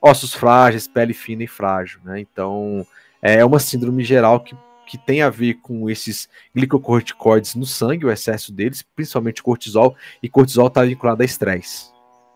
Ossos 0.00 0.32
frágeis, 0.32 0.86
pele 0.86 1.12
fina 1.12 1.42
e 1.42 1.48
frágil, 1.48 2.00
né? 2.04 2.20
Então, 2.20 2.86
é 3.20 3.44
uma 3.44 3.58
síndrome 3.58 4.04
geral 4.04 4.38
que, 4.38 4.54
que 4.90 4.98
tem 4.98 5.22
a 5.22 5.30
ver 5.30 5.54
com 5.62 5.88
esses 5.88 6.28
glicocorticoides 6.52 7.54
no 7.54 7.64
sangue, 7.64 8.04
o 8.06 8.10
excesso 8.10 8.52
deles, 8.52 8.82
principalmente 8.82 9.40
cortisol, 9.40 9.94
e 10.20 10.28
cortisol 10.28 10.66
está 10.66 10.82
vinculado 10.82 11.22
a 11.22 11.24
estresse. 11.24 11.92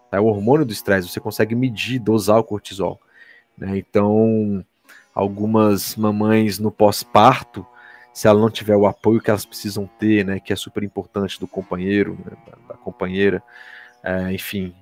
Tá? 0.09 0.19
É 0.19 0.21
o 0.21 0.27
hormônio 0.27 0.65
do 0.65 0.73
estresse, 0.73 1.09
você 1.09 1.19
consegue 1.19 1.53
medir, 1.57 1.99
dosar 1.99 2.39
o 2.39 2.45
cortisol. 2.45 3.01
Né? 3.59 3.77
Então, 3.79 4.65
algumas 5.13 5.97
mamães 5.97 6.61
no 6.61 6.71
pós-parto, 6.71 7.67
se 8.13 8.29
ela 8.29 8.41
não 8.41 8.49
tiver 8.49 8.77
o 8.77 8.87
apoio 8.87 9.21
que 9.21 9.31
elas 9.31 9.45
precisam 9.45 9.91
ter, 9.99 10.25
né, 10.25 10.39
que 10.39 10.53
é 10.53 10.57
super 10.57 10.85
importante 10.85 11.41
do 11.41 11.49
companheiro, 11.49 12.17
né, 12.25 12.37
da, 12.47 12.75
da, 12.75 12.75
companheira, 12.79 13.43
é, 14.01 14.33
enfim, 14.33 14.73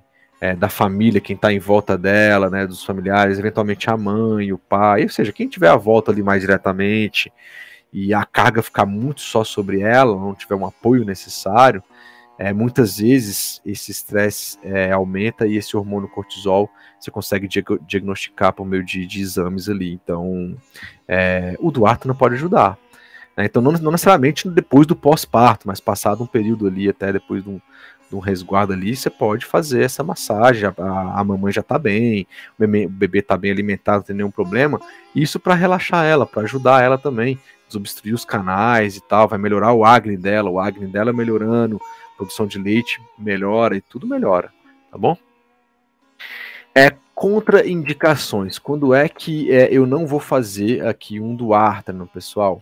é, 0.43 0.53
da 0.57 0.67
família, 0.67 1.21
quem 1.21 1.37
está 1.37 1.53
em 1.53 1.57
volta 1.57 1.97
dela, 1.97 2.49
né, 2.49 2.67
dos 2.67 2.83
familiares, 2.83 3.39
eventualmente 3.39 3.89
a 3.89 3.95
mãe, 3.95 4.51
o 4.51 4.57
pai, 4.57 5.03
ou 5.03 5.09
seja, 5.09 5.31
quem 5.31 5.47
tiver 5.47 5.69
a 5.69 5.77
volta 5.77 6.11
ali 6.11 6.21
mais 6.21 6.41
diretamente 6.41 7.31
e 7.93 8.13
a 8.13 8.25
carga 8.25 8.61
ficar 8.61 8.85
muito 8.85 9.21
só 9.21 9.45
sobre 9.45 9.79
ela, 9.79 10.19
não 10.19 10.35
tiver 10.35 10.55
um 10.55 10.65
apoio 10.65 11.05
necessário, 11.05 11.81
é, 12.37 12.51
muitas 12.51 12.97
vezes 12.97 13.61
esse 13.65 13.91
estresse 13.91 14.59
é, 14.61 14.91
aumenta 14.91 15.47
e 15.47 15.55
esse 15.55 15.77
hormônio 15.77 16.09
cortisol 16.09 16.69
você 16.99 17.09
consegue 17.09 17.47
diagnosticar 17.87 18.51
por 18.51 18.65
meio 18.65 18.83
de, 18.83 19.07
de 19.07 19.21
exames 19.21 19.69
ali. 19.69 19.93
Então, 19.93 20.57
é, 21.07 21.55
o 21.61 21.71
Duarte 21.71 22.05
não 22.05 22.15
pode 22.15 22.35
ajudar. 22.35 22.77
Né? 23.37 23.45
Então, 23.45 23.61
não, 23.61 23.71
não, 23.71 23.91
necessariamente 23.91 24.49
depois 24.49 24.85
do 24.85 24.95
pós-parto, 24.95 25.69
mas 25.69 25.79
passado 25.79 26.21
um 26.21 26.27
período 26.27 26.67
ali, 26.67 26.89
até 26.89 27.13
depois 27.13 27.43
de 27.45 27.49
um, 27.49 27.61
um 28.15 28.19
resguardo 28.19 28.73
ali, 28.73 28.95
você 28.95 29.09
pode 29.09 29.45
fazer 29.45 29.83
essa 29.83 30.03
massagem. 30.03 30.65
A, 30.65 31.19
a 31.19 31.23
mamãe 31.23 31.51
já 31.51 31.61
está 31.61 31.77
bem, 31.77 32.27
o 32.59 32.89
bebê, 32.89 33.19
está 33.19 33.37
bem 33.37 33.51
alimentado, 33.51 33.97
não 33.97 34.03
tem 34.03 34.15
nenhum 34.15 34.31
problema. 34.31 34.79
Isso 35.15 35.39
para 35.39 35.53
relaxar 35.53 36.05
ela, 36.05 36.25
para 36.25 36.43
ajudar 36.43 36.83
ela 36.83 36.97
também, 36.97 37.39
desobstruir 37.67 38.13
os 38.13 38.25
canais 38.25 38.97
e 38.97 39.01
tal, 39.01 39.27
vai 39.27 39.39
melhorar 39.39 39.73
o 39.73 39.85
acne 39.85 40.17
dela, 40.17 40.49
o 40.49 40.59
acne 40.59 40.87
dela 40.87 41.11
melhorando, 41.11 41.79
produção 42.15 42.45
de 42.45 42.59
leite 42.59 43.01
melhora 43.17 43.75
e 43.75 43.81
tudo 43.81 44.07
melhora, 44.07 44.51
tá 44.91 44.97
bom? 44.97 45.17
É 46.75 46.91
contraindicações. 47.13 48.57
Quando 48.57 48.93
é 48.93 49.07
que 49.07 49.51
é, 49.51 49.69
eu 49.71 49.85
não 49.85 50.05
vou 50.05 50.19
fazer 50.19 50.85
aqui 50.85 51.19
um 51.19 51.35
do 51.35 51.49
no 51.93 52.07
pessoal? 52.07 52.61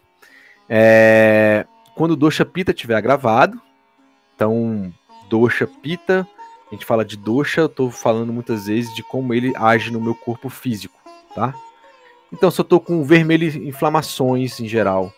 É, 0.70 1.66
quando 1.96 2.12
o 2.12 2.16
Dosha 2.16 2.46
Pita 2.46 2.74
tiver 2.74 3.02
gravado, 3.02 3.62
então 4.36 4.94
Dosha 5.32 5.66
Pita, 5.66 6.28
a 6.70 6.76
gente 6.76 6.86
fala 6.86 7.06
de 7.06 7.16
Dosha, 7.16 7.62
eu 7.62 7.66
estou 7.68 7.90
falando 7.90 8.34
muitas 8.34 8.68
vezes 8.68 8.94
de 8.94 9.02
como 9.02 9.34
ele 9.34 9.54
age 9.56 9.90
no 9.90 10.02
meu 10.02 10.14
corpo 10.14 10.50
físico, 10.50 11.00
tá? 11.34 11.56
Então, 12.34 12.52
se 12.52 12.60
eu 12.60 12.64
estou 12.64 12.82
com 12.82 13.02
vermelho, 13.02 13.48
inflamações 13.66 14.60
em 14.60 14.68
geral, 14.68 15.14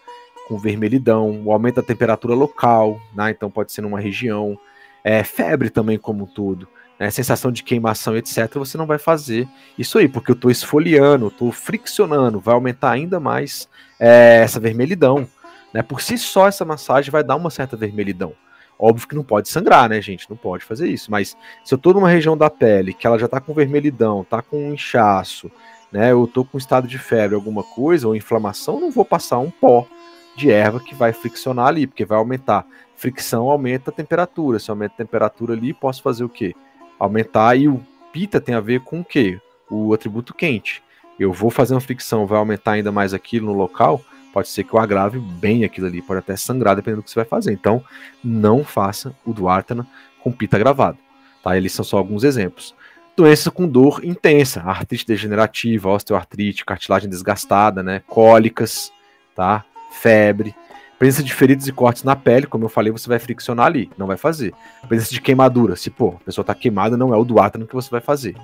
com 0.47 0.57
vermelhidão, 0.59 1.41
o 1.43 1.51
aumento 1.51 1.76
da 1.76 1.82
temperatura 1.82 2.36
local, 2.36 3.01
né? 3.16 3.32
então 3.32 3.49
pode 3.49 3.72
ser 3.72 3.82
numa 3.82 3.99
região, 3.99 4.57
é, 5.03 5.24
febre 5.24 5.72
também 5.72 5.97
como 5.97 6.26
um 6.26 6.28
todo, 6.28 6.68
né? 6.99 7.09
sensação 7.09 7.51
de 7.51 7.64
queimação, 7.64 8.16
etc., 8.16 8.53
você 8.53 8.78
não 8.78 8.86
vai 8.86 8.99
fazer 8.99 9.47
isso 9.78 9.97
aí, 9.97 10.07
porque 10.07 10.30
eu 10.30 10.36
estou 10.36 10.51
esfoliando, 10.51 11.28
estou 11.28 11.51
friccionando, 11.51 12.39
vai 12.39 12.53
aumentar 12.53 12.91
ainda 12.91 13.20
mais 13.20 13.68
é, 13.99 14.41
essa 14.43 14.59
vermelhidão. 14.59 15.28
Né? 15.74 15.82
Por 15.82 16.01
si 16.01 16.20
só, 16.20 16.47
essa 16.47 16.64
massagem 16.64 17.09
vai 17.09 17.24
dar 17.24 17.36
uma 17.36 17.49
certa 17.49 17.76
vermelhidão. 17.76 18.34
Óbvio 18.78 19.07
que 19.07 19.15
não 19.15 19.24
pode 19.24 19.49
sangrar, 19.49 19.88
né, 19.88 20.01
gente? 20.01 20.30
Não 20.30 20.38
pode 20.38 20.65
fazer 20.65 20.89
isso. 20.89 21.11
Mas 21.11 21.38
se 21.63 21.74
eu 21.74 21.78
tô 21.78 21.93
numa 21.93 22.09
região 22.09 22.36
da 22.36 22.49
pele 22.49 22.93
que 22.93 23.07
ela 23.07 23.17
já 23.17 23.28
tá 23.28 23.39
com 23.39 23.53
vermelhidão, 23.53 24.24
tá 24.24 24.41
com 24.41 24.69
um 24.69 24.74
inchaço, 24.74 25.51
né? 25.91 26.11
Eu 26.11 26.28
tô 26.28 26.43
com 26.43 26.57
estado 26.57 26.88
de 26.88 26.97
febre, 26.97 27.36
alguma 27.36 27.63
coisa, 27.63 28.07
ou 28.07 28.15
inflamação, 28.15 28.80
não 28.80 28.91
vou 28.91 29.05
passar 29.05 29.39
um 29.39 29.51
pó 29.51 29.88
de 30.36 30.51
erva 30.51 30.80
que 30.80 30.95
vai 30.95 31.13
friccionar 31.13 31.67
ali, 31.67 31.86
porque 31.86 32.05
vai 32.05 32.17
aumentar. 32.17 32.65
Fricção 32.95 33.49
aumenta 33.49 33.91
a 33.91 33.93
temperatura. 33.93 34.59
Se 34.59 34.69
aumenta 34.69 34.95
a 34.95 34.97
temperatura 34.97 35.53
ali, 35.53 35.74
posso 35.74 36.01
fazer 36.01 36.24
o 36.24 36.30
quê? 36.30 36.55
Aumentar. 36.99 37.55
E 37.55 37.67
o 37.67 37.80
pita 38.11 38.41
tem 38.41 38.55
a 38.55 38.59
ver 38.59 38.82
com 38.82 39.01
o 39.01 39.05
quê? 39.05 39.39
O 39.69 39.93
atributo 39.93 40.34
quente. 40.34 40.84
Eu 41.19 41.32
vou 41.32 41.51
fazer 41.51 41.74
uma 41.74 41.82
fricção, 41.82 42.26
vai 42.26 42.39
aumentar 42.39 42.71
ainda 42.71 42.91
mais 42.91 43.13
aquilo 43.13 43.47
no 43.47 43.53
local 43.53 44.01
pode 44.34 44.50
ser 44.50 44.64
que 44.64 44.74
eu 44.74 44.80
agrave 44.80 45.20
bem 45.20 45.64
aquilo 45.64 45.86
ali, 45.86 46.02
pode 46.02 46.20
até 46.20 46.36
sangrar, 46.36 46.76
dependendo 46.76 47.02
do 47.02 47.06
que 47.06 47.12
você 47.12 47.20
vai 47.20 47.26
fazer. 47.26 47.54
Então, 47.54 47.84
não 48.24 48.64
faça 48.64 49.16
o 49.24 49.32
Duartana 49.32 49.88
com 50.20 50.32
pita 50.32 50.58
gravado. 50.58 50.98
Tá? 51.44 51.56
Eles 51.56 51.72
são 51.72 51.86
só 51.86 51.98
alguns 51.98 52.24
exemplos. 52.24 52.76
Doença 53.16 53.52
com 53.52 53.68
dor 53.68 54.04
intensa, 54.04 54.62
artrite 54.62 55.06
degenerativa, 55.06 55.90
osteoartrite, 55.90 56.66
cartilagem 56.66 57.08
desgastada, 57.08 57.84
né? 57.84 58.02
cólicas, 58.08 58.92
tá? 59.36 59.64
febre, 59.92 60.56
presença 60.98 61.22
de 61.22 61.32
feridas 61.32 61.68
e 61.68 61.72
cortes 61.72 62.04
na 62.04 62.16
pele, 62.16 62.48
como 62.48 62.66
eu 62.66 62.70
falei, 62.70 62.92
você 62.92 63.08
vai 63.08 63.20
friccionar 63.20 63.68
ali, 63.68 63.92
não 63.96 64.08
vai 64.08 64.18
fazer. 64.18 64.52
Presença 64.88 65.14
de 65.14 65.22
queimadura, 65.22 65.76
se 65.76 65.92
pô, 65.92 66.16
a 66.20 66.26
pessoa 66.26 66.42
está 66.42 66.56
queimada, 66.56 66.98
não 66.98 67.14
é 67.14 67.18
o 67.18 67.24
Duartana 67.24 67.68
que 67.68 67.76
você 67.76 67.92
vai 67.92 68.02
fazer 68.02 68.36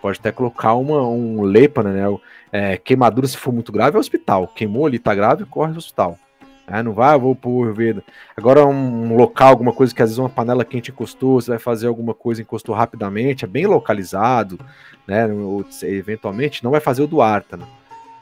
pode 0.00 0.18
até 0.18 0.32
colocar 0.32 0.74
uma, 0.74 1.02
um 1.02 1.42
lepana, 1.42 1.92
né? 1.92 2.04
É, 2.52 2.76
queimadura, 2.76 3.26
se 3.26 3.36
for 3.36 3.52
muito 3.52 3.72
grave, 3.72 3.96
é 3.96 4.00
hospital. 4.00 4.48
Queimou 4.48 4.86
ali, 4.86 4.98
tá 4.98 5.14
grave, 5.14 5.44
corre 5.44 5.72
ao 5.72 5.78
hospital. 5.78 6.18
É, 6.66 6.82
não 6.82 6.92
vai, 6.92 7.18
vou 7.18 7.34
pro 7.34 7.64
Ayurveda. 7.64 8.02
Agora, 8.36 8.64
um 8.64 9.16
local, 9.16 9.48
alguma 9.48 9.72
coisa 9.72 9.92
que 9.92 10.00
às 10.02 10.10
vezes 10.10 10.18
uma 10.18 10.28
panela 10.28 10.64
quente 10.64 10.92
encostou, 10.92 11.40
você 11.40 11.50
vai 11.50 11.58
fazer 11.58 11.88
alguma 11.88 12.14
coisa, 12.14 12.42
encostou 12.42 12.74
rapidamente, 12.74 13.44
é 13.44 13.48
bem 13.48 13.66
localizado, 13.66 14.58
né? 15.06 15.26
Ou, 15.26 15.64
eventualmente, 15.82 16.62
não 16.62 16.70
vai 16.70 16.80
fazer 16.80 17.02
o 17.02 17.08
do 17.08 17.20
Artana, 17.20 17.66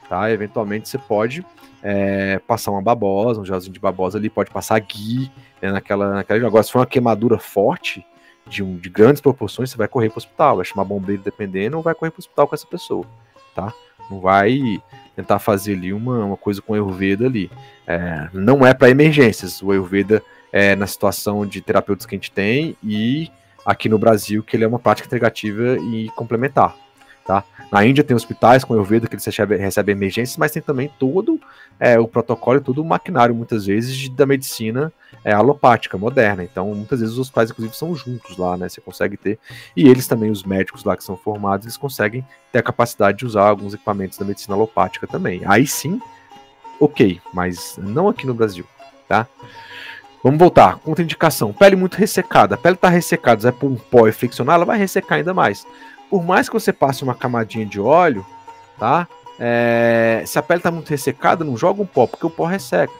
tá? 0.09 0.31
Eventualmente 0.31 0.89
você 0.89 0.97
pode 0.97 1.45
é, 1.83 2.39
passar 2.47 2.71
uma 2.71 2.81
babosa, 2.81 3.39
um 3.39 3.45
gelzinho 3.45 3.73
de 3.73 3.79
babosa 3.79 4.17
ali, 4.17 4.31
pode 4.31 4.49
passar 4.49 4.79
gui 4.79 5.31
né, 5.61 5.71
naquela, 5.71 6.15
naquela. 6.15 6.47
Agora, 6.47 6.63
se 6.63 6.71
for 6.71 6.79
uma 6.79 6.87
queimadura 6.87 7.37
forte, 7.37 8.03
de, 8.47 8.63
um, 8.63 8.77
de 8.77 8.89
grandes 8.89 9.21
proporções, 9.21 9.69
você 9.69 9.77
vai 9.77 9.87
correr 9.87 10.09
para 10.09 10.17
o 10.17 10.17
hospital, 10.17 10.55
vai 10.55 10.65
chamar 10.65 10.83
bombeiro 10.85 11.21
dependendo, 11.21 11.77
ou 11.77 11.83
vai 11.83 11.93
correr 11.93 12.09
para 12.09 12.17
o 12.17 12.21
hospital 12.21 12.47
com 12.47 12.55
essa 12.55 12.65
pessoa, 12.65 13.05
tá? 13.53 13.71
Não 14.09 14.19
vai 14.19 14.81
tentar 15.15 15.39
fazer 15.39 15.73
ali 15.73 15.91
uma, 15.93 16.25
uma 16.25 16.37
coisa 16.37 16.61
com 16.61 16.73
o 16.73 16.75
Ayurveda 16.75 17.25
ali. 17.25 17.51
É, 17.85 18.29
não 18.33 18.65
é 18.65 18.73
para 18.73 18.89
emergências. 18.89 19.61
O 19.61 19.71
Ayurveda 19.71 20.23
é 20.51 20.75
na 20.75 20.87
situação 20.87 21.45
de 21.45 21.61
terapeutas 21.61 22.05
que 22.05 22.15
a 22.15 22.17
gente 22.17 22.31
tem 22.31 22.75
e 22.83 23.29
aqui 23.65 23.89
no 23.89 23.99
Brasil 23.99 24.43
que 24.43 24.55
ele 24.55 24.63
é 24.63 24.67
uma 24.67 24.79
prática 24.79 25.07
integrativa 25.07 25.77
e 25.77 26.09
complementar. 26.15 26.75
Tá? 27.25 27.43
Na 27.71 27.85
Índia 27.85 28.03
tem 28.03 28.15
hospitais 28.15 28.63
com 28.63 28.73
Ayurveda 28.73 29.07
que 29.07 29.13
eles 29.13 29.25
recebem, 29.25 29.59
recebem 29.59 29.93
emergências, 29.93 30.37
mas 30.37 30.51
tem 30.51 30.61
também 30.61 30.91
todo 30.97 31.39
é, 31.79 31.99
o 31.99 32.07
protocolo 32.07 32.57
e 32.57 32.61
todo 32.61 32.81
o 32.81 32.85
maquinário, 32.85 33.35
muitas 33.35 33.65
vezes, 33.65 34.09
da 34.09 34.25
medicina 34.25 34.91
é, 35.23 35.31
alopática, 35.31 35.97
moderna. 35.97 36.43
Então, 36.43 36.73
muitas 36.73 36.99
vezes 36.99 37.13
os 37.13 37.19
hospitais, 37.19 37.51
inclusive, 37.51 37.75
são 37.77 37.95
juntos 37.95 38.37
lá, 38.37 38.57
né? 38.57 38.67
Você 38.67 38.81
consegue 38.81 39.17
ter. 39.17 39.37
E 39.75 39.87
eles 39.87 40.07
também, 40.07 40.31
os 40.31 40.43
médicos 40.43 40.83
lá 40.83 40.97
que 40.97 41.03
são 41.03 41.15
formados, 41.15 41.65
eles 41.65 41.77
conseguem 41.77 42.25
ter 42.51 42.59
a 42.59 42.63
capacidade 42.63 43.19
de 43.19 43.25
usar 43.25 43.47
alguns 43.47 43.73
equipamentos 43.73 44.17
da 44.17 44.25
medicina 44.25 44.55
alopática 44.55 45.05
também. 45.05 45.41
Aí 45.45 45.67
sim, 45.67 46.01
ok, 46.79 47.21
mas 47.33 47.77
não 47.77 48.07
aqui 48.07 48.25
no 48.25 48.33
Brasil, 48.33 48.65
tá? 49.07 49.27
Vamos 50.23 50.39
voltar. 50.39 50.79
Contraindicação. 50.79 51.53
Pele 51.53 51.75
muito 51.75 51.95
ressecada. 51.95 52.55
A 52.55 52.57
pele 52.57 52.75
está 52.75 52.89
ressecada, 52.89 53.41
vai 53.41 53.51
pôr 53.51 53.71
um 53.71 53.75
pó 53.75 54.07
e 54.07 54.11
friccionar, 54.11 54.55
ela 54.55 54.65
vai 54.65 54.77
ressecar 54.77 55.19
ainda 55.19 55.33
mais 55.33 55.65
por 56.09 56.23
mais 56.23 56.49
que 56.49 56.53
você 56.53 56.73
passe 56.73 57.03
uma 57.03 57.15
camadinha 57.15 57.65
de 57.65 57.79
óleo, 57.79 58.25
tá? 58.77 59.07
É, 59.39 60.23
se 60.25 60.37
a 60.37 60.41
pele 60.41 60.59
está 60.59 60.71
muito 60.71 60.89
ressecada, 60.89 61.45
não 61.45 61.55
joga 61.55 61.81
um 61.81 61.85
pó, 61.85 62.05
porque 62.05 62.25
o 62.25 62.29
pó 62.29 62.45
resseca. 62.45 62.93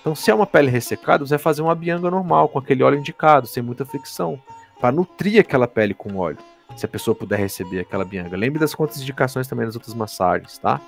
Então, 0.00 0.14
se 0.14 0.30
é 0.30 0.34
uma 0.34 0.46
pele 0.46 0.70
ressecada, 0.70 1.24
você 1.24 1.30
vai 1.30 1.38
fazer 1.38 1.62
uma 1.62 1.74
bianga 1.74 2.10
normal, 2.10 2.48
com 2.48 2.58
aquele 2.58 2.82
óleo 2.82 2.98
indicado, 2.98 3.46
sem 3.46 3.62
muita 3.62 3.84
fricção, 3.84 4.40
para 4.80 4.92
nutrir 4.92 5.40
aquela 5.40 5.66
pele 5.66 5.94
com 5.94 6.16
óleo, 6.16 6.38
se 6.76 6.84
a 6.84 6.88
pessoa 6.88 7.14
puder 7.14 7.38
receber 7.38 7.80
aquela 7.80 8.04
bianga. 8.04 8.36
Lembre 8.36 8.58
das 8.58 8.74
contraindicações 8.74 9.46
também 9.46 9.66
das 9.66 9.76
outras 9.76 9.94
massagens, 9.94 10.58
tá? 10.58 10.80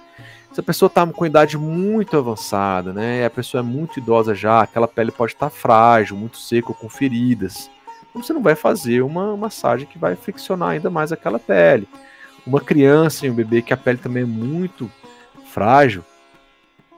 Se 0.52 0.60
a 0.60 0.62
pessoa 0.62 0.88
está 0.88 1.06
com 1.06 1.24
idade 1.24 1.56
muito 1.56 2.16
avançada, 2.16 2.92
né, 2.92 3.24
a 3.24 3.30
pessoa 3.30 3.60
é 3.60 3.62
muito 3.62 3.98
idosa 3.98 4.34
já, 4.34 4.62
aquela 4.62 4.88
pele 4.88 5.10
pode 5.10 5.32
estar 5.32 5.50
tá 5.50 5.50
frágil, 5.50 6.16
muito 6.16 6.38
seca, 6.38 6.72
com 6.72 6.88
feridas, 6.88 7.70
você 8.22 8.32
não 8.32 8.42
vai 8.42 8.54
fazer 8.54 9.02
uma 9.02 9.36
massagem 9.36 9.86
que 9.86 9.98
vai 9.98 10.16
friccionar 10.16 10.70
ainda 10.70 10.90
mais 10.90 11.12
aquela 11.12 11.38
pele. 11.38 11.88
Uma 12.46 12.60
criança 12.60 13.26
e 13.26 13.30
um 13.30 13.34
bebê 13.34 13.60
que 13.62 13.72
a 13.72 13.76
pele 13.76 13.98
também 13.98 14.22
é 14.22 14.26
muito 14.26 14.90
frágil, 15.52 16.04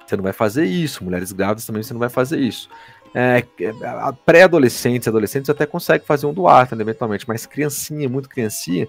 você 0.06 0.16
não 0.16 0.22
vai 0.22 0.32
fazer 0.32 0.64
isso. 0.64 1.04
Mulheres 1.04 1.32
grávidas 1.32 1.66
também 1.66 1.82
você 1.82 1.92
não 1.92 2.00
vai 2.00 2.08
fazer 2.08 2.38
isso. 2.38 2.68
É, 3.14 3.44
Pré-adolescentes 4.24 5.06
e 5.06 5.08
adolescentes 5.08 5.50
até 5.50 5.66
consegue 5.66 6.04
fazer 6.04 6.26
um 6.26 6.32
Duarte, 6.32 6.74
né, 6.74 6.82
eventualmente, 6.82 7.26
mas 7.26 7.46
criancinha, 7.46 8.08
muito 8.08 8.28
criancinha, 8.28 8.88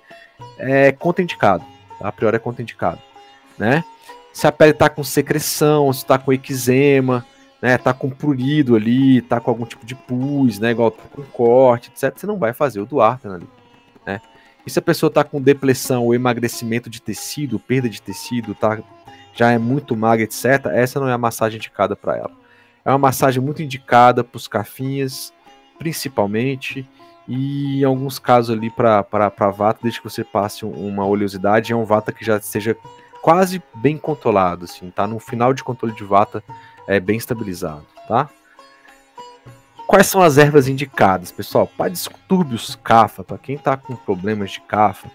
é 0.58 0.92
contraindicado. 0.92 1.64
Tá? 2.00 2.08
A 2.08 2.12
priori 2.12 2.36
é 2.36 2.40
contraindicado. 2.40 3.02
Né? 3.58 3.84
Se 4.34 4.48
a 4.48 4.52
pele 4.52 4.72
está 4.72 4.90
com 4.90 5.04
secreção, 5.04 5.92
se 5.92 6.00
está 6.00 6.18
com 6.18 6.32
eczema, 6.32 7.26
né, 7.62 7.78
tá 7.78 7.93
com 7.93 8.10
prurido 8.10 8.76
ali, 8.76 9.22
tá 9.22 9.39
com 9.39 9.51
algum 9.51 9.66
tipo 9.66 9.86
de 9.86 9.95
pus, 9.95 10.60
né, 10.60 10.72
igual 10.72 10.91
tá 10.91 11.03
com 11.12 11.24
corte, 11.24 11.89
etc, 11.89 12.18
você 12.18 12.26
não 12.26 12.38
vai 12.38 12.53
fazer 12.53 12.80
o 12.80 12.86
Duarte 12.86 13.28
ali, 13.28 13.47
né? 14.05 14.22
E 14.66 14.70
se 14.70 14.80
a 14.80 14.82
pessoa 14.82 15.12
tá 15.12 15.24
com 15.24 15.41
depressão 15.41 16.05
ou 16.05 16.14
emagrecimento 16.14 16.89
de 16.89 17.01
tecido, 17.01 17.60
perda 17.60 17.89
de 17.89 18.01
tecido, 18.01 18.53
tá 18.53 18.80
já 19.34 19.51
é 19.51 19.57
muito 19.57 19.95
magra, 19.95 20.24
etc., 20.24 20.66
essa 20.74 20.99
não 20.99 21.07
é 21.07 21.14
a 21.14 21.18
massagem 21.18 21.57
indicada 21.57 21.95
para 21.95 22.18
ela. 22.18 22.32
É 22.84 22.89
uma 22.89 22.97
massagem 22.97 23.41
muito 23.41 23.62
indicada 23.62 24.24
para 24.24 24.38
os 24.38 24.47
cafinhas, 24.47 25.34
principalmente, 25.78 26.88
e 27.28 27.82
em 27.82 27.84
alguns 27.84 28.20
casos 28.20 28.55
ali 28.55 28.70
para 28.70 29.01
vata, 29.55 29.80
desde 29.82 30.01
que 30.01 30.10
você 30.10 30.24
passe 30.24 30.66
uma 30.66 31.05
oleosidade, 31.05 31.72
é 31.72 31.76
um 31.76 31.86
vata 31.86 32.12
que 32.12 32.26
já 32.26 32.39
seja 32.41 32.76
quase 33.22 33.62
bem 33.76 33.97
controlado, 33.97 34.66
assim, 34.66 34.89
tá? 34.89 35.07
No 35.07 35.20
final 35.20 35.53
de 35.53 35.64
controle 35.64 35.95
de 35.95 36.03
vata 36.03 36.43
é 36.88 37.00
bem 37.00 37.18
estabilizado, 37.18 37.86
tá? 38.08 38.30
Quais 39.88 40.08
são 40.08 40.22
as 40.22 40.38
ervas 40.38 40.68
indicadas, 40.68 41.32
pessoal? 41.32 41.66
Para 41.66 41.90
distúrbios 41.90 42.78
CAFA, 42.84 43.24
para 43.24 43.40
quem 43.40 43.56
está 43.56 43.76
com 43.76 43.96
problemas 43.96 44.52
de 44.52 44.62
CAFA, 44.62 45.10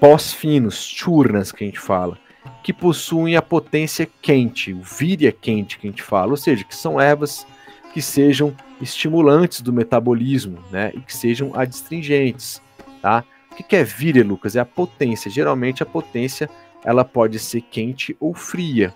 pós 0.00 0.32
finos, 0.32 0.82
churnas 0.82 1.52
que 1.52 1.62
a 1.62 1.66
gente 1.66 1.78
fala, 1.78 2.18
que 2.62 2.72
possuem 2.72 3.36
a 3.36 3.42
potência 3.42 4.08
quente, 4.22 4.72
o 4.72 4.80
víria 4.80 5.30
quente 5.30 5.78
que 5.78 5.86
a 5.86 5.90
gente 5.90 6.02
fala, 6.02 6.30
ou 6.30 6.36
seja, 6.36 6.64
que 6.64 6.74
são 6.74 7.00
ervas 7.00 7.46
que 7.92 8.00
sejam 8.00 8.56
estimulantes 8.80 9.60
do 9.60 9.72
metabolismo, 9.72 10.58
né, 10.70 10.90
e 10.94 11.00
que 11.00 11.14
sejam 11.14 11.52
adstringentes, 11.54 12.62
tá? 13.02 13.22
O 13.50 13.54
que 13.54 13.76
é 13.76 13.84
víria, 13.84 14.24
Lucas? 14.24 14.56
É 14.56 14.60
a 14.60 14.64
potência. 14.64 15.30
Geralmente 15.30 15.82
a 15.82 15.86
potência 15.86 16.48
ela 16.82 17.04
pode 17.04 17.38
ser 17.38 17.60
quente 17.60 18.16
ou 18.18 18.32
fria, 18.32 18.94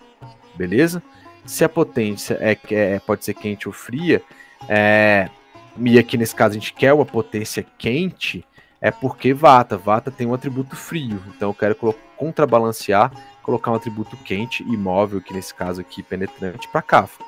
beleza? 0.57 1.03
Se 1.47 1.65
a 1.65 1.69
potência 1.69 2.37
é, 2.41 2.59
é 2.71 2.99
pode 2.99 3.25
ser 3.25 3.35
quente 3.35 3.69
ou 3.69 3.73
fria, 3.73 4.23
é, 4.69 5.29
e 5.79 5.99
aqui 5.99 6.17
nesse 6.17 6.35
caso 6.35 6.53
a 6.53 6.59
gente 6.59 6.73
quer 6.73 6.93
uma 6.93 7.07
potência 7.07 7.65
quente, 7.79 8.45
é 8.81 8.91
porque 8.91 9.33
Vata, 9.33 9.77
Vata 9.77 10.11
tem 10.11 10.27
um 10.27 10.35
atributo 10.35 10.77
frio, 10.77 11.23
então 11.35 11.51
eu 11.51 11.55
quero 11.55 11.77
contrabalancear 12.17 13.13
colocar 13.47 13.71
um 13.71 13.77
atributo 13.77 14.17
quente 14.17 14.65
e 14.65 14.77
móvel, 14.77 15.21
que 15.21 15.33
nesse 15.33 15.55
caso 15.55 15.81
aqui 15.81 16.03
penetrante, 16.03 16.67
para 16.67 16.83
Cafa. 16.83 17.23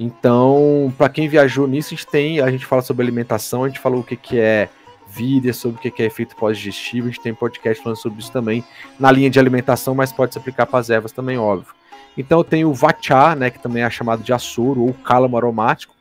Então, 0.00 0.90
para 0.96 1.10
quem 1.10 1.28
viajou 1.28 1.68
nisso, 1.68 1.88
a 1.88 1.96
gente 1.96 2.06
tem, 2.06 2.40
a 2.40 2.50
gente 2.50 2.64
fala 2.64 2.80
sobre 2.80 3.02
alimentação, 3.02 3.64
a 3.64 3.68
gente 3.68 3.78
falou 3.78 4.00
o 4.00 4.02
que, 4.02 4.16
que 4.16 4.38
é 4.40 4.70
vida, 5.06 5.52
sobre 5.52 5.76
o 5.76 5.92
que 5.92 6.02
é 6.02 6.06
efeito 6.06 6.34
pós-digestivo, 6.34 7.08
a 7.08 7.10
gente 7.10 7.20
tem 7.20 7.34
podcast 7.34 7.82
falando 7.82 7.98
sobre 7.98 8.20
isso 8.20 8.32
também 8.32 8.64
na 8.98 9.12
linha 9.12 9.28
de 9.28 9.38
alimentação, 9.38 9.94
mas 9.94 10.10
pode 10.10 10.32
se 10.32 10.38
aplicar 10.38 10.64
para 10.64 10.78
as 10.78 10.88
ervas 10.88 11.12
também, 11.12 11.36
óbvio. 11.36 11.74
Então 12.16 12.44
tenho 12.44 12.68
o 12.68 12.74
Vachá, 12.74 13.34
né, 13.34 13.50
que 13.50 13.58
também 13.58 13.82
é 13.82 13.90
chamado 13.90 14.22
de 14.22 14.32
açoro 14.32 14.82
ou 14.82 14.92
cálamo 14.92 15.36
aromático, 15.36 15.94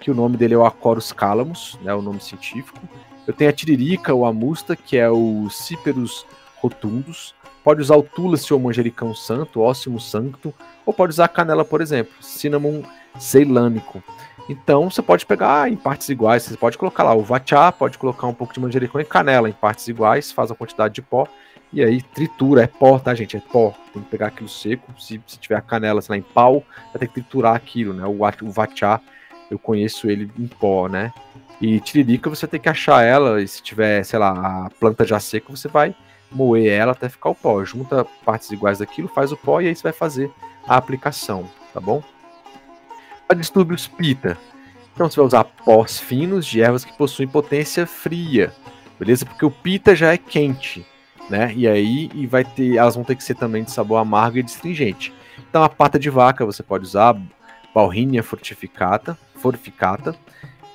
que 0.00 0.10
o 0.10 0.14
nome 0.14 0.36
dele 0.36 0.54
é 0.54 0.56
o 0.56 0.64
Acorus 0.66 1.12
calamus, 1.12 1.78
né, 1.82 1.94
o 1.94 2.02
nome 2.02 2.20
científico. 2.20 2.80
Eu 3.26 3.32
tenho 3.32 3.50
a 3.50 3.52
tiririca 3.52 4.12
ou 4.12 4.26
a 4.26 4.32
musta, 4.32 4.74
que 4.74 4.96
é 4.96 5.08
o 5.08 5.48
Ciperus 5.48 6.26
rotundus. 6.60 7.34
Pode 7.62 7.80
usar 7.80 7.96
o 7.96 8.02
Tulsi 8.02 8.52
ou 8.52 8.58
manjericão 8.58 9.14
santo, 9.14 9.60
óssimo 9.60 10.00
santo, 10.00 10.52
ou 10.84 10.92
pode 10.92 11.12
usar 11.12 11.26
a 11.26 11.28
canela, 11.28 11.64
por 11.64 11.80
exemplo, 11.80 12.12
cinnamon 12.20 12.82
ceilânico. 13.18 14.02
Então 14.48 14.90
você 14.90 15.00
pode 15.00 15.24
pegar 15.24 15.70
em 15.70 15.76
partes 15.76 16.08
iguais, 16.08 16.42
você 16.42 16.56
pode 16.56 16.76
colocar 16.76 17.04
lá 17.04 17.14
o 17.14 17.22
vatchá, 17.22 17.70
pode 17.70 17.96
colocar 17.96 18.26
um 18.26 18.34
pouco 18.34 18.52
de 18.52 18.58
manjericão 18.58 19.00
e 19.00 19.04
canela 19.04 19.48
em 19.48 19.52
partes 19.52 19.86
iguais, 19.86 20.32
faz 20.32 20.50
a 20.50 20.54
quantidade 20.54 20.94
de 20.94 21.02
pó 21.02 21.28
e 21.72 21.82
aí 21.82 22.02
tritura, 22.02 22.62
é 22.64 22.66
pó, 22.66 22.98
tá 22.98 23.14
gente? 23.14 23.36
É 23.36 23.40
pó. 23.40 23.74
Tem 23.92 24.02
que 24.02 24.08
pegar 24.08 24.28
aquilo 24.28 24.48
seco, 24.48 24.92
se, 25.00 25.20
se 25.26 25.38
tiver 25.38 25.56
a 25.56 25.60
canela, 25.60 26.02
sei 26.02 26.14
lá, 26.14 26.18
em 26.18 26.22
pau, 26.22 26.64
vai 26.92 27.00
ter 27.00 27.06
que 27.06 27.14
triturar 27.14 27.54
aquilo, 27.54 27.94
né? 27.94 28.04
O, 28.06 28.18
o 28.46 28.50
vatchá, 28.50 29.00
eu 29.50 29.58
conheço 29.58 30.10
ele 30.10 30.30
em 30.38 30.46
pó, 30.46 30.88
né? 30.88 31.12
E 31.60 31.78
tiririca 31.80 32.28
você 32.28 32.46
tem 32.46 32.60
que 32.60 32.68
achar 32.68 33.02
ela, 33.04 33.40
e 33.40 33.46
se 33.46 33.62
tiver, 33.62 34.02
sei 34.04 34.18
lá, 34.18 34.66
a 34.66 34.70
planta 34.70 35.04
já 35.04 35.20
seca, 35.20 35.50
você 35.50 35.68
vai 35.68 35.94
moer 36.30 36.72
ela 36.72 36.92
até 36.92 37.08
ficar 37.08 37.30
o 37.30 37.34
pó. 37.34 37.64
Junta 37.64 38.04
partes 38.24 38.50
iguais 38.50 38.78
daquilo, 38.78 39.08
faz 39.08 39.32
o 39.32 39.36
pó 39.36 39.60
e 39.60 39.68
aí 39.68 39.74
você 39.74 39.82
vai 39.82 39.92
fazer 39.92 40.30
a 40.66 40.76
aplicação, 40.76 41.48
tá 41.72 41.80
bom? 41.80 42.02
Para 43.26 43.38
distúrbios 43.38 43.86
pita, 43.86 44.36
então 44.92 45.08
você 45.08 45.16
vai 45.16 45.26
usar 45.26 45.44
pós 45.44 45.98
finos 45.98 46.46
de 46.46 46.60
ervas 46.60 46.84
que 46.84 46.92
possuem 46.92 47.28
potência 47.28 47.86
fria, 47.86 48.52
beleza? 48.98 49.24
Porque 49.24 49.44
o 49.44 49.50
pita 49.50 49.96
já 49.96 50.12
é 50.12 50.18
quente, 50.18 50.86
né? 51.28 51.52
E 51.54 51.66
aí 51.66 52.10
e 52.14 52.26
vai 52.26 52.44
ter, 52.44 52.76
elas 52.76 52.94
vão 52.94 53.04
ter 53.04 53.16
que 53.16 53.24
ser 53.24 53.34
também 53.34 53.64
de 53.64 53.70
sabor 53.70 53.98
amargo 53.98 54.38
e 54.38 54.40
astringente. 54.42 55.12
Então 55.48 55.62
a 55.62 55.68
pata 55.68 55.98
de 55.98 56.10
vaca 56.10 56.44
você 56.44 56.62
pode 56.62 56.84
usar, 56.84 57.16
Balrinia 57.74 58.22
fortificata, 58.22 59.16
fortificata, 59.36 60.14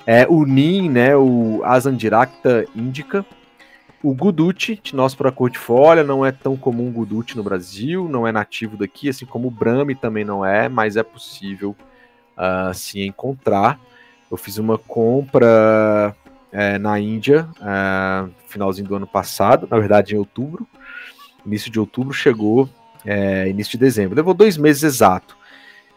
é, 0.06 0.26
o 0.26 0.44
NIM, 0.44 0.88
né, 0.88 1.14
o 1.14 1.60
Asandiracta 1.64 2.64
indica, 2.74 3.26
o 4.02 4.14
Guduti, 4.14 4.80
nosso 4.94 5.16
para 5.16 5.30
cortifolha, 5.30 6.02
não 6.02 6.24
é 6.24 6.32
tão 6.32 6.56
comum 6.56 6.88
o 6.88 6.92
Guduti 6.92 7.36
no 7.36 7.42
Brasil, 7.42 8.08
não 8.08 8.26
é 8.26 8.32
nativo 8.32 8.76
daqui, 8.76 9.08
assim 9.08 9.26
como 9.26 9.48
o 9.48 9.50
Brahmi 9.50 9.94
também 9.94 10.24
não 10.24 10.46
é, 10.46 10.68
mas 10.68 10.96
é 10.96 11.02
possível 11.02 11.76
uh, 12.36 12.72
se 12.72 13.00
encontrar. 13.04 13.78
Eu 14.30 14.36
fiz 14.36 14.56
uma 14.58 14.78
compra 14.78 16.14
é, 16.52 16.78
na 16.78 16.98
Índia, 16.98 17.48
uh, 17.60 18.30
finalzinho 18.46 18.88
do 18.88 18.94
ano 18.96 19.06
passado, 19.06 19.68
na 19.70 19.78
verdade 19.78 20.14
em 20.14 20.18
outubro, 20.18 20.66
início 21.44 21.70
de 21.70 21.78
outubro, 21.78 22.12
chegou 22.12 22.68
é, 23.04 23.48
início 23.48 23.72
de 23.72 23.78
dezembro. 23.78 24.16
Levou 24.16 24.34
dois 24.34 24.56
meses 24.56 24.82
exato. 24.82 25.36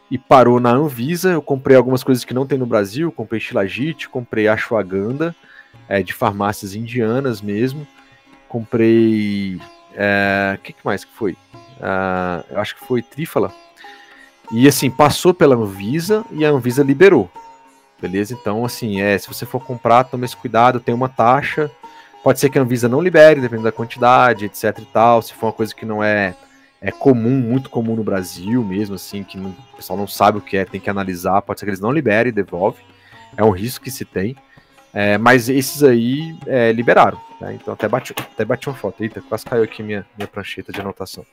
E 0.09 0.17
parou 0.17 0.59
na 0.59 0.71
Anvisa. 0.71 1.31
Eu 1.31 1.41
comprei 1.41 1.75
algumas 1.75 2.03
coisas 2.03 2.23
que 2.23 2.33
não 2.33 2.45
tem 2.45 2.57
no 2.57 2.65
Brasil. 2.65 3.11
Comprei 3.11 3.39
Shilajit, 3.39 4.09
comprei 4.09 4.47
Ashwagandha 4.47 5.35
é, 5.87 6.01
de 6.03 6.13
farmácias 6.13 6.75
indianas 6.75 7.41
mesmo. 7.41 7.87
Comprei. 8.47 9.55
O 9.55 9.61
é, 9.95 10.59
que, 10.63 10.73
que, 10.73 10.85
mais 10.85 11.03
que 11.03 11.13
foi? 11.13 11.33
Uh, 11.33 12.45
eu 12.49 12.59
acho 12.59 12.75
que 12.75 12.85
foi 12.85 13.01
Trífala. 13.01 13.53
E 14.51 14.67
assim, 14.67 14.91
passou 14.91 15.33
pela 15.33 15.55
Anvisa 15.55 16.25
e 16.31 16.45
a 16.45 16.49
Anvisa 16.49 16.83
liberou. 16.83 17.29
Beleza? 18.01 18.33
Então, 18.33 18.65
assim, 18.65 18.99
é, 18.99 19.17
se 19.17 19.27
você 19.27 19.45
for 19.45 19.63
comprar, 19.63 20.05
tome 20.05 20.25
esse 20.25 20.35
cuidado, 20.35 20.79
tem 20.79 20.93
uma 20.93 21.07
taxa. 21.07 21.69
Pode 22.23 22.39
ser 22.39 22.49
que 22.49 22.57
a 22.57 22.61
Anvisa 22.61 22.89
não 22.89 23.01
libere, 23.01 23.41
dependendo 23.41 23.65
da 23.65 23.71
quantidade, 23.71 24.45
etc 24.45 24.79
e 24.79 24.85
tal. 24.85 25.21
Se 25.21 25.33
for 25.33 25.47
uma 25.47 25.53
coisa 25.53 25.73
que 25.73 25.85
não 25.85 26.03
é, 26.03 26.35
é 26.81 26.91
comum, 26.91 27.29
muito 27.29 27.69
comum 27.69 27.95
no 27.95 28.03
Brasil 28.03 28.63
mesmo, 28.63 28.95
assim, 28.95 29.23
que 29.23 29.37
não, 29.37 29.51
o 29.51 29.75
pessoal 29.75 29.97
não 29.97 30.07
sabe 30.07 30.39
o 30.39 30.41
que 30.41 30.57
é, 30.57 30.65
tem 30.65 30.81
que 30.81 30.89
analisar, 30.89 31.41
pode 31.41 31.59
ser 31.59 31.65
que 31.65 31.69
eles 31.69 31.79
não 31.79 31.91
liberem 31.91 32.29
e 32.29 32.33
devolve. 32.33 32.79
É 33.37 33.43
um 33.43 33.51
risco 33.51 33.83
que 33.83 33.91
se 33.91 34.03
tem. 34.03 34.35
É, 34.93 35.17
mas 35.17 35.47
esses 35.47 35.83
aí 35.83 36.35
é, 36.45 36.71
liberaram. 36.71 37.19
Né? 37.39 37.53
Então 37.53 37.73
até 37.73 37.87
bati, 37.87 38.13
até 38.17 38.43
bati 38.43 38.67
uma 38.67 38.75
foto. 38.75 39.01
Eita, 39.01 39.21
quase 39.21 39.45
caiu 39.45 39.63
aqui 39.63 39.81
minha, 39.81 40.05
minha 40.17 40.27
prancheta 40.27 40.71
de 40.71 40.81
anotação. 40.81 41.25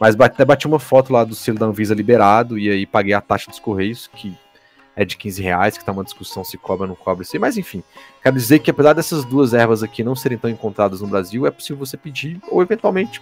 Mas 0.00 0.14
bate, 0.14 0.34
até 0.34 0.44
bati 0.44 0.66
uma 0.66 0.80
foto 0.80 1.12
lá 1.12 1.22
do 1.22 1.34
selo 1.34 1.58
da 1.58 1.66
Anvisa 1.66 1.94
liberado 1.94 2.58
e 2.58 2.68
aí 2.70 2.86
paguei 2.86 3.14
a 3.14 3.20
taxa 3.20 3.50
dos 3.50 3.60
Correios, 3.60 4.08
que 4.08 4.36
é 4.96 5.04
de 5.04 5.16
15 5.16 5.42
reais, 5.42 5.76
que 5.76 5.84
tá 5.84 5.92
uma 5.92 6.04
discussão 6.04 6.44
se 6.44 6.56
cobra 6.56 6.84
ou 6.84 6.88
não 6.88 6.94
cobra 6.94 7.22
isso 7.22 7.34
aí. 7.34 7.40
Mas 7.40 7.56
enfim, 7.56 7.82
quero 8.22 8.36
dizer 8.36 8.60
que 8.60 8.70
apesar 8.70 8.92
dessas 8.92 9.24
duas 9.24 9.52
ervas 9.54 9.82
aqui 9.82 10.04
não 10.04 10.14
serem 10.14 10.38
tão 10.38 10.50
encontradas 10.50 11.00
no 11.00 11.08
Brasil, 11.08 11.46
é 11.46 11.50
possível 11.50 11.84
você 11.84 11.96
pedir 11.96 12.40
ou 12.48 12.62
eventualmente 12.62 13.20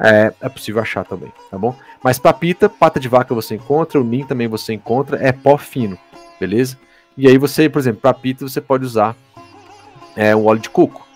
é, 0.00 0.32
é 0.40 0.48
possível 0.48 0.80
achar 0.80 1.04
também, 1.04 1.32
tá 1.50 1.58
bom? 1.58 1.74
Mas 2.02 2.18
papita, 2.18 2.68
pata 2.68 3.00
de 3.00 3.08
vaca 3.08 3.34
você 3.34 3.56
encontra, 3.56 4.00
o 4.00 4.04
nim 4.04 4.24
também 4.24 4.46
você 4.46 4.72
encontra, 4.72 5.18
é 5.20 5.32
pó 5.32 5.58
fino, 5.58 5.98
beleza? 6.38 6.78
E 7.16 7.26
aí 7.26 7.36
você, 7.36 7.68
por 7.68 7.80
exemplo, 7.80 8.00
para 8.00 8.14
pita 8.14 8.46
você 8.48 8.60
pode 8.60 8.84
usar 8.84 9.16
é, 10.14 10.36
um 10.36 10.46
óleo 10.46 10.60
de 10.60 10.70
coco. 10.70 11.06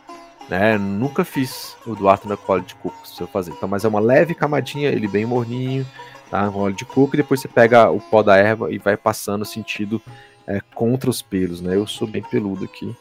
Né? 0.48 0.76
Nunca 0.76 1.24
fiz 1.24 1.76
o 1.86 1.94
Duarte 1.94 2.26
na 2.26 2.36
óleo 2.46 2.62
de 2.62 2.74
coco, 2.74 3.06
se 3.06 3.20
eu 3.20 3.28
fazer. 3.28 3.52
Então, 3.52 3.68
mas 3.68 3.84
é 3.84 3.88
uma 3.88 4.00
leve 4.00 4.34
camadinha, 4.34 4.90
ele 4.90 5.06
bem 5.06 5.24
morninho, 5.24 5.86
tá? 6.32 6.48
Um 6.48 6.56
óleo 6.56 6.74
de 6.74 6.86
coco 6.86 7.14
e 7.14 7.18
depois 7.18 7.40
você 7.40 7.46
pega 7.46 7.90
o 7.90 8.00
pó 8.00 8.22
da 8.22 8.38
erva 8.38 8.72
e 8.72 8.78
vai 8.78 8.96
passando 8.96 9.44
sentido 9.44 10.00
é, 10.46 10.62
contra 10.74 11.10
os 11.10 11.20
pelos, 11.20 11.60
né? 11.60 11.76
Eu 11.76 11.86
sou 11.86 12.08
bem 12.08 12.22
peludo 12.22 12.64
aqui. 12.64 12.96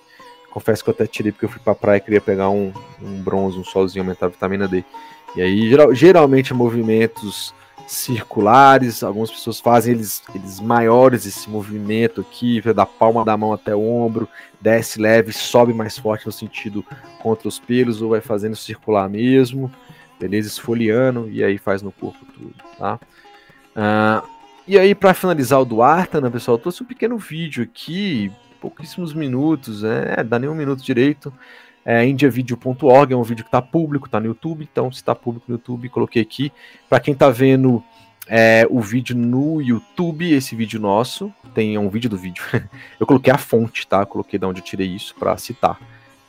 Confesso 0.51 0.83
que 0.83 0.89
eu 0.89 0.93
até 0.93 1.07
tirei 1.07 1.31
porque 1.31 1.45
eu 1.45 1.49
fui 1.49 1.61
pra 1.63 1.73
praia 1.73 1.97
e 1.97 2.01
queria 2.01 2.19
pegar 2.19 2.49
um, 2.49 2.73
um 3.01 3.23
bronze, 3.23 3.57
um 3.57 3.63
solzinho, 3.63 4.03
aumentar 4.03 4.25
a 4.25 4.29
vitamina 4.29 4.67
D. 4.67 4.83
E 5.33 5.41
aí, 5.41 5.69
geral, 5.69 5.95
geralmente, 5.95 6.53
movimentos 6.53 7.53
circulares, 7.87 9.01
algumas 9.01 9.31
pessoas 9.31 9.61
fazem 9.61 9.93
eles, 9.93 10.21
eles 10.35 10.59
maiores, 10.59 11.25
esse 11.25 11.49
movimento 11.49 12.19
aqui, 12.19 12.61
da 12.73 12.85
palma 12.85 13.23
da 13.23 13.37
mão 13.37 13.53
até 13.53 13.73
o 13.73 13.81
ombro, 13.81 14.27
desce 14.59 14.99
leve, 14.99 15.31
sobe 15.31 15.73
mais 15.73 15.97
forte 15.97 16.25
no 16.25 16.33
sentido 16.33 16.85
contra 17.19 17.47
os 17.47 17.59
pelos, 17.59 18.01
ou 18.01 18.09
vai 18.09 18.19
fazendo 18.19 18.57
circular 18.57 19.09
mesmo, 19.09 19.71
beleza? 20.19 20.49
Esfoliando, 20.49 21.29
e 21.29 21.41
aí 21.41 21.57
faz 21.57 21.81
no 21.81 21.93
corpo 21.93 22.25
tudo, 22.33 22.53
tá? 22.77 22.99
Uh, 23.75 24.27
e 24.67 24.77
aí, 24.77 24.93
para 24.93 25.13
finalizar 25.13 25.59
o 25.59 25.65
Duarte, 25.65 26.19
né, 26.19 26.29
pessoal, 26.29 26.57
trouxe 26.57 26.83
um 26.83 26.85
pequeno 26.85 27.17
vídeo 27.17 27.63
aqui, 27.63 28.31
pouquíssimos 28.59 29.13
minutos, 29.13 29.81
né? 29.81 30.23
Dá 30.25 30.37
nem 30.37 30.49
um 30.49 30.55
minuto 30.55 30.83
direito. 30.83 31.33
É 31.83 32.05
indiavideo.org, 32.05 33.11
é 33.11 33.17
um 33.17 33.23
vídeo 33.23 33.43
que 33.43 33.47
está 33.49 33.61
público, 33.61 34.05
está 34.05 34.19
no 34.19 34.27
YouTube, 34.27 34.67
então 34.71 34.91
se 34.91 34.99
está 34.99 35.15
público 35.15 35.45
no 35.47 35.55
YouTube, 35.55 35.89
coloquei 35.89 36.21
aqui. 36.21 36.51
Para 36.87 36.99
quem 36.99 37.13
está 37.13 37.29
vendo 37.31 37.83
é, 38.27 38.67
o 38.69 38.79
vídeo 38.79 39.15
no 39.17 39.59
YouTube, 39.59 40.31
esse 40.31 40.55
vídeo 40.55 40.79
nosso, 40.79 41.33
tem 41.55 41.77
um 41.77 41.89
vídeo 41.89 42.09
do 42.09 42.17
vídeo. 42.17 42.43
eu 42.99 43.07
coloquei 43.07 43.33
a 43.33 43.37
fonte, 43.37 43.87
tá? 43.87 44.05
coloquei 44.05 44.37
de 44.37 44.45
onde 44.45 44.59
eu 44.59 44.63
tirei 44.63 44.87
isso 44.87 45.15
para 45.15 45.35
citar. 45.37 45.79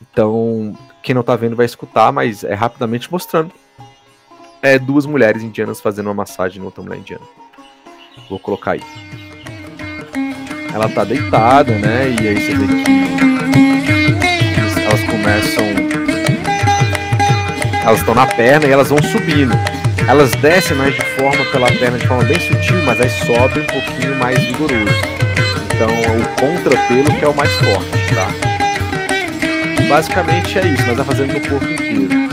Então, 0.01 0.77
quem 1.01 1.13
não 1.13 1.21
está 1.21 1.35
vendo 1.35 1.55
vai 1.55 1.65
escutar, 1.65 2.11
mas 2.11 2.43
é 2.43 2.53
rapidamente 2.53 3.11
mostrando 3.11 3.53
é, 4.63 4.79
duas 4.79 5.05
mulheres 5.05 5.43
indianas 5.43 5.81
fazendo 5.81 6.07
uma 6.07 6.13
massagem 6.13 6.59
no 6.59 6.65
outra 6.65 6.81
mulher 6.81 6.97
indiana. 6.97 7.25
Vou 8.29 8.39
colocar 8.39 8.71
aí. 8.71 8.81
Ela 10.73 10.87
tá 10.87 11.03
deitada, 11.03 11.77
né? 11.77 12.15
E 12.19 12.27
aí 12.29 12.41
você 12.41 12.55
vê 12.55 12.65
que 12.67 12.83
elas 14.81 15.03
começam. 15.03 15.65
Elas 17.85 17.99
estão 17.99 18.15
na 18.15 18.25
perna 18.25 18.65
e 18.65 18.71
elas 18.71 18.89
vão 18.89 19.03
subindo. 19.03 19.51
Elas 20.07 20.31
descem 20.31 20.77
mais 20.77 20.95
de 20.95 21.01
forma 21.17 21.43
pela 21.51 21.67
perna 21.67 21.97
de 21.97 22.07
forma 22.07 22.23
bem 22.23 22.39
sutil, 22.39 22.81
mas 22.85 23.01
aí 23.01 23.09
sobe 23.09 23.59
um 23.59 23.65
pouquinho 23.65 24.15
mais 24.17 24.39
vigoroso. 24.39 24.95
Então 25.75 25.89
o 25.89 26.23
contrapelo 26.39 27.19
que 27.19 27.25
é 27.25 27.27
o 27.27 27.35
mais 27.35 27.51
forte, 27.51 28.15
tá? 28.15 28.27
Basicamente 29.89 30.57
é 30.57 30.67
isso, 30.67 30.83
mas 30.87 30.97
tá 30.97 31.03
fazendo 31.03 31.33
no 31.33 31.49
corpo 31.49 31.65
inteiro. 31.65 32.32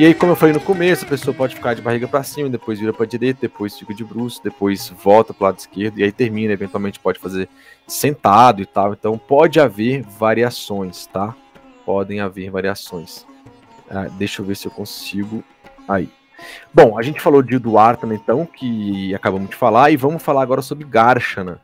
E 0.00 0.06
aí, 0.06 0.14
como 0.14 0.32
eu 0.32 0.36
falei 0.36 0.54
no 0.54 0.60
começo, 0.62 1.04
a 1.04 1.08
pessoa 1.08 1.36
pode 1.36 1.54
ficar 1.54 1.74
de 1.74 1.82
barriga 1.82 2.08
para 2.08 2.22
cima, 2.22 2.48
depois 2.48 2.80
vira 2.80 2.90
para 2.90 3.04
direita, 3.04 3.40
depois 3.42 3.78
fica 3.78 3.92
de 3.92 4.02
bruxo, 4.02 4.42
depois 4.42 4.88
volta 4.88 5.34
para 5.34 5.44
o 5.44 5.46
lado 5.48 5.58
esquerdo 5.58 5.98
e 5.98 6.02
aí 6.02 6.10
termina. 6.10 6.54
Eventualmente 6.54 6.98
pode 6.98 7.18
fazer 7.18 7.50
sentado 7.86 8.62
e 8.62 8.64
tal. 8.64 8.94
Então 8.94 9.18
pode 9.18 9.60
haver 9.60 10.02
variações, 10.02 11.04
tá? 11.04 11.36
Podem 11.84 12.18
haver 12.18 12.50
variações. 12.50 13.26
Ah, 13.90 14.06
deixa 14.12 14.40
eu 14.40 14.46
ver 14.46 14.56
se 14.56 14.66
eu 14.66 14.70
consigo. 14.70 15.44
Aí. 15.86 16.08
Bom, 16.72 16.98
a 16.98 17.02
gente 17.02 17.20
falou 17.20 17.42
de 17.42 17.58
Duartana, 17.58 18.14
então, 18.14 18.46
que 18.46 19.14
acabamos 19.14 19.50
de 19.50 19.56
falar, 19.56 19.90
e 19.90 19.98
vamos 19.98 20.22
falar 20.22 20.40
agora 20.40 20.62
sobre 20.62 20.86
Garshana, 20.86 21.60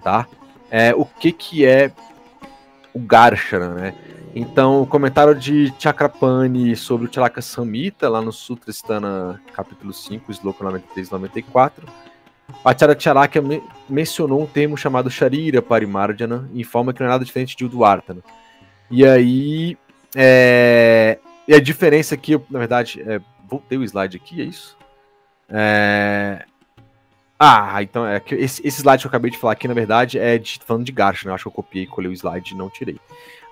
tá? 0.00 0.28
É, 0.70 0.94
o 0.94 1.04
que 1.04 1.32
que 1.32 1.66
é 1.66 1.90
o 2.94 3.00
Garshana, 3.00 3.70
né? 3.70 3.94
Então, 4.34 4.82
o 4.82 4.86
comentário 4.86 5.34
de 5.34 5.72
Chakrapani 5.78 6.76
sobre 6.76 7.06
o 7.06 7.12
Charaka 7.12 7.42
Samhita, 7.42 8.08
lá 8.08 8.22
no 8.22 8.32
Sutristana, 8.32 9.40
capítulo 9.52 9.92
5, 9.92 10.30
sloka 10.30 10.62
93 10.62 11.08
e 11.08 11.10
94, 11.10 11.86
Acharya 12.64 12.98
Charaka 12.98 13.40
me 13.40 13.62
mencionou 13.88 14.42
um 14.42 14.46
termo 14.46 14.76
chamado 14.76 15.10
Sharira 15.10 15.60
Parimarjana, 15.60 16.48
em 16.54 16.62
forma 16.62 16.92
que 16.92 17.00
não 17.00 17.08
é 17.08 17.10
nada 17.10 17.24
diferente 17.24 17.56
de 17.56 17.64
Udvartana. 17.64 18.22
E 18.88 19.04
aí, 19.04 19.76
é... 20.14 21.18
e 21.48 21.54
a 21.54 21.60
diferença 21.60 22.14
aqui, 22.14 22.40
na 22.48 22.58
verdade, 22.60 23.02
é... 23.04 23.20
voltei 23.48 23.78
o 23.78 23.84
slide 23.84 24.16
aqui, 24.16 24.40
é 24.42 24.44
isso? 24.44 24.76
É... 25.48 26.44
Ah, 27.42 27.82
então 27.82 28.06
é 28.06 28.20
que 28.20 28.34
esse, 28.34 28.64
esse, 28.66 28.82
slide 28.82 29.00
que 29.00 29.06
eu 29.06 29.08
acabei 29.08 29.30
de 29.30 29.38
falar 29.38 29.54
aqui, 29.54 29.66
na 29.66 29.72
verdade, 29.72 30.18
é 30.18 30.36
de, 30.36 30.60
falando 30.64 30.84
de 30.84 30.92
Garcha, 30.92 31.26
né? 31.26 31.34
Acho 31.34 31.44
que 31.44 31.48
eu 31.48 31.52
copiei, 31.52 31.86
colei 31.86 32.10
o 32.10 32.12
slide 32.12 32.52
e 32.52 32.56
não 32.56 32.68
tirei. 32.68 33.00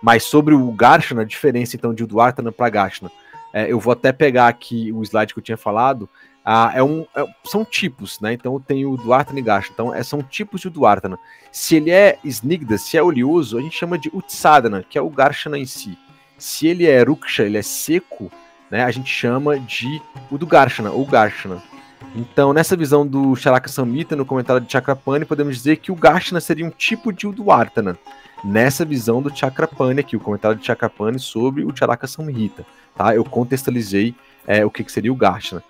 Mas 0.02 0.22
sobre 0.22 0.54
o 0.54 0.70
Garchana, 0.72 1.22
a 1.22 1.24
diferença 1.24 1.76
então 1.76 1.92
de 1.92 2.06
Duartana 2.06 2.52
para 2.52 2.70
Garchana, 2.70 3.10
é, 3.52 3.70
eu 3.70 3.80
vou 3.80 3.92
até 3.92 4.12
pegar 4.12 4.48
aqui 4.48 4.92
o 4.92 5.02
slide 5.02 5.32
que 5.32 5.40
eu 5.40 5.44
tinha 5.44 5.56
falado. 5.56 6.08
Ah, 6.44 6.72
é 6.74 6.82
um, 6.82 7.06
é, 7.14 7.24
são 7.44 7.64
tipos, 7.64 8.20
né? 8.20 8.32
Então 8.32 8.58
tenho 8.60 8.90
o 8.90 8.96
Duartana 8.96 9.38
e 9.38 9.42
Garchana. 9.42 9.72
Então 9.74 9.94
é, 9.94 10.02
são 10.02 10.22
tipos 10.22 10.60
de 10.60 10.70
Duartana. 10.70 11.18
Se 11.50 11.76
ele 11.76 11.90
é 11.90 12.18
Snigda, 12.24 12.78
se 12.78 12.96
é 12.96 13.02
oleoso, 13.02 13.58
a 13.58 13.60
gente 13.60 13.76
chama 13.76 13.98
de 13.98 14.10
Utsadana, 14.12 14.82
que 14.88 14.96
é 14.96 15.02
o 15.02 15.10
Garchana 15.10 15.58
em 15.58 15.66
si. 15.66 15.98
Se 16.38 16.68
ele 16.68 16.86
é 16.86 17.02
Ruksha, 17.02 17.42
ele 17.42 17.58
é 17.58 17.62
seco, 17.62 18.30
né? 18.70 18.84
A 18.84 18.90
gente 18.90 19.10
chama 19.10 19.58
de 19.58 20.00
o 20.30 20.38
do 20.38 20.46
Garchana, 20.46 20.90
ou 20.90 21.04
Garchana. 21.04 21.62
Então, 22.14 22.52
nessa 22.52 22.76
visão 22.76 23.06
do 23.06 23.34
Charaka 23.36 23.68
Samhita, 23.68 24.16
no 24.16 24.24
comentário 24.24 24.64
de 24.64 24.70
Chakrapani, 24.70 25.24
podemos 25.24 25.56
dizer 25.56 25.76
que 25.76 25.92
o 25.92 25.96
Garchana 25.96 26.40
seria 26.40 26.64
um 26.64 26.70
tipo 26.70 27.12
de 27.12 27.26
Udvartana 27.26 27.98
nessa 28.44 28.84
visão 28.84 29.20
do 29.20 29.34
Chakrapani 29.34 30.00
aqui, 30.00 30.16
o 30.16 30.20
comentário 30.20 30.56
de 30.56 30.66
Chakrapani 30.66 31.18
sobre 31.18 31.64
o 31.64 31.74
Charaka 31.74 32.06
Samhita, 32.06 32.64
tá? 32.96 33.14
Eu 33.14 33.24
contextualizei 33.24 34.14
é, 34.46 34.64
o 34.64 34.70
que, 34.70 34.84
que 34.84 34.92
seria 34.92 35.12
o 35.12 35.16
Gashna. 35.16 35.62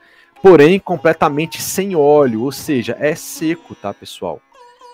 Porém, 0.43 0.79
completamente 0.79 1.61
sem 1.61 1.97
óleo, 1.97 2.43
ou 2.43 2.53
seja, 2.53 2.97
é 3.01 3.15
seco, 3.15 3.75
tá, 3.75 3.93
pessoal? 3.93 4.41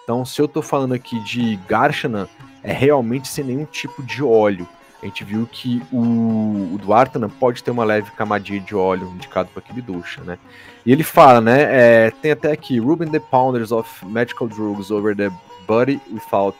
Então, 0.02 0.24
se 0.24 0.40
eu 0.40 0.48
tô 0.48 0.62
falando 0.62 0.94
aqui 0.94 1.18
de 1.20 1.56
Garshana, 1.68 2.28
é 2.62 2.72
realmente 2.72 3.28
sem 3.28 3.44
nenhum 3.44 3.64
tipo 3.64 4.02
de 4.02 4.22
óleo. 4.22 4.66
A 5.02 5.06
gente 5.06 5.22
viu 5.22 5.46
que 5.50 5.82
o, 5.92 6.74
o 6.74 6.78
Dwartana 6.80 7.28
pode 7.28 7.62
ter 7.62 7.70
uma 7.70 7.84
leve 7.84 8.10
camadinha 8.12 8.58
de 8.58 8.74
óleo 8.74 9.12
indicado 9.14 9.50
para 9.50 9.62
aquele 9.62 9.82
ducha, 9.82 10.22
né? 10.22 10.38
E 10.84 10.90
ele 10.90 11.02
fala, 11.02 11.42
né? 11.42 12.06
É, 12.06 12.10
tem 12.10 12.30
até 12.30 12.50
aqui, 12.50 12.78
rubbing 12.78 13.10
the 13.10 13.18
pounders 13.18 13.70
of 13.70 13.86
medical 14.06 14.48
drugs 14.48 14.90
over 14.90 15.14
the 15.14 15.30
body 15.66 16.00
without 16.10 16.56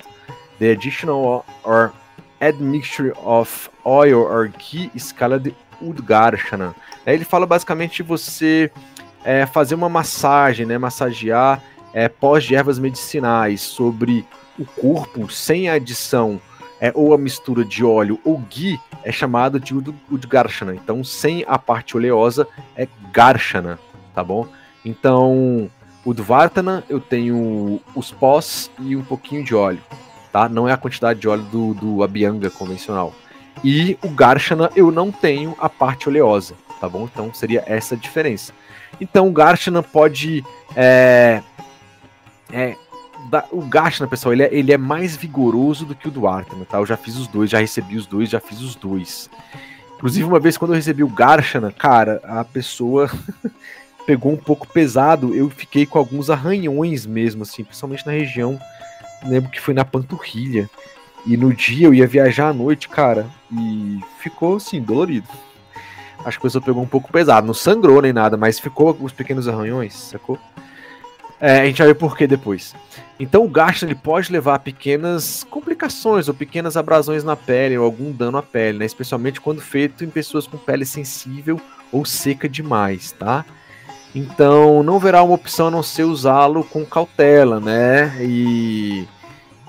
The 0.59 0.71
additional 0.71 1.45
or 1.65 1.93
admixture 2.41 3.13
of 3.25 3.71
oil 3.85 4.21
or 4.21 4.49
ghee 4.49 4.91
escala 4.95 5.39
de 5.39 5.55
Udgarshana. 5.81 6.75
Ele 7.07 7.25
fala 7.25 7.47
basicamente 7.47 7.97
de 7.97 8.03
você 8.03 8.71
é, 9.25 9.47
fazer 9.47 9.75
uma 9.75 9.89
massagem, 9.89 10.67
né, 10.67 10.79
massagear 10.79 11.63
é, 11.93 12.09
pós 12.09 12.45
de 12.45 12.55
ervas 12.55 12.79
medicinais 12.79 13.61
sobre 13.61 14.27
o 14.59 14.65
corpo 14.65 15.31
sem 15.31 15.69
a 15.69 15.75
adição 15.75 16.41
é, 16.81 16.93
ou 16.95 17.15
a 17.15 17.19
mistura 17.19 17.65
de 17.65 17.85
óleo 17.85 18.21
ou 18.25 18.39
ghee 18.39 18.81
é 19.03 19.13
chamado 19.13 19.59
de 19.61 19.75
Udgarshana. 20.11 20.75
Então, 20.75 21.03
sem 21.05 21.45
a 21.47 21.59
parte 21.59 21.97
oleosa 21.97 22.47
é 22.77 22.89
Garshana, 23.13 23.79
tá 24.15 24.25
bom? 24.25 24.47
Então, 24.85 25.71
o 26.05 26.13
Dvartana 26.13 26.85
eu 26.89 27.01
tenho 27.01 27.81
os 27.95 28.11
pós 28.11 28.71
e 28.81 28.97
um 28.97 29.03
pouquinho 29.03 29.45
de 29.45 29.55
óleo 29.55 29.81
tá? 30.35 30.49
Não 30.49 30.69
é 30.69 30.73
a 30.73 30.77
quantidade 30.77 31.21
de 31.21 31.29
óleo 31.29 31.45
do, 31.45 31.75
do 31.75 32.03
Abianga 32.03 32.51
convencional. 32.51 33.15
E 33.63 33.97
o 34.03 34.09
Garshana 34.09 34.69
eu 34.75 34.91
não 34.91 35.13
tenho 35.13 35.55
a 35.61 35.69
parte 35.69 36.09
oleosa, 36.09 36.57
tá 36.81 36.89
bom? 36.89 37.05
Então 37.05 37.33
seria 37.33 37.63
essa 37.69 37.95
a 37.95 37.99
diferença. 37.99 38.53
Então 39.01 39.29
o 39.29 39.33
Garshana 39.33 39.81
pode. 39.81 40.45
É, 40.75 41.41
é, 42.53 42.75
da, 43.31 43.45
o 43.53 43.61
Garshana, 43.63 44.11
pessoal, 44.11 44.33
ele 44.33 44.43
é, 44.43 44.49
ele 44.53 44.73
é 44.73 44.77
mais 44.77 45.15
vigoroso 45.15 45.87
do 45.87 45.95
que 45.95 46.09
o 46.09 46.11
do 46.11 46.27
Artana, 46.27 46.65
tá? 46.65 46.79
Eu 46.79 46.87
já 46.87 46.97
fiz 46.97 47.17
os 47.17 47.29
dois, 47.29 47.49
já 47.49 47.61
recebi 47.61 47.97
os 47.97 48.05
dois, 48.05 48.29
já 48.29 48.41
fiz 48.41 48.61
os 48.61 48.75
dois. 48.75 49.31
Inclusive, 49.95 50.27
uma 50.27 50.41
vez 50.41 50.59
quando 50.59 50.73
eu 50.73 50.77
recebi 50.77 51.05
o 51.05 51.09
Garshana, 51.09 51.71
cara, 51.71 52.21
a 52.25 52.45
pessoa 52.45 53.09
pegou 54.05 54.33
um 54.33 54.37
pouco 54.37 54.67
pesado. 54.67 55.33
Eu 55.33 55.49
fiquei 55.49 55.87
com 55.87 55.97
alguns 55.97 56.29
arranhões 56.29 57.07
mesmo, 57.07 57.45
assim, 57.45 57.63
principalmente 57.63 58.05
na 58.05 58.13
região 58.13 58.59
lembro 59.25 59.51
que 59.51 59.61
foi 59.61 59.75
na 59.75 59.85
panturrilha. 59.85 60.69
E 61.27 61.37
no 61.37 61.55
dia 61.55 61.87
eu 61.87 61.95
ia 61.95 62.07
viajar 62.07 62.49
à 62.49 62.53
noite, 62.53 62.89
cara, 62.89 63.27
e 63.51 63.99
ficou 64.19 64.57
assim, 64.57 64.81
dolorido. 64.81 65.29
Acho 66.25 66.39
que 66.39 66.47
a 66.47 66.49
pessoa 66.49 66.65
pegou 66.65 66.83
um 66.83 66.87
pouco 66.87 67.11
pesado. 67.11 67.47
Não 67.47 67.55
sangrou 67.55 68.01
nem 68.03 68.13
nada, 68.13 68.37
mas 68.37 68.59
ficou 68.59 68.97
os 69.01 69.13
pequenos 69.13 69.49
arranhões, 69.49 69.95
sacou? 69.95 70.39
É, 71.41 71.61
a 71.61 71.67
gente 71.67 71.79
vai 71.79 71.89
ver 71.89 71.95
por 71.95 72.17
que 72.17 72.27
depois. 72.27 72.75
Então 73.19 73.45
o 73.45 73.49
gasto 73.49 73.85
ele 73.85 73.95
pode 73.95 74.33
levar 74.33 74.55
a 74.55 74.59
pequenas 74.59 75.45
complicações 75.51 76.29
ou 76.29 76.35
pequenas 76.35 76.77
abrasões 76.77 77.23
na 77.23 77.37
pele 77.37 77.77
ou 77.77 77.85
algum 77.85 78.13
dano 78.13 78.39
à 78.39 78.43
pele, 78.43 78.79
né? 78.79 78.85
Especialmente 78.85 79.41
quando 79.41 79.61
feito 79.61 80.05
em 80.05 80.11
pessoas 80.11 80.47
com 80.47 80.57
pele 80.57 80.87
sensível 80.87 81.61
ou 81.93 82.05
seca 82.05 82.49
demais, 82.49 83.13
tá? 83.13 83.45
Então 84.15 84.83
não 84.83 84.99
verá 84.99 85.23
uma 85.23 85.35
opção 85.35 85.69
a 85.69 85.71
não 85.71 85.83
ser 85.83 86.05
usá-lo 86.05 86.65
com 86.65 86.85
cautela, 86.85 87.61
né? 87.61 88.17
E 88.21 89.07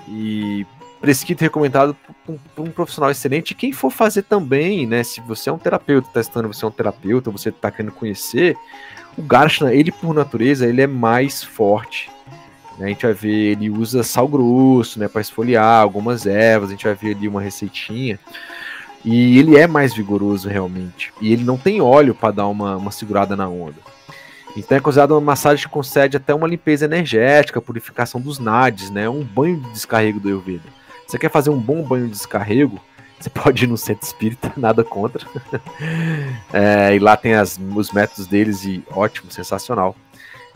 e 0.08 0.66
prescrito 1.00 1.42
e 1.42 1.44
recomendado 1.44 1.96
um, 2.28 2.38
um, 2.58 2.70
profissional 2.70 3.10
excelente. 3.10 3.54
Quem 3.54 3.72
for 3.72 3.90
fazer 3.90 4.22
também, 4.22 4.86
né? 4.86 5.02
Se 5.02 5.20
você 5.20 5.50
é 5.50 5.52
um 5.52 5.58
terapeuta, 5.58 6.08
testando, 6.12 6.48
você 6.48 6.64
é 6.64 6.68
um 6.68 6.72
terapeuta, 6.72 7.30
você 7.30 7.50
está 7.50 7.70
querendo 7.70 7.92
conhecer, 7.92 8.56
o 9.16 9.22
Garshna, 9.22 9.72
ele 9.72 9.92
por 9.92 10.14
natureza, 10.14 10.66
ele 10.66 10.82
é 10.82 10.86
mais 10.86 11.42
forte. 11.42 12.10
Né? 12.78 12.86
A 12.86 12.88
gente 12.88 13.02
vai 13.02 13.14
ver, 13.14 13.52
ele 13.52 13.70
usa 13.70 14.02
sal 14.02 14.28
grosso, 14.28 14.98
né, 14.98 15.08
para 15.08 15.20
esfoliar 15.20 15.80
algumas 15.80 16.26
ervas. 16.26 16.68
A 16.68 16.72
gente 16.72 16.84
vai 16.84 16.94
ver 16.94 17.16
ali 17.16 17.28
uma 17.28 17.40
receitinha. 17.40 18.18
E 19.04 19.38
ele 19.38 19.56
é 19.56 19.66
mais 19.66 19.94
vigoroso 19.94 20.48
realmente. 20.48 21.12
E 21.20 21.32
ele 21.32 21.44
não 21.44 21.56
tem 21.56 21.80
óleo 21.80 22.14
para 22.14 22.32
dar 22.32 22.48
uma, 22.48 22.76
uma 22.76 22.90
segurada 22.90 23.36
na 23.36 23.48
onda. 23.48 23.76
Então 24.56 24.78
é 24.78 24.80
considerado 24.80 25.12
uma 25.12 25.20
massagem 25.20 25.66
que 25.66 25.70
concede 25.70 26.16
até 26.16 26.34
uma 26.34 26.48
limpeza 26.48 26.86
energética, 26.86 27.60
purificação 27.60 28.20
dos 28.20 28.38
nadis, 28.38 28.90
né? 28.90 29.08
Um 29.08 29.22
banho 29.22 29.60
de 29.60 29.70
descarrego 29.72 30.18
do 30.18 30.28
Ayurveda. 30.28 30.64
Você 31.06 31.18
quer 31.18 31.30
fazer 31.30 31.50
um 31.50 31.60
bom 31.60 31.82
banho 31.82 32.06
de 32.06 32.12
descarrego? 32.12 32.80
Você 33.20 33.30
pode 33.30 33.64
ir 33.64 33.66
no 33.66 33.76
centro 33.76 34.06
espírita, 34.06 34.52
nada 34.56 34.82
contra. 34.82 35.26
é, 36.52 36.94
e 36.94 36.98
lá 36.98 37.16
tem 37.16 37.34
as, 37.34 37.58
os 37.74 37.92
métodos 37.92 38.26
deles 38.26 38.64
e 38.64 38.82
ótimo, 38.90 39.30
sensacional. 39.30 39.94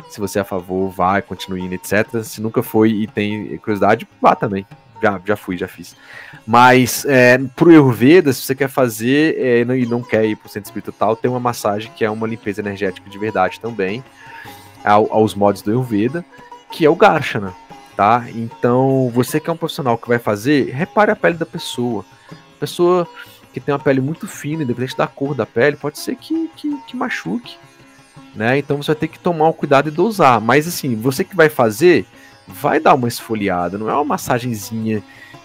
Se 0.08 0.18
você 0.18 0.38
é 0.38 0.42
a 0.42 0.44
favor, 0.44 0.88
vai, 0.90 1.20
continue 1.20 1.60
indo, 1.60 1.74
etc. 1.74 2.22
Se 2.24 2.40
nunca 2.40 2.62
foi 2.62 2.90
e 2.90 3.06
tem 3.06 3.56
curiosidade, 3.58 4.08
vá 4.20 4.34
também. 4.34 4.66
Já, 5.02 5.20
já 5.24 5.36
fui, 5.36 5.56
já 5.56 5.66
fiz. 5.66 5.96
Mas 6.46 7.04
é, 7.06 7.38
pro 7.56 7.70
Ayurveda, 7.70 8.32
se 8.32 8.42
você 8.42 8.54
quer 8.54 8.68
fazer 8.68 9.36
é, 9.38 9.60
e 9.60 9.86
não 9.86 10.02
quer 10.02 10.24
ir 10.24 10.36
pro 10.36 10.48
centro 10.48 10.68
espírita 10.68 10.92
tal, 10.92 11.16
tem 11.16 11.30
uma 11.30 11.40
massagem 11.40 11.90
que 11.96 12.04
é 12.04 12.10
uma 12.10 12.26
limpeza 12.26 12.60
energética 12.60 13.08
de 13.08 13.18
verdade 13.18 13.60
também, 13.60 14.04
ao, 14.84 15.12
aos 15.12 15.34
modos 15.34 15.62
do 15.62 15.70
Ayurveda, 15.70 16.24
que 16.70 16.84
é 16.84 16.90
o 16.90 16.96
Garshana, 16.96 17.54
tá? 17.96 18.26
Então, 18.34 19.10
você 19.14 19.40
que 19.40 19.48
é 19.48 19.52
um 19.52 19.56
profissional 19.56 19.96
que 19.96 20.08
vai 20.08 20.18
fazer, 20.18 20.70
repare 20.70 21.10
a 21.10 21.16
pele 21.16 21.36
da 21.36 21.46
pessoa. 21.46 22.04
Pessoa 22.58 23.08
que 23.52 23.60
tem 23.60 23.74
uma 23.74 23.80
pele 23.80 24.00
muito 24.00 24.28
fina, 24.28 24.62
independente 24.62 24.96
da 24.96 25.06
cor 25.06 25.34
da 25.34 25.46
pele, 25.46 25.76
pode 25.76 25.98
ser 25.98 26.14
que, 26.16 26.48
que, 26.56 26.76
que 26.86 26.96
machuque, 26.96 27.56
né? 28.34 28.58
Então 28.58 28.76
você 28.76 28.92
vai 28.92 29.00
ter 29.00 29.08
que 29.08 29.18
tomar 29.18 29.48
o 29.48 29.54
cuidado 29.54 29.88
e 29.88 29.92
dosar. 29.92 30.40
Mas 30.40 30.68
assim, 30.68 30.94
você 30.94 31.24
que 31.24 31.34
vai 31.34 31.48
fazer, 31.48 32.06
vai 32.52 32.80
dar 32.80 32.94
uma 32.94 33.08
esfoliada, 33.08 33.78
não 33.78 33.88
é 33.88 33.94
uma 33.94 34.04
massagenzinha 34.04 35.02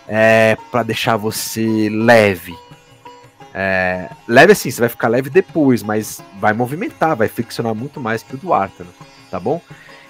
é, 0.08 0.58
para 0.72 0.84
deixar 0.84 1.18
você 1.18 1.89
leve. 1.89 2.56
É, 3.53 4.10
leve 4.28 4.51
assim, 4.51 4.70
você 4.70 4.82
vai 4.82 4.89
ficar 4.89 5.08
leve 5.08 5.30
depois, 5.30 5.82
mas 5.82 6.22
vai 6.39 6.53
movimentar, 6.53 7.16
vai 7.16 7.28
friccionar 7.28 7.74
muito 7.74 8.01
mais 8.01 8.22
que 8.22 8.36
o 8.36 8.38
do 8.38 8.53
Artano, 8.53 8.89
tá 9.32 9.39
bom? 9.39 9.62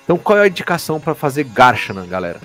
Então 0.03 0.17
qual 0.17 0.39
é 0.39 0.43
a 0.43 0.47
indicação 0.47 0.99
para 0.99 1.13
fazer 1.13 1.43
Garshana, 1.43 2.05
galera? 2.05 2.41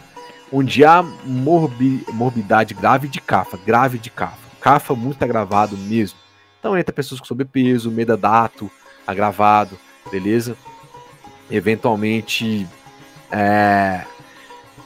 Onde 0.52 0.84
há 0.84 1.02
morbi, 1.24 2.04
morbidade 2.12 2.74
grave 2.74 3.08
de 3.08 3.20
cafa, 3.20 3.58
grave 3.64 3.98
de 3.98 4.10
cafa, 4.10 4.36
cafa 4.60 4.94
muito 4.94 5.22
agravado 5.22 5.76
mesmo. 5.76 6.18
Então 6.58 6.76
entra 6.76 6.92
pessoas 6.92 7.20
com 7.20 7.26
sobrepeso, 7.26 7.90
medadato 7.90 8.70
agravado, 9.06 9.78
beleza? 10.10 10.56
Eventualmente 11.50 12.68
é, 13.30 14.02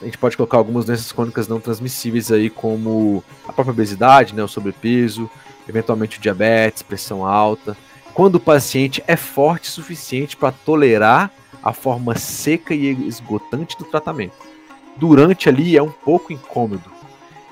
a 0.05 0.07
gente 0.07 0.19
pode 0.19 0.37
colocar 0.37 0.57
algumas 0.57 0.85
doenças 0.85 1.11
crônicas 1.11 1.47
não 1.47 1.59
transmissíveis 1.59 2.31
aí, 2.31 2.47
como 2.47 3.23
a 3.47 3.51
própria 3.51 3.73
obesidade, 3.73 4.35
né, 4.35 4.43
o 4.43 4.47
sobrepeso, 4.47 5.27
eventualmente 5.67 6.19
o 6.19 6.21
diabetes, 6.21 6.83
pressão 6.83 7.25
alta. 7.25 7.75
Quando 8.13 8.35
o 8.35 8.39
paciente 8.39 9.03
é 9.07 9.15
forte 9.15 9.67
o 9.67 9.71
suficiente 9.71 10.37
para 10.37 10.51
tolerar 10.51 11.31
a 11.63 11.73
forma 11.73 12.15
seca 12.15 12.75
e 12.75 12.91
esgotante 13.07 13.75
do 13.75 13.83
tratamento. 13.85 14.35
Durante 14.95 15.49
ali 15.49 15.75
é 15.75 15.81
um 15.81 15.89
pouco 15.89 16.31
incômodo, 16.31 16.83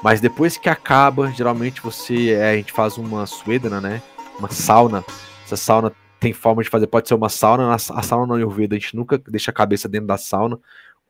mas 0.03 0.21
depois 0.21 0.55
que 0.55 0.69
acaba, 0.69 1.31
geralmente 1.31 1.81
você 1.81 2.33
é, 2.33 2.51
a 2.51 2.55
gente 2.55 2.71
faz 2.71 2.99
uma 2.99 3.25
suedana, 3.25 3.81
né? 3.81 3.99
Uma 4.37 4.51
sauna. 4.51 5.03
Essa 5.43 5.57
sauna 5.57 5.91
tem 6.19 6.31
forma 6.31 6.61
de 6.61 6.69
fazer, 6.69 6.85
pode 6.85 7.07
ser 7.07 7.15
uma 7.15 7.29
sauna, 7.29 7.73
a 7.73 7.77
sauna 7.79 8.27
no 8.27 8.35
Ayurveda 8.35 8.75
a 8.75 8.79
gente 8.79 8.95
nunca 8.95 9.17
deixa 9.17 9.49
a 9.49 9.53
cabeça 9.53 9.89
dentro 9.89 10.07
da 10.07 10.17
sauna, 10.17 10.59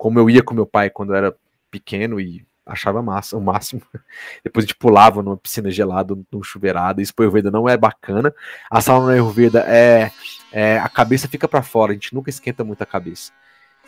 como 0.03 0.19
eu 0.19 0.29
ia 0.29 0.43
com 0.43 0.53
meu 0.53 0.65
pai 0.65 0.89
quando 0.89 1.13
eu 1.13 1.15
era 1.15 1.35
pequeno 1.71 2.19
e 2.19 2.45
achava 2.65 3.01
massa, 3.01 3.37
o 3.37 3.41
máximo. 3.41 3.81
Depois 4.43 4.65
a 4.65 4.67
gente 4.67 4.75
pulava 4.75 5.23
numa 5.23 5.37
piscina 5.37 5.71
gelada, 5.71 6.13
num 6.29 6.43
chuveirado. 6.43 6.99
Isso 6.99 7.15
pro 7.15 7.23
Ayurveda 7.23 7.49
não 7.49 7.69
é 7.69 7.77
bacana. 7.77 8.35
A 8.69 8.81
sauna 8.81 9.05
no 9.05 9.11
Ayurveda 9.13 9.63
é, 9.65 10.11
é 10.51 10.77
a 10.77 10.89
cabeça 10.89 11.29
fica 11.29 11.47
para 11.47 11.61
fora, 11.61 11.91
a 11.91 11.93
gente 11.93 12.13
nunca 12.13 12.29
esquenta 12.29 12.65
muito 12.65 12.81
a 12.81 12.85
cabeça. 12.85 13.31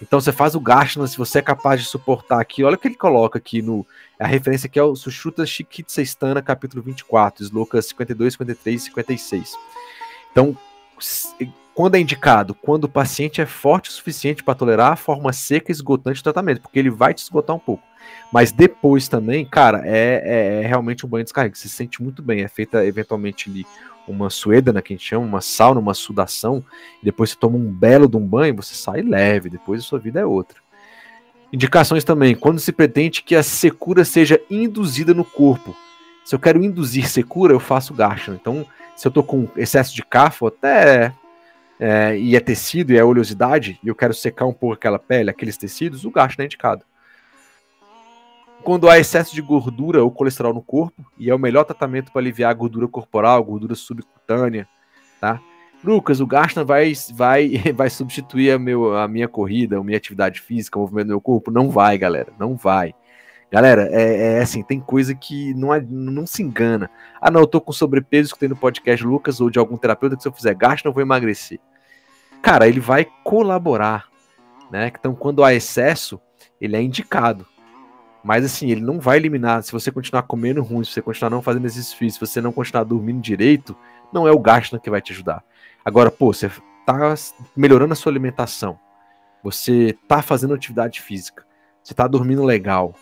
Então 0.01 0.22
você 0.22 0.32
faz 0.32 0.55
o 0.55 0.59
Gashna, 0.61 1.05
se 1.05 1.18
você 1.18 1.39
é 1.39 1.41
capaz 1.41 1.82
de 1.82 1.88
suportar 1.88 2.39
aqui, 2.39 2.63
olha 2.63 2.76
o 2.76 2.78
que 2.78 2.88
ele 2.88 2.95
coloca 2.95 3.38
aqui 3.38 3.61
no. 3.61 3.86
A 4.18 4.26
referência 4.26 4.68
aqui 4.68 4.80
é 4.80 4.84
o 4.84 4.95
Sushruta 4.95 5.45
Chikitsestana, 5.45 6.41
capítulo 6.41 6.82
24, 6.82 7.43
slokas 7.43 7.88
52, 7.88 8.36
53 8.36 8.82
e 8.82 8.86
56. 8.86 9.53
Então, 10.32 10.57
quando 11.76 11.95
é 11.95 11.99
indicado? 11.99 12.55
Quando 12.55 12.86
o 12.86 12.89
paciente 12.89 13.41
é 13.41 13.45
forte 13.45 13.89
o 13.89 13.93
suficiente 13.93 14.41
para 14.41 14.55
tolerar 14.55 14.93
a 14.93 14.95
forma 14.95 15.34
seca 15.34 15.69
e 15.69 15.73
esgotante 15.73 16.21
do 16.21 16.23
tratamento, 16.23 16.61
porque 16.61 16.80
ele 16.80 16.89
vai 16.89 17.13
te 17.13 17.17
esgotar 17.17 17.53
um 17.53 17.59
pouco. 17.59 17.84
Mas 18.32 18.53
depois 18.53 19.09
também, 19.09 19.45
cara, 19.45 19.82
é, 19.84 20.21
é, 20.23 20.63
é 20.63 20.67
realmente 20.67 21.05
um 21.05 21.09
banho 21.09 21.26
de. 21.26 21.32
Você 21.34 21.67
se 21.67 21.69
sente 21.69 22.01
muito 22.01 22.21
bem. 22.21 22.41
É 22.41 22.47
feita 22.47 22.86
eventualmente 22.86 23.49
ali 23.49 23.65
uma 24.07 24.30
suedana, 24.30 24.82
que 24.82 24.93
a 24.93 24.95
gente 24.95 25.05
chama, 25.05 25.26
uma 25.26 25.41
sauna, 25.41 25.82
uma 25.82 25.93
sudação. 25.93 26.63
Depois 27.03 27.32
você 27.32 27.36
toma 27.36 27.57
um 27.57 27.71
belo 27.71 28.07
de 28.07 28.15
um 28.15 28.26
banho, 28.26 28.55
você 28.55 28.73
sai 28.73 29.01
leve. 29.01 29.49
Depois 29.49 29.82
a 29.82 29.84
sua 29.84 29.99
vida 29.99 30.21
é 30.21 30.26
outra. 30.26 30.57
Indicações 31.51 32.05
também. 32.05 32.36
Quando 32.36 32.59
se 32.59 32.71
pretende 32.71 33.21
que 33.21 33.36
a 33.36 33.43
secura 33.43 34.05
seja 34.05 34.39
induzida 34.49 35.13
no 35.13 35.26
corpo. 35.26 35.76
Se 36.23 36.34
eu 36.34 36.39
quero 36.39 36.63
induzir 36.63 37.07
secura, 37.09 37.53
eu 37.53 37.59
faço 37.59 37.93
gasto. 37.93 38.32
Então, 38.32 38.65
se 38.95 39.05
eu 39.05 39.11
tô 39.11 39.21
com 39.21 39.47
excesso 39.57 39.93
de 39.93 40.03
cafo, 40.03 40.47
até 40.47 41.13
é, 41.80 42.17
e 42.17 42.36
é 42.36 42.39
tecido 42.39 42.91
e 42.91 42.97
é 42.97 43.03
oleosidade, 43.03 43.80
e 43.84 43.88
eu 43.88 43.95
quero 43.95 44.13
secar 44.13 44.45
um 44.45 44.53
pouco 44.53 44.76
aquela 44.76 44.99
pele, 44.99 45.30
aqueles 45.30 45.57
tecidos, 45.57 46.05
o 46.05 46.11
gasto 46.11 46.39
é 46.39 46.45
indicado. 46.45 46.86
Quando 48.63 48.89
há 48.89 48.97
excesso 48.97 49.36
de 49.36 49.41
gordura 49.41 50.03
ou 50.03 50.09
colesterol 50.09 50.53
no 50.53 50.61
corpo, 50.61 51.05
e 51.17 51.30
é 51.30 51.36
o 51.36 51.39
melhor 51.39 51.65
tratamento 51.65 52.11
para 52.11 52.21
aliviar 52.21 52.49
a 52.49 52.53
gordura 52.53 52.88
corporal, 52.88 53.43
gordura 53.43 53.76
subcutânea, 53.76 54.67
tá? 55.21 55.39
Lucas, 55.84 56.19
o 56.19 56.26
Gashna 56.26 56.63
vai, 56.63 56.93
vai, 57.13 57.49
vai 57.76 57.89
substituir 57.89 58.51
a, 58.51 58.57
meu, 58.57 58.97
a 58.97 59.07
minha 59.07 59.28
corrida, 59.28 59.78
a 59.78 59.84
minha 59.84 59.97
atividade 59.97 60.41
física, 60.41 60.80
o 60.80 60.82
movimento 60.82 61.07
do 61.07 61.09
meu 61.09 61.21
corpo? 61.21 61.51
Não 61.51 61.69
vai, 61.69 61.95
galera, 61.97 62.34
não 62.39 62.55
vai. 62.55 62.95
Galera, 63.52 63.88
é, 63.91 64.38
é, 64.38 64.41
assim, 64.41 64.64
tem 64.64 64.80
coisa 64.80 65.14
que 65.16 65.54
não, 65.54 65.74
é, 65.74 65.80
não 65.88 66.26
se 66.26 66.41
engana. 66.41 66.89
Ah, 67.22 67.32
não, 67.32 67.41
eu 67.41 67.48
tô 67.48 67.62
com 67.62 67.72
sobrepeso, 67.72 68.28
escutei 68.28 68.50
no 68.50 68.56
podcast 68.56 69.06
Lucas 69.06 69.39
ou 69.39 69.50
de 69.50 69.60
algum 69.60 69.78
terapeuta 69.78 70.16
que 70.16 70.24
se 70.24 70.28
eu 70.28 70.34
fizer 70.34 70.54
gasto, 70.56 70.86
eu 70.86 70.93
vou 70.93 71.02
emagrecer. 71.02 71.60
Cara, 72.41 72.68
ele 72.68 72.80
vai 72.80 73.08
colaborar, 73.24 74.08
né? 74.72 74.91
Então, 75.00 75.16
quando 75.16 75.43
há 75.43 75.54
excesso, 75.54 76.20
ele 76.60 76.76
é 76.76 76.82
indicado. 76.82 77.46
Mas 78.24 78.43
assim, 78.43 78.72
ele 78.72 78.82
não 78.82 79.00
vai 79.00 79.18
eliminar. 79.18 79.62
Se 79.64 79.72
você 79.72 79.91
continuar 79.91 80.24
comendo 80.24 80.64
ruim, 80.64 80.84
se 80.84 80.91
você 80.91 81.02
continuar 81.02 81.30
não 81.30 81.41
fazendo 81.41 81.66
exercício, 81.66 82.10
se 82.12 82.20
você 82.20 82.41
não 82.41 82.52
continuar 82.52 82.84
dormindo 82.84 83.22
direito, 83.22 83.76
não 84.12 84.28
é 84.28 84.32
o 84.32 84.39
gasto 84.39 84.80
que 84.80 84.89
vai 84.89 85.02
te 85.02 85.14
ajudar. 85.14 85.43
Agora, 85.84 86.10
pô, 86.10 86.34
você 86.34 86.50
tá 86.86 87.14
melhorando 87.56 87.93
a 87.93 87.96
sua 87.96 88.12
alimentação, 88.12 88.80
você 89.43 89.96
tá 90.08 90.22
fazendo 90.22 90.54
atividade 90.56 91.02
física, 91.02 91.46
você 91.84 91.93
tá 91.93 92.08
dormindo 92.08 92.43
legal, 92.43 92.96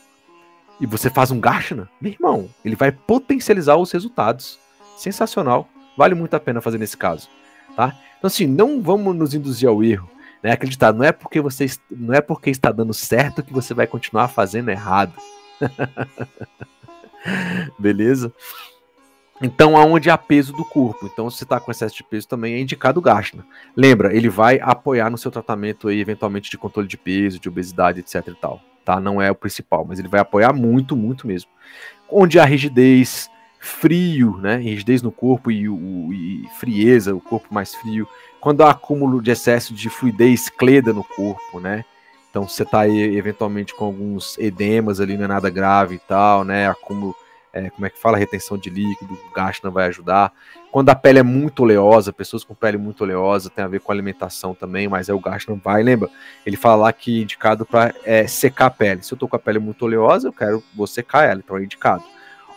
e 0.80 0.86
você 0.86 1.10
faz 1.10 1.32
um 1.32 1.40
Gashna, 1.40 1.90
meu 2.02 2.12
irmão, 2.12 2.50
ele 2.64 2.76
vai 2.76 2.92
potencializar 2.92 3.78
os 3.78 3.92
resultados. 3.92 4.60
Sensacional. 4.98 5.68
Vale 5.98 6.16
muito 6.16 6.34
a 6.36 6.40
pena 6.40 6.62
fazer 6.62 6.78
nesse 6.78 6.98
caso, 6.98 7.30
tá? 7.76 7.96
Então 8.18 8.28
assim, 8.28 8.48
não 8.48 8.82
vamos 8.82 9.16
nos 9.16 9.34
induzir 9.34 9.70
ao 9.70 9.84
erro, 9.84 10.10
né? 10.42 10.52
Acreditar, 10.52 10.92
não 10.92 11.04
é 11.04 11.12
porque 11.12 11.40
você 11.40 11.68
não 11.92 12.14
é 12.14 12.22
porque 12.22 12.50
está 12.50 12.72
dando 12.72 12.94
certo 12.94 13.44
que 13.44 13.54
você 13.54 13.74
vai 13.74 13.86
continuar 13.86 14.28
fazendo 14.28 14.70
errado. 14.70 15.14
Beleza? 17.78 18.34
Então, 19.42 19.76
aonde 19.76 20.10
há 20.10 20.18
peso 20.18 20.54
do 20.54 20.64
corpo. 20.64 21.10
Então, 21.12 21.30
se 21.30 21.38
você 21.38 21.44
está 21.44 21.60
com 21.60 21.72
excesso 21.72 21.96
de 21.96 22.04
peso, 22.04 22.28
também 22.28 22.54
é 22.54 22.60
indicado 22.60 23.00
o 23.00 23.04
Gashna. 23.04 23.46
Lembra, 23.76 24.16
ele 24.16 24.30
vai 24.30 24.60
apoiar 24.62 25.10
no 25.10 25.18
seu 25.18 25.30
tratamento 25.30 25.90
aí, 25.90 26.00
eventualmente, 26.00 26.50
de 26.50 26.58
controle 26.58 26.88
de 26.88 26.98
peso, 26.98 27.40
de 27.40 27.50
obesidade, 27.50 28.00
etc 28.00 28.28
e 28.28 28.36
tal 28.36 28.62
tá? 28.84 29.00
Não 29.00 29.22
é 29.22 29.32
o 29.32 29.36
principal, 29.36 29.86
mas 29.88 30.00
ele 30.00 30.08
vai 30.08 30.20
apoiar 30.20 30.54
muito, 30.54 30.96
muito 30.96 31.28
mesmo. 31.28 31.50
Onde 32.10 32.40
há 32.40 32.46
rigidez, 32.46 33.30
frio, 33.60 34.38
né? 34.38 34.58
Rigidez 34.58 35.02
no 35.02 35.12
corpo 35.12 35.50
e, 35.50 35.68
o, 35.70 36.14
e 36.14 36.48
frieza, 36.60 37.16
o 37.16 37.22
corpo 37.22 37.54
mais 37.54 37.74
frio. 37.74 38.08
Quando 38.40 38.62
há 38.62 38.72
acúmulo 38.72 39.22
de 39.22 39.32
excesso 39.32 39.74
de 39.74 39.90
fluidez 39.90 40.50
cleda 40.50 40.92
no 40.92 41.04
corpo, 41.04 41.60
né? 41.60 41.86
Então 42.30 42.48
você 42.48 42.66
tá 42.66 42.82
aí 42.82 43.16
eventualmente 43.16 43.76
com 43.76 43.86
alguns 43.86 44.38
edemas 44.38 45.00
ali, 45.00 45.16
não 45.16 45.26
é 45.26 45.28
nada 45.28 45.50
grave 45.50 45.96
e 45.96 46.00
tal, 46.00 46.44
né? 46.44 46.68
Acúmulo 46.68 47.16
é, 47.54 47.70
como 47.70 47.86
é 47.86 47.90
que 47.90 48.00
fala, 48.00 48.18
retenção 48.18 48.58
de 48.58 48.70
líquido, 48.70 49.14
o 49.14 49.34
Gashna 49.34 49.70
vai 49.70 49.86
ajudar. 49.88 50.34
Quando 50.72 50.90
a 50.90 50.96
pele 50.96 51.20
é 51.20 51.24
muito 51.24 51.62
oleosa, 51.62 52.12
pessoas 52.12 52.44
com 52.44 52.56
pele 52.56 52.78
muito 52.80 53.02
oleosa, 53.02 53.48
tem 53.48 53.64
a 53.64 53.68
ver 53.68 53.80
com 53.80 53.92
alimentação 53.92 54.56
também, 54.56 54.88
mas 54.88 55.08
é 55.08 55.14
o 55.14 55.20
Gashna 55.20 55.56
vai, 55.64 55.84
lembra? 55.84 56.10
Ele 56.44 56.58
fala 56.58 56.86
lá 56.86 56.94
que 56.94 57.20
é 57.20 57.22
indicado 57.22 57.64
para 57.64 57.94
é, 58.04 58.26
secar 58.26 58.66
a 58.66 58.72
pele. 58.72 59.04
Se 59.04 59.14
eu 59.14 59.18
tô 59.18 59.28
com 59.28 59.36
a 59.36 59.40
pele 59.40 59.60
muito 59.60 59.86
oleosa, 59.86 60.30
eu 60.30 60.34
quero 60.34 60.64
vou 60.76 60.88
secar 60.88 61.26
ela, 61.26 61.40
então 61.40 61.56
é 61.56 61.64
indicado. 61.64 62.04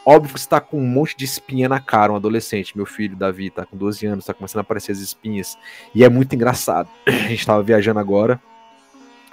Óbvio 0.09 0.33
que 0.33 0.41
você 0.41 0.49
tá 0.49 0.61
com 0.61 0.79
um 0.79 0.87
monte 0.87 1.17
de 1.17 1.25
espinha 1.25 1.69
na 1.69 1.81
cara, 1.81 2.13
um 2.13 2.17
adolescente. 2.17 2.77
Meu 2.77 2.87
filho, 2.87 3.17
Davi, 3.17 3.51
tá 3.51 3.67
com 3.67 3.77
12 3.77 4.07
anos, 4.07 4.25
tá 4.25 4.33
começando 4.33 4.59
a 4.59 4.63
aparecer 4.63 4.93
as 4.93 4.99
espinhas. 4.99 5.59
E 5.93 6.05
é 6.05 6.09
muito 6.09 6.33
engraçado. 6.33 6.89
A 7.05 7.11
gente 7.11 7.45
tava 7.45 7.61
viajando 7.63 7.99
agora, 7.99 8.41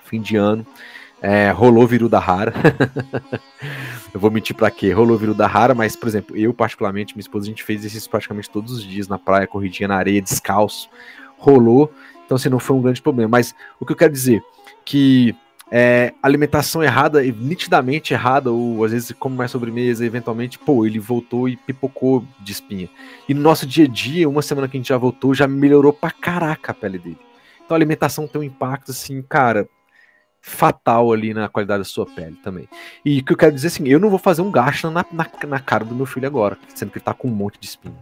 fim 0.03 0.19
de 0.19 0.35
ano. 0.35 0.65
É, 1.25 1.51
rolou 1.51 1.87
viru 1.87 2.09
da 2.09 2.19
rara. 2.19 2.53
eu 4.13 4.19
vou 4.19 4.29
mentir 4.29 4.53
pra 4.53 4.69
quê? 4.69 4.91
Rolou 4.91 5.17
viru 5.17 5.33
da 5.33 5.47
rara, 5.47 5.73
mas, 5.73 5.95
por 5.95 6.09
exemplo, 6.09 6.35
eu, 6.35 6.53
particularmente, 6.53 7.15
minha 7.15 7.21
esposa, 7.21 7.45
a 7.45 7.47
gente 7.47 7.63
fez 7.63 7.85
isso 7.85 8.09
praticamente 8.09 8.49
todos 8.49 8.73
os 8.73 8.83
dias 8.83 9.07
na 9.07 9.17
praia, 9.17 9.47
corridinha 9.47 9.87
na 9.87 9.95
areia, 9.95 10.21
descalço. 10.21 10.89
Rolou, 11.37 11.89
então, 12.25 12.35
assim, 12.35 12.49
não 12.49 12.59
foi 12.59 12.75
um 12.75 12.81
grande 12.81 13.01
problema. 13.01 13.29
Mas 13.29 13.55
o 13.79 13.85
que 13.85 13.93
eu 13.93 13.95
quero 13.95 14.11
dizer, 14.11 14.43
que 14.83 15.33
é, 15.71 16.13
alimentação 16.21 16.83
errada, 16.83 17.23
nitidamente 17.23 18.13
errada, 18.13 18.51
ou 18.51 18.83
às 18.83 18.91
vezes 18.91 19.13
come 19.17 19.37
mais 19.37 19.49
sobremesa, 19.49 20.05
eventualmente, 20.05 20.59
pô, 20.59 20.85
ele 20.85 20.99
voltou 20.99 21.47
e 21.47 21.55
pipocou 21.55 22.25
de 22.41 22.51
espinha. 22.51 22.89
E 23.29 23.33
no 23.33 23.39
nosso 23.39 23.65
dia 23.65 23.85
a 23.85 23.87
dia, 23.87 24.27
uma 24.27 24.41
semana 24.41 24.67
que 24.67 24.75
a 24.75 24.79
gente 24.79 24.89
já 24.89 24.97
voltou, 24.97 25.33
já 25.33 25.47
melhorou 25.47 25.93
pra 25.93 26.11
caraca 26.11 26.73
a 26.73 26.75
pele 26.75 26.99
dele. 26.99 27.19
Então 27.63 27.75
a 27.75 27.77
alimentação 27.77 28.27
tem 28.27 28.41
um 28.41 28.43
impacto, 28.43 28.91
assim, 28.91 29.21
cara, 29.21 29.69
fatal 30.45 31.13
ali 31.13 31.33
na 31.33 31.47
qualidade 31.47 31.79
da 31.79 31.85
sua 31.85 32.05
pele 32.05 32.37
também. 32.43 32.67
E 33.03 33.21
o 33.21 33.23
que 33.23 33.31
eu 33.31 33.37
quero 33.37 33.55
dizer 33.55 33.67
assim, 33.67 33.87
eu 33.87 33.97
não 33.97 34.09
vou 34.09 34.19
fazer 34.19 34.41
um 34.41 34.51
gasto 34.51 34.91
na, 34.91 35.05
na, 35.09 35.25
na 35.47 35.59
cara 35.59 35.85
do 35.85 35.95
meu 35.95 36.05
filho 36.05 36.27
agora, 36.27 36.57
sendo 36.75 36.91
que 36.91 36.97
ele 36.97 37.05
tá 37.05 37.13
com 37.13 37.29
um 37.29 37.31
monte 37.31 37.57
de 37.57 37.65
espinha. 37.65 37.95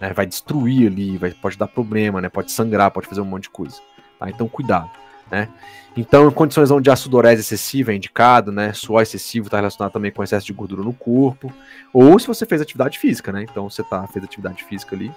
Né? 0.00 0.12
Vai 0.12 0.24
destruir 0.24 0.86
ali, 0.86 1.18
vai, 1.18 1.32
pode 1.32 1.58
dar 1.58 1.66
problema, 1.66 2.20
né? 2.20 2.28
Pode 2.28 2.52
sangrar, 2.52 2.92
pode 2.92 3.08
fazer 3.08 3.20
um 3.20 3.24
monte 3.24 3.44
de 3.44 3.50
coisa. 3.50 3.80
Tá? 4.20 4.30
Então 4.30 4.46
cuidado. 4.46 4.88
Né? 5.28 5.48
Então, 5.96 6.28
em 6.28 6.30
condições 6.30 6.70
onde 6.70 6.88
a 6.90 6.96
sudorese 6.96 7.40
excessiva 7.40 7.92
é 7.92 7.96
indicado, 7.96 8.52
né? 8.52 8.72
Suor 8.72 9.02
excessivo 9.02 9.48
está 9.48 9.56
relacionado 9.56 9.92
também 9.92 10.12
com 10.12 10.22
excesso 10.22 10.46
de 10.46 10.52
gordura 10.52 10.82
no 10.82 10.92
corpo. 10.92 11.52
Ou 11.92 12.16
se 12.20 12.26
você 12.28 12.46
fez 12.46 12.60
atividade 12.60 13.00
física, 13.00 13.32
né? 13.32 13.42
Então, 13.42 13.68
você 13.68 13.82
tá, 13.82 14.06
fez 14.06 14.24
atividade 14.24 14.62
física 14.62 14.94
ali, 14.94 15.10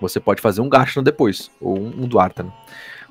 você 0.00 0.20
pode 0.20 0.40
fazer 0.40 0.60
um 0.60 0.68
gastro 0.68 1.02
depois, 1.02 1.50
ou 1.60 1.78
um, 1.78 2.02
um 2.02 2.06
duartano. 2.06 2.48
Né? 2.50 2.54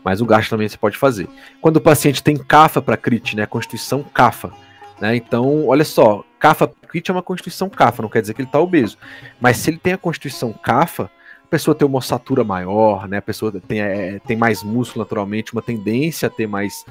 Mas 0.03 0.21
o 0.21 0.25
gastro 0.25 0.51
também 0.51 0.67
você 0.67 0.77
pode 0.77 0.97
fazer. 0.97 1.27
Quando 1.59 1.77
o 1.77 1.81
paciente 1.81 2.23
tem 2.23 2.35
CAFA 2.35 2.81
para 2.81 2.97
CRIT, 2.97 3.35
né? 3.35 3.45
Constituição 3.45 4.03
CAFA. 4.03 4.51
Né? 4.99 5.15
Então, 5.15 5.67
olha 5.67 5.85
só, 5.85 6.23
CAFA 6.39 6.71
CRIT 6.87 7.09
é 7.09 7.13
uma 7.13 7.23
constituição 7.23 7.69
CAFA, 7.69 8.01
não 8.01 8.09
quer 8.09 8.21
dizer 8.21 8.33
que 8.33 8.41
ele 8.41 8.47
está 8.47 8.59
obeso. 8.59 8.97
Mas 9.39 9.57
se 9.57 9.69
ele 9.69 9.77
tem 9.77 9.93
a 9.93 9.97
constituição 9.97 10.51
CAFA, 10.53 11.09
pessoa 11.51 11.75
tem 11.75 11.85
uma 11.85 11.97
ossatura 11.97 12.45
maior, 12.45 13.09
né? 13.09 13.17
A 13.17 13.21
pessoa 13.21 13.51
tem, 13.51 13.81
é, 13.81 14.19
tem 14.19 14.37
mais 14.37 14.63
músculo 14.63 15.03
naturalmente, 15.03 15.51
uma 15.51 15.61
tendência 15.61 16.27
a 16.27 16.31
ter 16.31 16.47
mais 16.47 16.85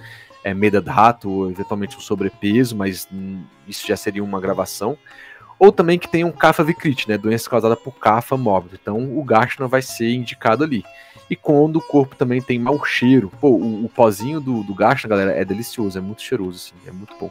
é, 0.45 0.53
rato, 0.87 1.31
ou 1.31 1.51
eventualmente 1.51 1.97
um 1.97 2.01
sobrepeso, 2.01 2.77
mas 2.77 3.09
hum, 3.11 3.43
isso 3.67 3.87
já 3.89 3.97
seria 3.97 4.23
uma 4.23 4.39
gravação. 4.39 4.99
Ou 5.59 5.73
também 5.73 5.99
que 5.99 6.09
tem 6.09 6.25
um 6.25 6.31
CAFA 6.31 6.63
vicrite, 6.63 7.09
né? 7.09 7.17
Doença 7.17 7.49
causada 7.49 7.75
por 7.75 7.93
CAFA 7.93 8.37
mórbida. 8.37 8.79
Então 8.81 9.19
o 9.19 9.25
gasto 9.25 9.59
não 9.61 9.69
vai 9.69 9.81
ser 9.81 10.13
indicado 10.13 10.63
ali. 10.63 10.85
E 11.31 11.37
quando 11.37 11.77
o 11.77 11.81
corpo 11.81 12.17
também 12.17 12.43
tem 12.43 12.59
mau 12.59 12.85
cheiro. 12.85 13.31
Pô, 13.41 13.51
o, 13.51 13.85
o 13.85 13.89
pozinho 13.89 14.41
do, 14.41 14.65
do 14.65 14.75
gasto, 14.75 15.07
galera, 15.07 15.31
é 15.31 15.45
delicioso, 15.45 15.97
é 15.97 16.01
muito 16.01 16.23
cheiroso, 16.23 16.75
assim, 16.75 16.89
é 16.89 16.93
muito 16.93 17.15
bom. 17.19 17.31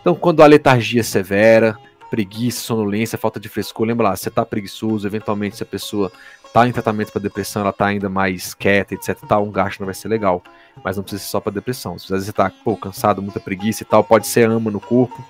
Então, 0.00 0.16
quando 0.16 0.42
a 0.42 0.46
letargia 0.46 1.04
severa, 1.04 1.78
preguiça, 2.10 2.60
sonolência, 2.60 3.16
falta 3.16 3.38
de 3.38 3.48
frescor, 3.48 3.86
lembra 3.86 4.08
lá, 4.08 4.16
você 4.16 4.30
tá 4.30 4.44
preguiçoso, 4.44 5.06
eventualmente 5.06 5.56
se 5.56 5.62
a 5.62 5.66
pessoa 5.66 6.10
tá 6.52 6.66
em 6.66 6.72
tratamento 6.72 7.12
para 7.12 7.20
depressão, 7.20 7.62
ela 7.62 7.72
tá 7.72 7.86
ainda 7.86 8.08
mais 8.08 8.52
quieta, 8.52 8.94
etc. 8.94 9.16
Tal, 9.28 9.44
um 9.44 9.50
gasto 9.50 9.78
não 9.78 9.84
vai 9.84 9.94
ser 9.94 10.08
legal. 10.08 10.42
Mas 10.82 10.96
não 10.96 11.04
precisa 11.04 11.22
ser 11.22 11.28
só 11.28 11.38
para 11.38 11.52
depressão. 11.52 11.98
Se 11.98 12.06
às 12.06 12.10
vezes 12.10 12.26
você 12.26 12.32
tá 12.32 12.50
pô, 12.64 12.76
cansado, 12.76 13.22
muita 13.22 13.38
preguiça 13.38 13.82
e 13.82 13.86
tal, 13.86 14.02
pode 14.02 14.26
ser 14.26 14.48
ama 14.48 14.70
no 14.70 14.80
corpo, 14.80 15.22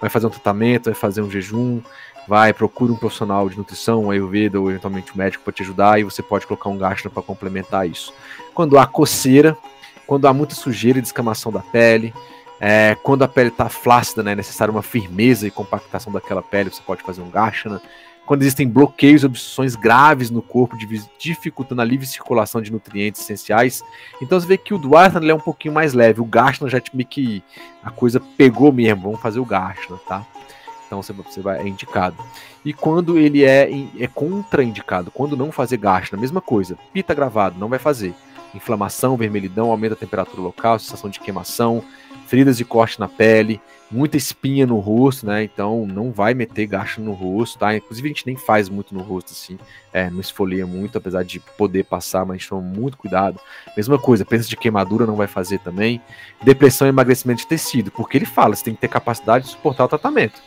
vai 0.00 0.10
fazer 0.10 0.26
um 0.26 0.30
tratamento, 0.30 0.86
vai 0.86 0.94
fazer 0.94 1.22
um 1.22 1.30
jejum, 1.30 1.80
vai, 2.28 2.52
procura 2.52 2.92
um 2.92 2.96
profissional 2.96 3.48
de 3.48 3.56
nutrição, 3.56 4.10
Ayurveda 4.10 4.60
ou 4.60 4.70
eventualmente 4.70 5.12
um 5.12 5.18
médico 5.18 5.44
para 5.44 5.52
te 5.52 5.62
ajudar 5.62 6.00
e 6.00 6.04
você 6.04 6.22
pode 6.22 6.46
colocar 6.46 6.68
um 6.68 6.78
gasto 6.78 7.10
para 7.10 7.22
complementar 7.22 7.88
isso. 7.88 8.12
Quando 8.54 8.78
há 8.78 8.86
coceira, 8.86 9.56
quando 10.06 10.26
há 10.26 10.32
muita 10.32 10.54
sujeira 10.54 10.98
e 10.98 11.02
descamação 11.02 11.50
da 11.50 11.60
pele, 11.60 12.12
é, 12.60 12.96
quando 13.02 13.22
a 13.22 13.28
pele 13.28 13.48
está 13.48 13.68
flácida, 13.68 14.22
né, 14.22 14.32
é 14.32 14.36
necessária 14.36 14.70
uma 14.70 14.82
firmeza 14.82 15.46
e 15.46 15.50
compactação 15.50 16.12
daquela 16.12 16.42
pele, 16.42 16.70
você 16.70 16.82
pode 16.82 17.02
fazer 17.02 17.20
um 17.20 17.30
gashana 17.30 17.80
quando 18.24 18.42
existem 18.42 18.68
bloqueios, 18.68 19.24
obstruções 19.24 19.74
graves 19.74 20.30
no 20.30 20.40
corpo, 20.40 20.76
dificultando 21.18 21.82
a 21.82 21.84
livre 21.84 22.06
circulação 22.06 22.62
de 22.62 22.70
nutrientes 22.70 23.20
essenciais. 23.20 23.82
Então 24.20 24.38
você 24.38 24.46
vê 24.46 24.56
que 24.56 24.72
o 24.72 24.78
Duartan 24.78 25.26
é 25.26 25.34
um 25.34 25.40
pouquinho 25.40 25.74
mais 25.74 25.92
leve, 25.92 26.20
o 26.20 26.24
Gashna 26.24 26.68
já 26.68 26.80
meio 26.94 27.06
que 27.06 27.42
a 27.82 27.90
coisa 27.90 28.20
pegou 28.36 28.72
mesmo, 28.72 29.02
vamos 29.02 29.20
fazer 29.20 29.40
o 29.40 29.44
Gashna, 29.44 29.96
tá? 30.06 30.24
Então 30.92 31.02
você, 31.02 31.12
você 31.14 31.40
vai, 31.40 31.58
é 31.58 31.66
indicado. 31.66 32.16
E 32.62 32.74
quando 32.74 33.16
ele 33.16 33.44
é, 33.44 33.66
é 33.98 34.06
contraindicado, 34.06 35.10
quando 35.10 35.34
não 35.34 35.50
fazer 35.50 35.78
Gashna, 35.78 36.18
mesma 36.18 36.42
coisa, 36.42 36.76
pita 36.92 37.14
gravado, 37.14 37.58
não 37.58 37.68
vai 37.68 37.78
fazer. 37.78 38.14
Inflamação, 38.54 39.16
vermelhidão, 39.16 39.70
aumenta 39.70 39.94
a 39.94 39.96
temperatura 39.96 40.42
local, 40.42 40.78
sensação 40.78 41.08
de 41.08 41.18
queimação, 41.18 41.82
feridas 42.26 42.58
de 42.58 42.64
corte 42.66 43.00
na 43.00 43.08
pele, 43.08 43.58
muita 43.90 44.18
espinha 44.18 44.66
no 44.66 44.78
rosto, 44.78 45.24
né? 45.26 45.42
Então 45.42 45.86
não 45.86 46.12
vai 46.12 46.34
meter 46.34 46.66
gasto 46.66 47.00
no 47.00 47.12
rosto, 47.12 47.58
tá? 47.58 47.74
Inclusive 47.74 48.08
a 48.08 48.12
gente 48.12 48.26
nem 48.26 48.36
faz 48.36 48.68
muito 48.68 48.94
no 48.94 49.00
rosto 49.00 49.32
assim, 49.32 49.58
é, 49.94 50.10
não 50.10 50.20
esfolia 50.20 50.66
muito, 50.66 50.98
apesar 50.98 51.24
de 51.24 51.40
poder 51.40 51.84
passar, 51.84 52.26
mas 52.26 52.34
a 52.34 52.38
gente 52.38 52.48
toma 52.50 52.60
muito 52.60 52.98
cuidado. 52.98 53.40
Mesma 53.74 53.98
coisa, 53.98 54.26
presença 54.26 54.50
de 54.50 54.56
queimadura 54.58 55.06
não 55.06 55.16
vai 55.16 55.26
fazer 55.26 55.58
também. 55.60 56.00
Depressão 56.42 56.86
e 56.86 56.90
emagrecimento 56.90 57.40
de 57.40 57.46
tecido, 57.46 57.90
porque 57.90 58.18
ele 58.18 58.26
fala, 58.26 58.54
você 58.54 58.64
tem 58.64 58.74
que 58.74 58.80
ter 58.82 58.88
capacidade 58.88 59.46
de 59.46 59.50
suportar 59.52 59.84
o 59.84 59.88
tratamento, 59.88 60.40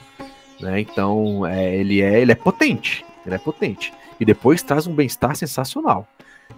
né? 0.60 0.80
Então 0.80 1.46
é, 1.46 1.76
ele 1.76 2.02
é 2.02 2.22
ele 2.22 2.32
é 2.32 2.36
potente, 2.36 3.06
ele 3.26 3.36
é 3.36 3.40
potente 3.40 3.94
e 4.20 4.26
depois 4.26 4.62
traz 4.62 4.88
um 4.88 4.94
bem-estar 4.94 5.36
sensacional. 5.36 6.08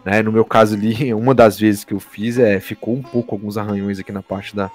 Né, 0.04 0.22
no 0.22 0.32
meu 0.32 0.45
caso 0.45 0.76
ali, 0.76 1.14
uma 1.14 1.34
das 1.34 1.60
vezes 1.60 1.84
que 1.84 1.93
eu 1.93 2.00
fiz, 2.00 2.38
é, 2.38 2.60
ficou 2.60 2.95
um 2.95 3.02
pouco 3.02 3.34
alguns 3.34 3.58
arranhões 3.58 4.00
aqui 4.00 4.12
na 4.12 4.22
parte 4.22 4.56
da, 4.56 4.70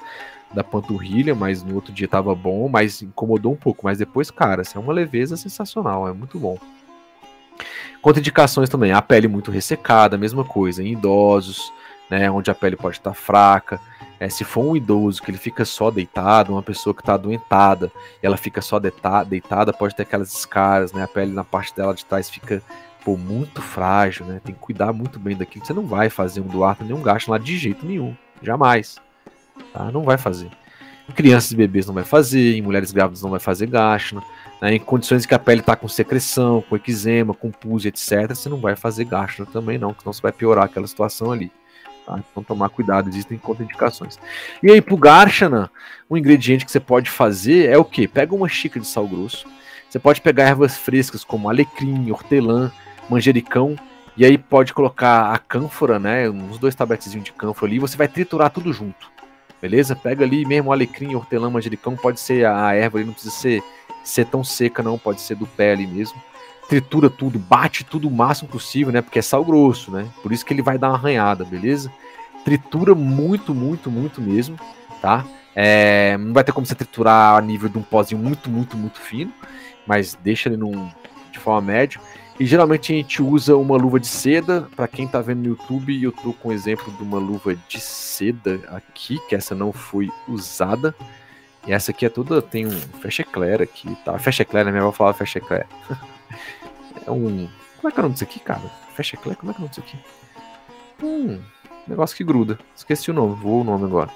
da 0.53 0.65
panturrilha, 0.65 1.35
mas 1.35 1.63
no 1.63 1.75
outro 1.75 1.93
dia 1.93 2.09
tava 2.09 2.35
bom, 2.35 2.69
mas 2.69 3.03
incomodou 3.03 3.53
um 3.53 3.57
pouco. 3.57 3.85
Mas 3.85 3.99
depois, 3.99 4.31
cara, 4.31 4.63
assim, 4.63 4.79
é 4.79 4.81
uma 4.81 4.93
leveza 4.93 5.37
sensacional, 5.37 6.09
é 6.09 6.13
muito 6.13 6.39
bom. 6.39 6.59
Contraindicações 8.01 8.69
também, 8.69 8.93
a 8.93 9.01
pele 9.01 9.29
muito 9.29 9.51
ressecada, 9.51 10.19
mesma 10.19 10.45
coisa, 10.45 10.83
em 10.83 10.93
idosos, 10.93 11.73
né, 12.11 12.31
onde 12.31 12.51
a 12.51 12.55
pele 12.55 12.77
pode 12.77 12.97
estar 12.97 13.15
fraca. 13.15 13.79
É, 14.23 14.29
se 14.29 14.45
for 14.45 14.65
um 14.65 14.77
idoso 14.77 15.21
que 15.21 15.33
ele 15.33 15.37
fica 15.37 15.65
só 15.65 15.91
deitado, 15.91 16.53
uma 16.53 16.63
pessoa 16.63 16.95
que 16.95 17.03
está 17.03 17.15
adoentada, 17.15 17.91
ela 18.23 18.37
fica 18.37 18.63
só 18.63 18.79
deitada, 18.79 19.73
pode 19.73 19.97
ter 19.97 20.05
aquelas 20.05 20.33
escaras, 20.33 20.93
né, 20.93 21.03
a 21.03 21.09
pele 21.09 21.33
na 21.33 21.43
parte 21.43 21.75
dela 21.75 21.93
de 21.93 22.05
trás 22.05 22.31
fica 22.31 22.63
pô, 23.05 23.17
muito 23.17 23.61
frágil, 23.61 24.25
né, 24.25 24.41
tem 24.45 24.55
que 24.55 24.61
cuidar 24.61 24.93
muito 24.93 25.19
bem 25.19 25.37
daquilo. 25.37 25.67
Você 25.67 25.73
não 25.73 25.85
vai 25.85 26.09
fazer 26.09 26.41
um 26.41 26.47
doar 26.47 26.77
nenhum 26.81 27.03
gasto 27.03 27.33
lá 27.33 27.37
de 27.37 27.59
jeito 27.59 27.85
nenhum, 27.85 28.15
jamais. 28.41 29.01
Tá? 29.73 29.91
Não 29.91 30.05
vai 30.05 30.17
fazer. 30.17 30.53
Crianças 31.17 31.51
e 31.51 31.57
bebês 31.57 31.89
não 31.89 31.95
vai 31.95 32.05
fazer, 32.05 32.57
em 32.57 32.63
mulheres 32.63 32.93
grávidas 32.93 33.23
não 33.23 33.31
vai 33.31 33.41
fazer 33.41 33.67
gasto, 33.67 34.23
né? 34.61 34.73
em 34.77 34.79
condições 34.79 35.27
que 35.27 35.35
a 35.35 35.39
pele 35.39 35.63
está 35.63 35.75
com 35.75 35.89
secreção, 35.89 36.63
com 36.63 36.77
eczema, 36.77 37.35
com 37.35 37.51
pus, 37.51 37.85
etc., 37.85 38.29
você 38.29 38.49
não 38.49 38.59
vai 38.59 38.77
fazer 38.77 39.05
gasto 39.05 39.45
também 39.47 39.79
não, 39.79 39.93
senão 39.99 40.13
você 40.13 40.23
vai 40.23 40.31
piorar 40.31 40.67
aquela 40.67 40.87
situação 40.87 41.33
ali. 41.33 41.51
Tá? 42.07 42.19
Então 42.31 42.43
tomar 42.43 42.69
cuidado, 42.69 43.09
existem 43.09 43.39
contraindicações. 43.39 44.19
E 44.63 44.71
aí 44.71 44.81
pro 44.81 44.97
Garchana, 44.97 45.71
um 46.11 46.17
ingrediente 46.17 46.65
que 46.65 46.71
você 46.73 46.81
pode 46.81 47.11
fazer 47.11 47.69
é 47.69 47.79
o 47.79 47.85
que? 47.85 48.09
Pega 48.09 48.35
uma 48.35 48.49
xícara 48.49 48.81
de 48.81 48.89
sal 48.89 49.07
grosso, 49.07 49.47
você 49.89 49.99
pode 49.99 50.21
pegar 50.21 50.45
ervas 50.45 50.77
frescas 50.77 51.23
como 51.23 51.49
alecrim, 51.49 52.11
hortelã, 52.11 52.73
manjericão, 53.09 53.77
e 54.17 54.25
aí 54.25 54.37
pode 54.37 54.75
colocar 54.75 55.33
a 55.33 55.39
cânfora, 55.39 55.99
né, 55.99 56.29
uns 56.29 56.59
dois 56.59 56.75
tabletezinhos 56.75 57.25
de 57.25 57.33
cânfora 57.33 57.71
ali, 57.71 57.77
e 57.77 57.81
você 57.81 57.97
vai 57.97 58.09
triturar 58.09 58.51
tudo 58.51 58.73
junto. 58.73 59.11
Beleza? 59.61 59.95
Pega 59.95 60.25
ali 60.25 60.45
mesmo 60.45 60.73
alecrim, 60.73 61.15
hortelã, 61.15 61.49
manjericão, 61.49 61.95
pode 61.95 62.19
ser 62.19 62.45
a 62.45 62.75
erva 62.75 62.99
ali, 62.99 63.07
não 63.07 63.13
precisa 63.13 63.35
ser, 63.35 63.63
ser 64.03 64.27
tão 64.27 64.43
seca 64.43 64.83
não, 64.83 64.99
pode 64.99 65.21
ser 65.21 65.37
do 65.37 65.47
pé 65.47 65.73
ali 65.73 65.87
mesmo. 65.87 66.21
Tritura 66.69 67.11
tudo, 67.11 67.39
bate 67.39 67.85
tudo 67.85 68.09
o 68.09 68.11
máximo 68.11 68.49
possível, 68.49 68.93
né? 68.93 69.03
Porque 69.03 69.19
é 69.19 69.23
sal 69.23 69.45
grosso, 69.45 69.91
né? 69.91 70.09
Por 70.23 70.33
isso 70.33 70.45
que 70.45 70.55
ele 70.55 70.63
vai 70.63 70.79
dar 70.79 70.89
uma 70.89 70.97
arranhada, 70.97 71.45
beleza? 71.45 71.93
Tritura 72.45 72.95
muito, 72.95 73.55
muito, 73.55 73.91
muito 73.91 74.21
mesmo, 74.21 74.57
tá? 75.01 75.25
É, 75.55 76.17
não 76.19 76.33
vai 76.33 76.43
ter 76.43 76.53
como 76.53 76.67
você 76.67 76.75
triturar 76.75 77.37
a 77.37 77.41
nível 77.41 77.69
de 77.69 77.79
um 77.79 77.83
pozinho 77.83 78.21
muito, 78.21 78.49
muito, 78.51 78.77
muito 78.77 79.01
fino, 79.01 79.33
mas 79.87 80.17
deixa 80.23 80.49
ele 80.49 80.57
num, 80.57 80.91
de 81.31 81.39
forma 81.39 81.73
média. 81.73 82.01
E 82.41 82.47
geralmente 82.47 82.93
a 82.93 82.97
gente 82.97 83.23
usa 83.23 83.57
uma 83.57 83.77
luva 83.77 84.01
de 84.01 84.07
seda. 84.07 84.69
Para 84.75 84.89
quem 84.89 85.07
tá 85.07 85.21
vendo 85.21 85.41
no 85.41 85.49
YouTube, 85.49 86.03
eu 86.03 86.11
tô 86.11 86.33
com 86.33 86.49
um 86.49 86.53
exemplo 86.53 86.91
de 86.93 87.03
uma 87.03 87.19
luva 87.19 87.55
de 87.69 87.79
seda 87.79 88.61
aqui, 88.69 89.19
que 89.29 89.35
essa 89.35 89.55
não 89.55 89.73
foi 89.73 90.11
usada. 90.27 90.95
E 91.67 91.73
essa 91.73 91.93
aqui 91.93 92.05
é 92.05 92.09
toda, 92.09 92.43
tem 92.43 92.67
um 92.67 92.81
fecha 93.01 93.23
eclair 93.23 93.63
aqui, 93.63 93.95
tá? 94.05 94.19
Fecha 94.19 94.43
eclair, 94.43 94.65
né? 94.67 94.73
Minha 94.73 94.83
avó 94.83 94.93
falava 94.93 95.17
fecha 95.17 95.39
eclair. 95.39 95.67
é 97.07 97.11
um... 97.11 97.49
Como 97.77 97.89
é 97.89 97.93
que 97.93 97.99
é 97.99 98.01
o 98.01 98.03
nome 98.03 98.15
disso 98.15 98.25
aqui, 98.25 98.41
cara? 98.41 98.63
Fecha 98.95 99.17
eclair? 99.17 99.37
Como 99.37 99.51
é 99.51 99.55
que 99.55 99.61
é 99.61 99.65
o 99.65 99.69
nome 99.69 99.71
disso 99.71 99.81
aqui? 99.81 99.99
Hum, 101.03 101.41
negócio 101.87 102.17
que 102.17 102.25
gruda. 102.25 102.59
Esqueci 102.75 103.11
o 103.11 103.15
nome, 103.15 103.37
vou 103.37 103.61
o 103.61 103.65
nome 103.65 103.85
agora. 103.85 104.11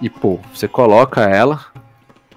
E, 0.00 0.08
pô, 0.08 0.38
você 0.54 0.68
coloca 0.68 1.22
ela, 1.22 1.64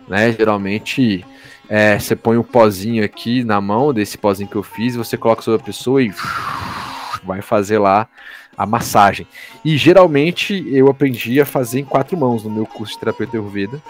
né? 0.07 0.31
Geralmente 0.31 1.25
é, 1.69 1.97
você 1.97 2.15
põe 2.15 2.37
um 2.37 2.43
pozinho 2.43 3.03
aqui 3.03 3.43
na 3.43 3.61
mão 3.61 3.93
desse 3.93 4.17
pozinho 4.17 4.49
que 4.49 4.57
eu 4.57 4.63
fiz, 4.63 4.95
você 4.95 5.15
coloca 5.17 5.41
sobre 5.41 5.61
a 5.61 5.63
pessoa 5.63 6.03
e 6.03 6.11
vai 7.23 7.41
fazer 7.41 7.79
lá 7.79 8.07
a 8.57 8.65
massagem. 8.65 9.25
E 9.63 9.77
geralmente 9.77 10.65
eu 10.69 10.89
aprendi 10.89 11.39
a 11.39 11.45
fazer 11.45 11.79
em 11.79 11.85
quatro 11.85 12.17
mãos 12.17 12.43
no 12.43 12.49
meu 12.49 12.65
curso 12.65 12.93
de 12.93 12.99
terapeuta 12.99 13.37
Ayurveda. 13.37 13.81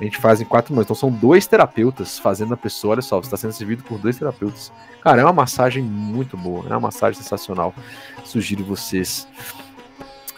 A 0.00 0.04
gente 0.04 0.16
faz 0.16 0.40
em 0.40 0.44
quatro 0.44 0.74
mãos. 0.74 0.84
Então 0.84 0.96
são 0.96 1.10
dois 1.10 1.46
terapeutas 1.46 2.18
fazendo 2.18 2.54
a 2.54 2.56
pessoa. 2.56 2.92
Olha 2.92 3.02
só, 3.02 3.20
você 3.20 3.26
está 3.26 3.36
sendo 3.36 3.52
servido 3.52 3.82
por 3.84 3.98
dois 3.98 4.18
terapeutas. 4.18 4.72
Cara, 5.02 5.20
é 5.20 5.24
uma 5.24 5.32
massagem 5.32 5.82
muito 5.82 6.36
boa, 6.36 6.64
é 6.66 6.70
uma 6.70 6.80
massagem 6.80 7.20
sensacional. 7.20 7.74
Sugiro 8.24 8.64
vocês 8.64 9.28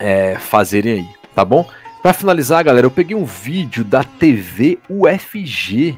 é, 0.00 0.36
fazerem 0.36 0.92
aí, 0.92 1.08
tá 1.34 1.44
bom? 1.44 1.68
Para 2.02 2.12
finalizar, 2.12 2.64
galera, 2.64 2.84
eu 2.84 2.90
peguei 2.90 3.16
um 3.16 3.24
vídeo 3.24 3.84
da 3.84 4.02
TV 4.02 4.80
UFG, 4.88 5.96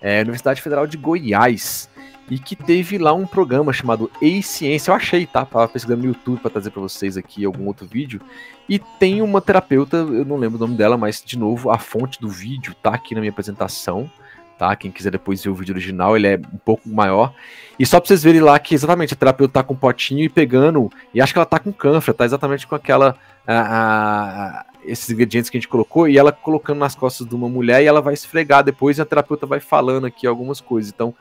é, 0.00 0.20
Universidade 0.20 0.62
Federal 0.62 0.86
de 0.86 0.96
Goiás 0.96 1.89
e 2.30 2.38
que 2.38 2.54
teve 2.54 2.96
lá 2.96 3.12
um 3.12 3.26
programa 3.26 3.72
chamado 3.72 4.08
Ei 4.22 4.40
Ciência. 4.40 4.92
Eu 4.92 4.94
achei, 4.94 5.26
tá? 5.26 5.44
Tava 5.44 5.66
pesquisando 5.66 6.02
no 6.02 6.08
YouTube 6.08 6.40
para 6.40 6.50
trazer 6.50 6.70
para 6.70 6.80
vocês 6.80 7.16
aqui 7.16 7.44
algum 7.44 7.66
outro 7.66 7.84
vídeo. 7.84 8.20
E 8.68 8.78
tem 8.78 9.20
uma 9.20 9.40
terapeuta, 9.40 9.96
eu 9.96 10.24
não 10.24 10.36
lembro 10.36 10.56
o 10.56 10.60
nome 10.60 10.76
dela, 10.76 10.96
mas 10.96 11.22
de 11.24 11.36
novo, 11.36 11.70
a 11.70 11.78
fonte 11.78 12.20
do 12.20 12.28
vídeo 12.28 12.72
tá 12.80 12.90
aqui 12.90 13.14
na 13.14 13.20
minha 13.20 13.32
apresentação. 13.32 14.08
Tá? 14.56 14.76
Quem 14.76 14.92
quiser 14.92 15.10
depois 15.10 15.42
ver 15.42 15.50
o 15.50 15.54
vídeo 15.54 15.72
original, 15.72 16.16
ele 16.16 16.28
é 16.28 16.36
um 16.36 16.58
pouco 16.58 16.88
maior. 16.88 17.34
E 17.78 17.84
só 17.84 17.98
pra 17.98 18.06
vocês 18.06 18.22
verem 18.22 18.42
lá 18.42 18.58
que 18.58 18.74
exatamente 18.74 19.14
a 19.14 19.16
terapeuta 19.16 19.54
tá 19.54 19.62
com 19.62 19.74
um 19.74 19.76
potinho 19.76 20.22
e 20.22 20.28
pegando. 20.28 20.88
E 21.12 21.20
acho 21.20 21.32
que 21.32 21.38
ela 21.38 21.46
tá 21.46 21.58
com 21.58 21.72
cânfora, 21.72 22.16
tá 22.16 22.24
exatamente 22.24 22.66
com 22.66 22.74
aquela. 22.76 23.16
A, 23.46 24.60
a, 24.60 24.66
esses 24.84 25.10
ingredientes 25.10 25.50
que 25.50 25.56
a 25.56 25.60
gente 25.60 25.68
colocou 25.68 26.08
e 26.08 26.16
ela 26.16 26.32
colocando 26.32 26.78
nas 26.78 26.94
costas 26.94 27.26
de 27.26 27.34
uma 27.34 27.48
mulher 27.48 27.82
e 27.82 27.86
ela 27.86 28.00
vai 28.00 28.14
esfregar 28.14 28.62
depois 28.62 28.96
e 28.96 29.02
a 29.02 29.04
terapeuta 29.04 29.46
vai 29.46 29.60
falando 29.60 30.06
aqui 30.06 30.26
algumas 30.26 30.60
coisas. 30.60 30.92
Então, 30.94 31.14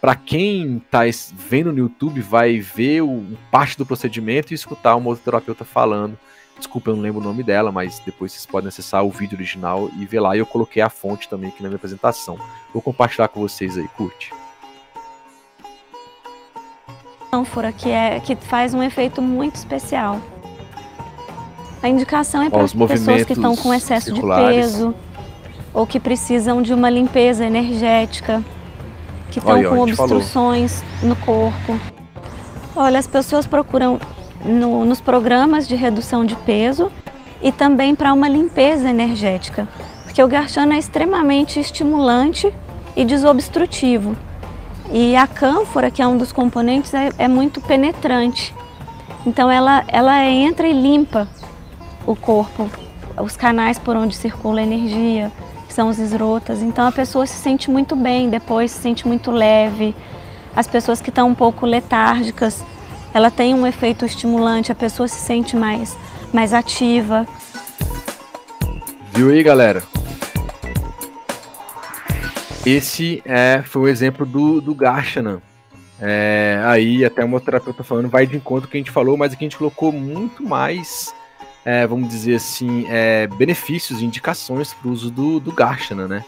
para 0.00 0.14
quem 0.14 0.80
tá 0.90 1.00
vendo 1.34 1.72
no 1.72 1.78
YouTube, 1.78 2.20
vai 2.20 2.58
ver 2.58 3.02
o, 3.02 3.24
parte 3.50 3.76
do 3.76 3.84
procedimento 3.84 4.52
e 4.52 4.54
escutar 4.54 4.96
uma 4.96 5.08
outra 5.08 5.24
terapeuta 5.24 5.64
falando. 5.64 6.18
Desculpa, 6.56 6.90
eu 6.90 6.96
não 6.96 7.02
lembro 7.02 7.20
o 7.20 7.24
nome 7.24 7.42
dela, 7.42 7.70
mas 7.70 8.00
depois 8.00 8.32
vocês 8.32 8.46
podem 8.46 8.68
acessar 8.68 9.04
o 9.04 9.10
vídeo 9.10 9.36
original 9.36 9.90
e 9.96 10.04
ver 10.04 10.20
lá. 10.20 10.36
E 10.36 10.40
eu 10.40 10.46
coloquei 10.46 10.82
a 10.82 10.90
fonte 10.90 11.28
também 11.28 11.50
aqui 11.50 11.62
na 11.62 11.68
minha 11.68 11.76
apresentação. 11.76 12.38
Vou 12.72 12.82
compartilhar 12.82 13.28
com 13.28 13.40
vocês 13.40 13.78
aí, 13.78 13.86
curte. 13.96 14.32
ânfora 17.32 17.72
que 17.72 17.90
é 17.90 18.18
que 18.20 18.34
faz 18.36 18.74
um 18.74 18.82
efeito 18.82 19.20
muito 19.20 19.56
especial. 19.56 20.20
A 21.82 21.88
indicação 21.88 22.42
é 22.42 22.50
para 22.50 22.62
as 22.62 22.72
pessoas 22.72 23.24
que 23.24 23.34
estão 23.34 23.54
com 23.54 23.72
excesso 23.72 24.06
circulares. 24.06 24.56
de 24.56 24.62
peso 24.62 24.94
ou 25.72 25.86
que 25.86 26.00
precisam 26.00 26.60
de 26.60 26.72
uma 26.72 26.90
limpeza 26.90 27.44
energética 27.44 28.42
que 29.30 29.38
estão 29.38 29.62
com 29.62 29.80
obstruções 29.80 30.82
falou. 30.82 31.08
no 31.08 31.16
corpo. 31.16 31.80
Olha, 32.74 32.98
as 32.98 33.06
pessoas 33.06 33.46
procuram 33.46 34.00
no, 34.44 34.84
nos 34.84 35.00
programas 35.00 35.66
de 35.66 35.74
redução 35.74 36.24
de 36.24 36.34
peso 36.36 36.90
e 37.42 37.52
também 37.52 37.94
para 37.94 38.12
uma 38.12 38.28
limpeza 38.28 38.88
energética, 38.88 39.68
porque 40.04 40.22
o 40.22 40.28
garchana 40.28 40.74
é 40.74 40.78
extremamente 40.78 41.58
estimulante 41.60 42.52
e 42.96 43.04
desobstrutivo. 43.04 44.16
E 44.90 45.14
a 45.14 45.26
cânfora, 45.26 45.90
que 45.90 46.00
é 46.00 46.06
um 46.06 46.16
dos 46.16 46.32
componentes, 46.32 46.94
é, 46.94 47.10
é 47.18 47.28
muito 47.28 47.60
penetrante. 47.60 48.54
Então 49.26 49.50
ela, 49.50 49.84
ela 49.88 50.24
entra 50.24 50.66
e 50.66 50.72
limpa 50.72 51.28
o 52.06 52.16
corpo, 52.16 52.70
os 53.20 53.36
canais 53.36 53.78
por 53.78 53.96
onde 53.96 54.16
circula 54.16 54.60
a 54.60 54.62
energia, 54.62 55.30
são 55.72 55.88
os 55.88 55.98
esrotas. 55.98 56.62
Então 56.62 56.86
a 56.86 56.92
pessoa 56.92 57.26
se 57.26 57.34
sente 57.34 57.70
muito 57.70 57.94
bem, 57.94 58.28
depois 58.30 58.70
se 58.70 58.82
sente 58.82 59.06
muito 59.06 59.30
leve. 59.30 59.94
As 60.54 60.66
pessoas 60.66 61.00
que 61.00 61.10
estão 61.10 61.28
um 61.28 61.34
pouco 61.34 61.66
letárgicas, 61.66 62.64
ela 63.12 63.30
tem 63.30 63.54
um 63.54 63.66
efeito 63.66 64.04
estimulante, 64.04 64.72
a 64.72 64.74
pessoa 64.74 65.06
se 65.08 65.20
sente 65.20 65.56
mais, 65.56 65.96
mais 66.32 66.52
ativa. 66.52 67.26
Viu 69.12 69.30
aí, 69.30 69.42
galera? 69.42 69.82
Esse 72.64 73.22
é, 73.24 73.62
foi 73.64 73.82
o 73.82 73.88
exemplo 73.88 74.26
do, 74.26 74.60
do 74.60 74.74
Gashana. 74.74 75.42
É, 76.00 76.60
aí 76.64 77.04
até 77.04 77.24
uma 77.24 77.40
terapeuta 77.40 77.82
falando, 77.82 78.08
vai 78.08 78.26
de 78.26 78.36
encontro 78.36 78.68
que 78.68 78.76
a 78.76 78.80
gente 78.80 78.90
falou, 78.90 79.16
mas 79.16 79.32
aqui 79.32 79.44
a 79.44 79.48
gente 79.48 79.56
colocou 79.56 79.90
muito 79.90 80.42
mais 80.42 81.12
é, 81.68 81.86
vamos 81.86 82.08
dizer 82.08 82.36
assim, 82.36 82.86
é, 82.88 83.26
benefícios 83.26 84.00
indicações 84.00 84.72
para 84.72 84.88
o 84.88 84.90
uso 84.90 85.10
do, 85.10 85.38
do 85.38 85.52
Garchana, 85.52 86.08
né? 86.08 86.24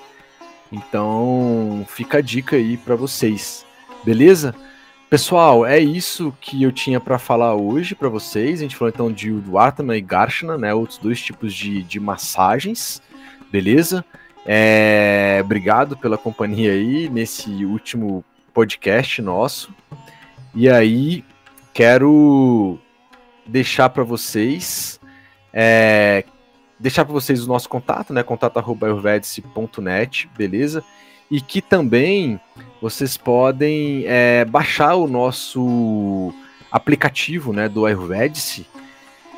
Então, 0.70 1.82
fica 1.88 2.18
a 2.18 2.20
dica 2.20 2.56
aí 2.56 2.76
para 2.76 2.94
vocês, 2.94 3.64
beleza? 4.04 4.54
Pessoal, 5.08 5.64
é 5.64 5.78
isso 5.78 6.30
que 6.42 6.62
eu 6.62 6.70
tinha 6.70 7.00
para 7.00 7.18
falar 7.18 7.54
hoje 7.54 7.94
para 7.94 8.10
vocês. 8.10 8.58
A 8.60 8.64
gente 8.64 8.76
falou 8.76 8.92
então 8.94 9.10
de 9.10 9.32
Udvartana 9.32 9.96
e 9.96 10.02
Garchana, 10.02 10.58
né? 10.58 10.74
Outros 10.74 10.98
dois 10.98 11.22
tipos 11.22 11.54
de, 11.54 11.84
de 11.84 11.98
massagens, 11.98 13.00
beleza? 13.50 14.04
É, 14.44 15.40
obrigado 15.42 15.96
pela 15.96 16.18
companhia 16.18 16.72
aí 16.72 17.08
nesse 17.08 17.64
último 17.64 18.22
podcast 18.52 19.22
nosso. 19.22 19.74
E 20.54 20.68
aí, 20.68 21.24
quero 21.72 22.78
deixar 23.46 23.88
para 23.88 24.04
vocês 24.04 24.99
é, 25.52 26.24
deixar 26.78 27.04
para 27.04 27.12
vocês 27.12 27.44
o 27.44 27.48
nosso 27.48 27.68
contato, 27.68 28.12
né? 28.12 28.22
contato.ayurvedice.net, 28.22 30.30
beleza? 30.36 30.84
E 31.30 31.40
que 31.40 31.62
também 31.62 32.40
vocês 32.80 33.16
podem 33.16 34.04
é, 34.06 34.44
baixar 34.44 34.94
o 34.94 35.06
nosso 35.06 36.32
aplicativo 36.70 37.52
né, 37.52 37.68
do 37.68 37.84
Ayurvedice, 37.84 38.66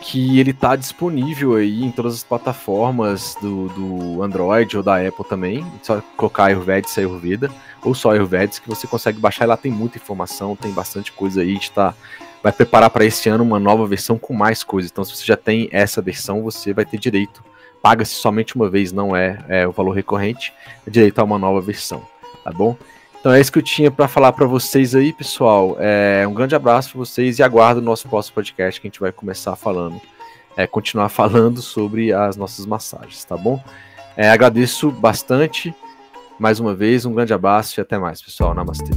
que 0.00 0.38
ele 0.38 0.50
está 0.50 0.74
disponível 0.74 1.54
aí 1.54 1.84
em 1.84 1.90
todas 1.90 2.14
as 2.14 2.24
plataformas 2.24 3.36
do, 3.40 3.68
do 3.68 4.22
Android 4.22 4.76
ou 4.76 4.82
da 4.82 4.96
Apple 4.96 5.24
também. 5.24 5.60
É 5.60 5.84
só 5.84 6.02
colocar 6.16 6.46
Ayurvedice 6.46 7.00
Ayurveda, 7.00 7.50
ou 7.84 7.94
só 7.94 8.10
Ayurvedice, 8.10 8.60
que 8.60 8.68
você 8.68 8.86
consegue 8.86 9.20
baixar. 9.20 9.44
E 9.44 9.48
lá 9.48 9.56
tem 9.56 9.70
muita 9.70 9.98
informação, 9.98 10.56
tem 10.56 10.72
bastante 10.72 11.12
coisa 11.12 11.40
aí. 11.40 11.50
A 11.50 11.52
gente 11.52 11.70
está 11.70 11.94
vai 12.42 12.52
preparar 12.52 12.90
para 12.90 13.04
esse 13.04 13.28
ano 13.28 13.44
uma 13.44 13.60
nova 13.60 13.86
versão 13.86 14.18
com 14.18 14.34
mais 14.34 14.64
coisas. 14.64 14.90
Então, 14.90 15.04
se 15.04 15.16
você 15.16 15.24
já 15.24 15.36
tem 15.36 15.68
essa 15.70 16.02
versão, 16.02 16.42
você 16.42 16.72
vai 16.72 16.84
ter 16.84 16.98
direito. 16.98 17.42
Paga-se 17.80 18.14
somente 18.14 18.56
uma 18.56 18.68
vez, 18.68 18.92
não 18.92 19.14
é, 19.14 19.44
é, 19.48 19.66
o 19.66 19.72
valor 19.72 19.92
recorrente, 19.92 20.52
é 20.86 20.90
direito 20.90 21.18
a 21.18 21.24
uma 21.24 21.38
nova 21.38 21.60
versão, 21.60 22.02
tá 22.44 22.50
bom? 22.52 22.76
Então 23.18 23.32
é 23.32 23.40
isso 23.40 23.52
que 23.52 23.58
eu 23.58 23.62
tinha 23.62 23.90
para 23.90 24.08
falar 24.08 24.32
para 24.32 24.46
vocês 24.46 24.94
aí, 24.94 25.12
pessoal. 25.12 25.76
É, 25.78 26.24
um 26.26 26.34
grande 26.34 26.54
abraço 26.54 26.90
para 26.90 26.98
vocês 26.98 27.38
e 27.38 27.42
aguardo 27.42 27.80
o 27.80 27.84
nosso 27.84 28.08
próximo 28.08 28.34
podcast 28.34 28.80
que 28.80 28.86
a 28.86 28.90
gente 28.90 29.00
vai 29.00 29.12
começar 29.12 29.54
falando, 29.56 30.00
é, 30.56 30.66
continuar 30.66 31.08
falando 31.10 31.62
sobre 31.62 32.12
as 32.12 32.36
nossas 32.36 32.66
massagens, 32.66 33.24
tá 33.24 33.36
bom? 33.36 33.62
É, 34.16 34.28
agradeço 34.30 34.90
bastante 34.90 35.74
mais 36.38 36.58
uma 36.58 36.74
vez, 36.74 37.04
um 37.04 37.14
grande 37.14 37.32
abraço 37.32 37.78
e 37.78 37.80
até 37.80 37.98
mais, 37.98 38.20
pessoal. 38.20 38.54
Namastê. 38.54 38.90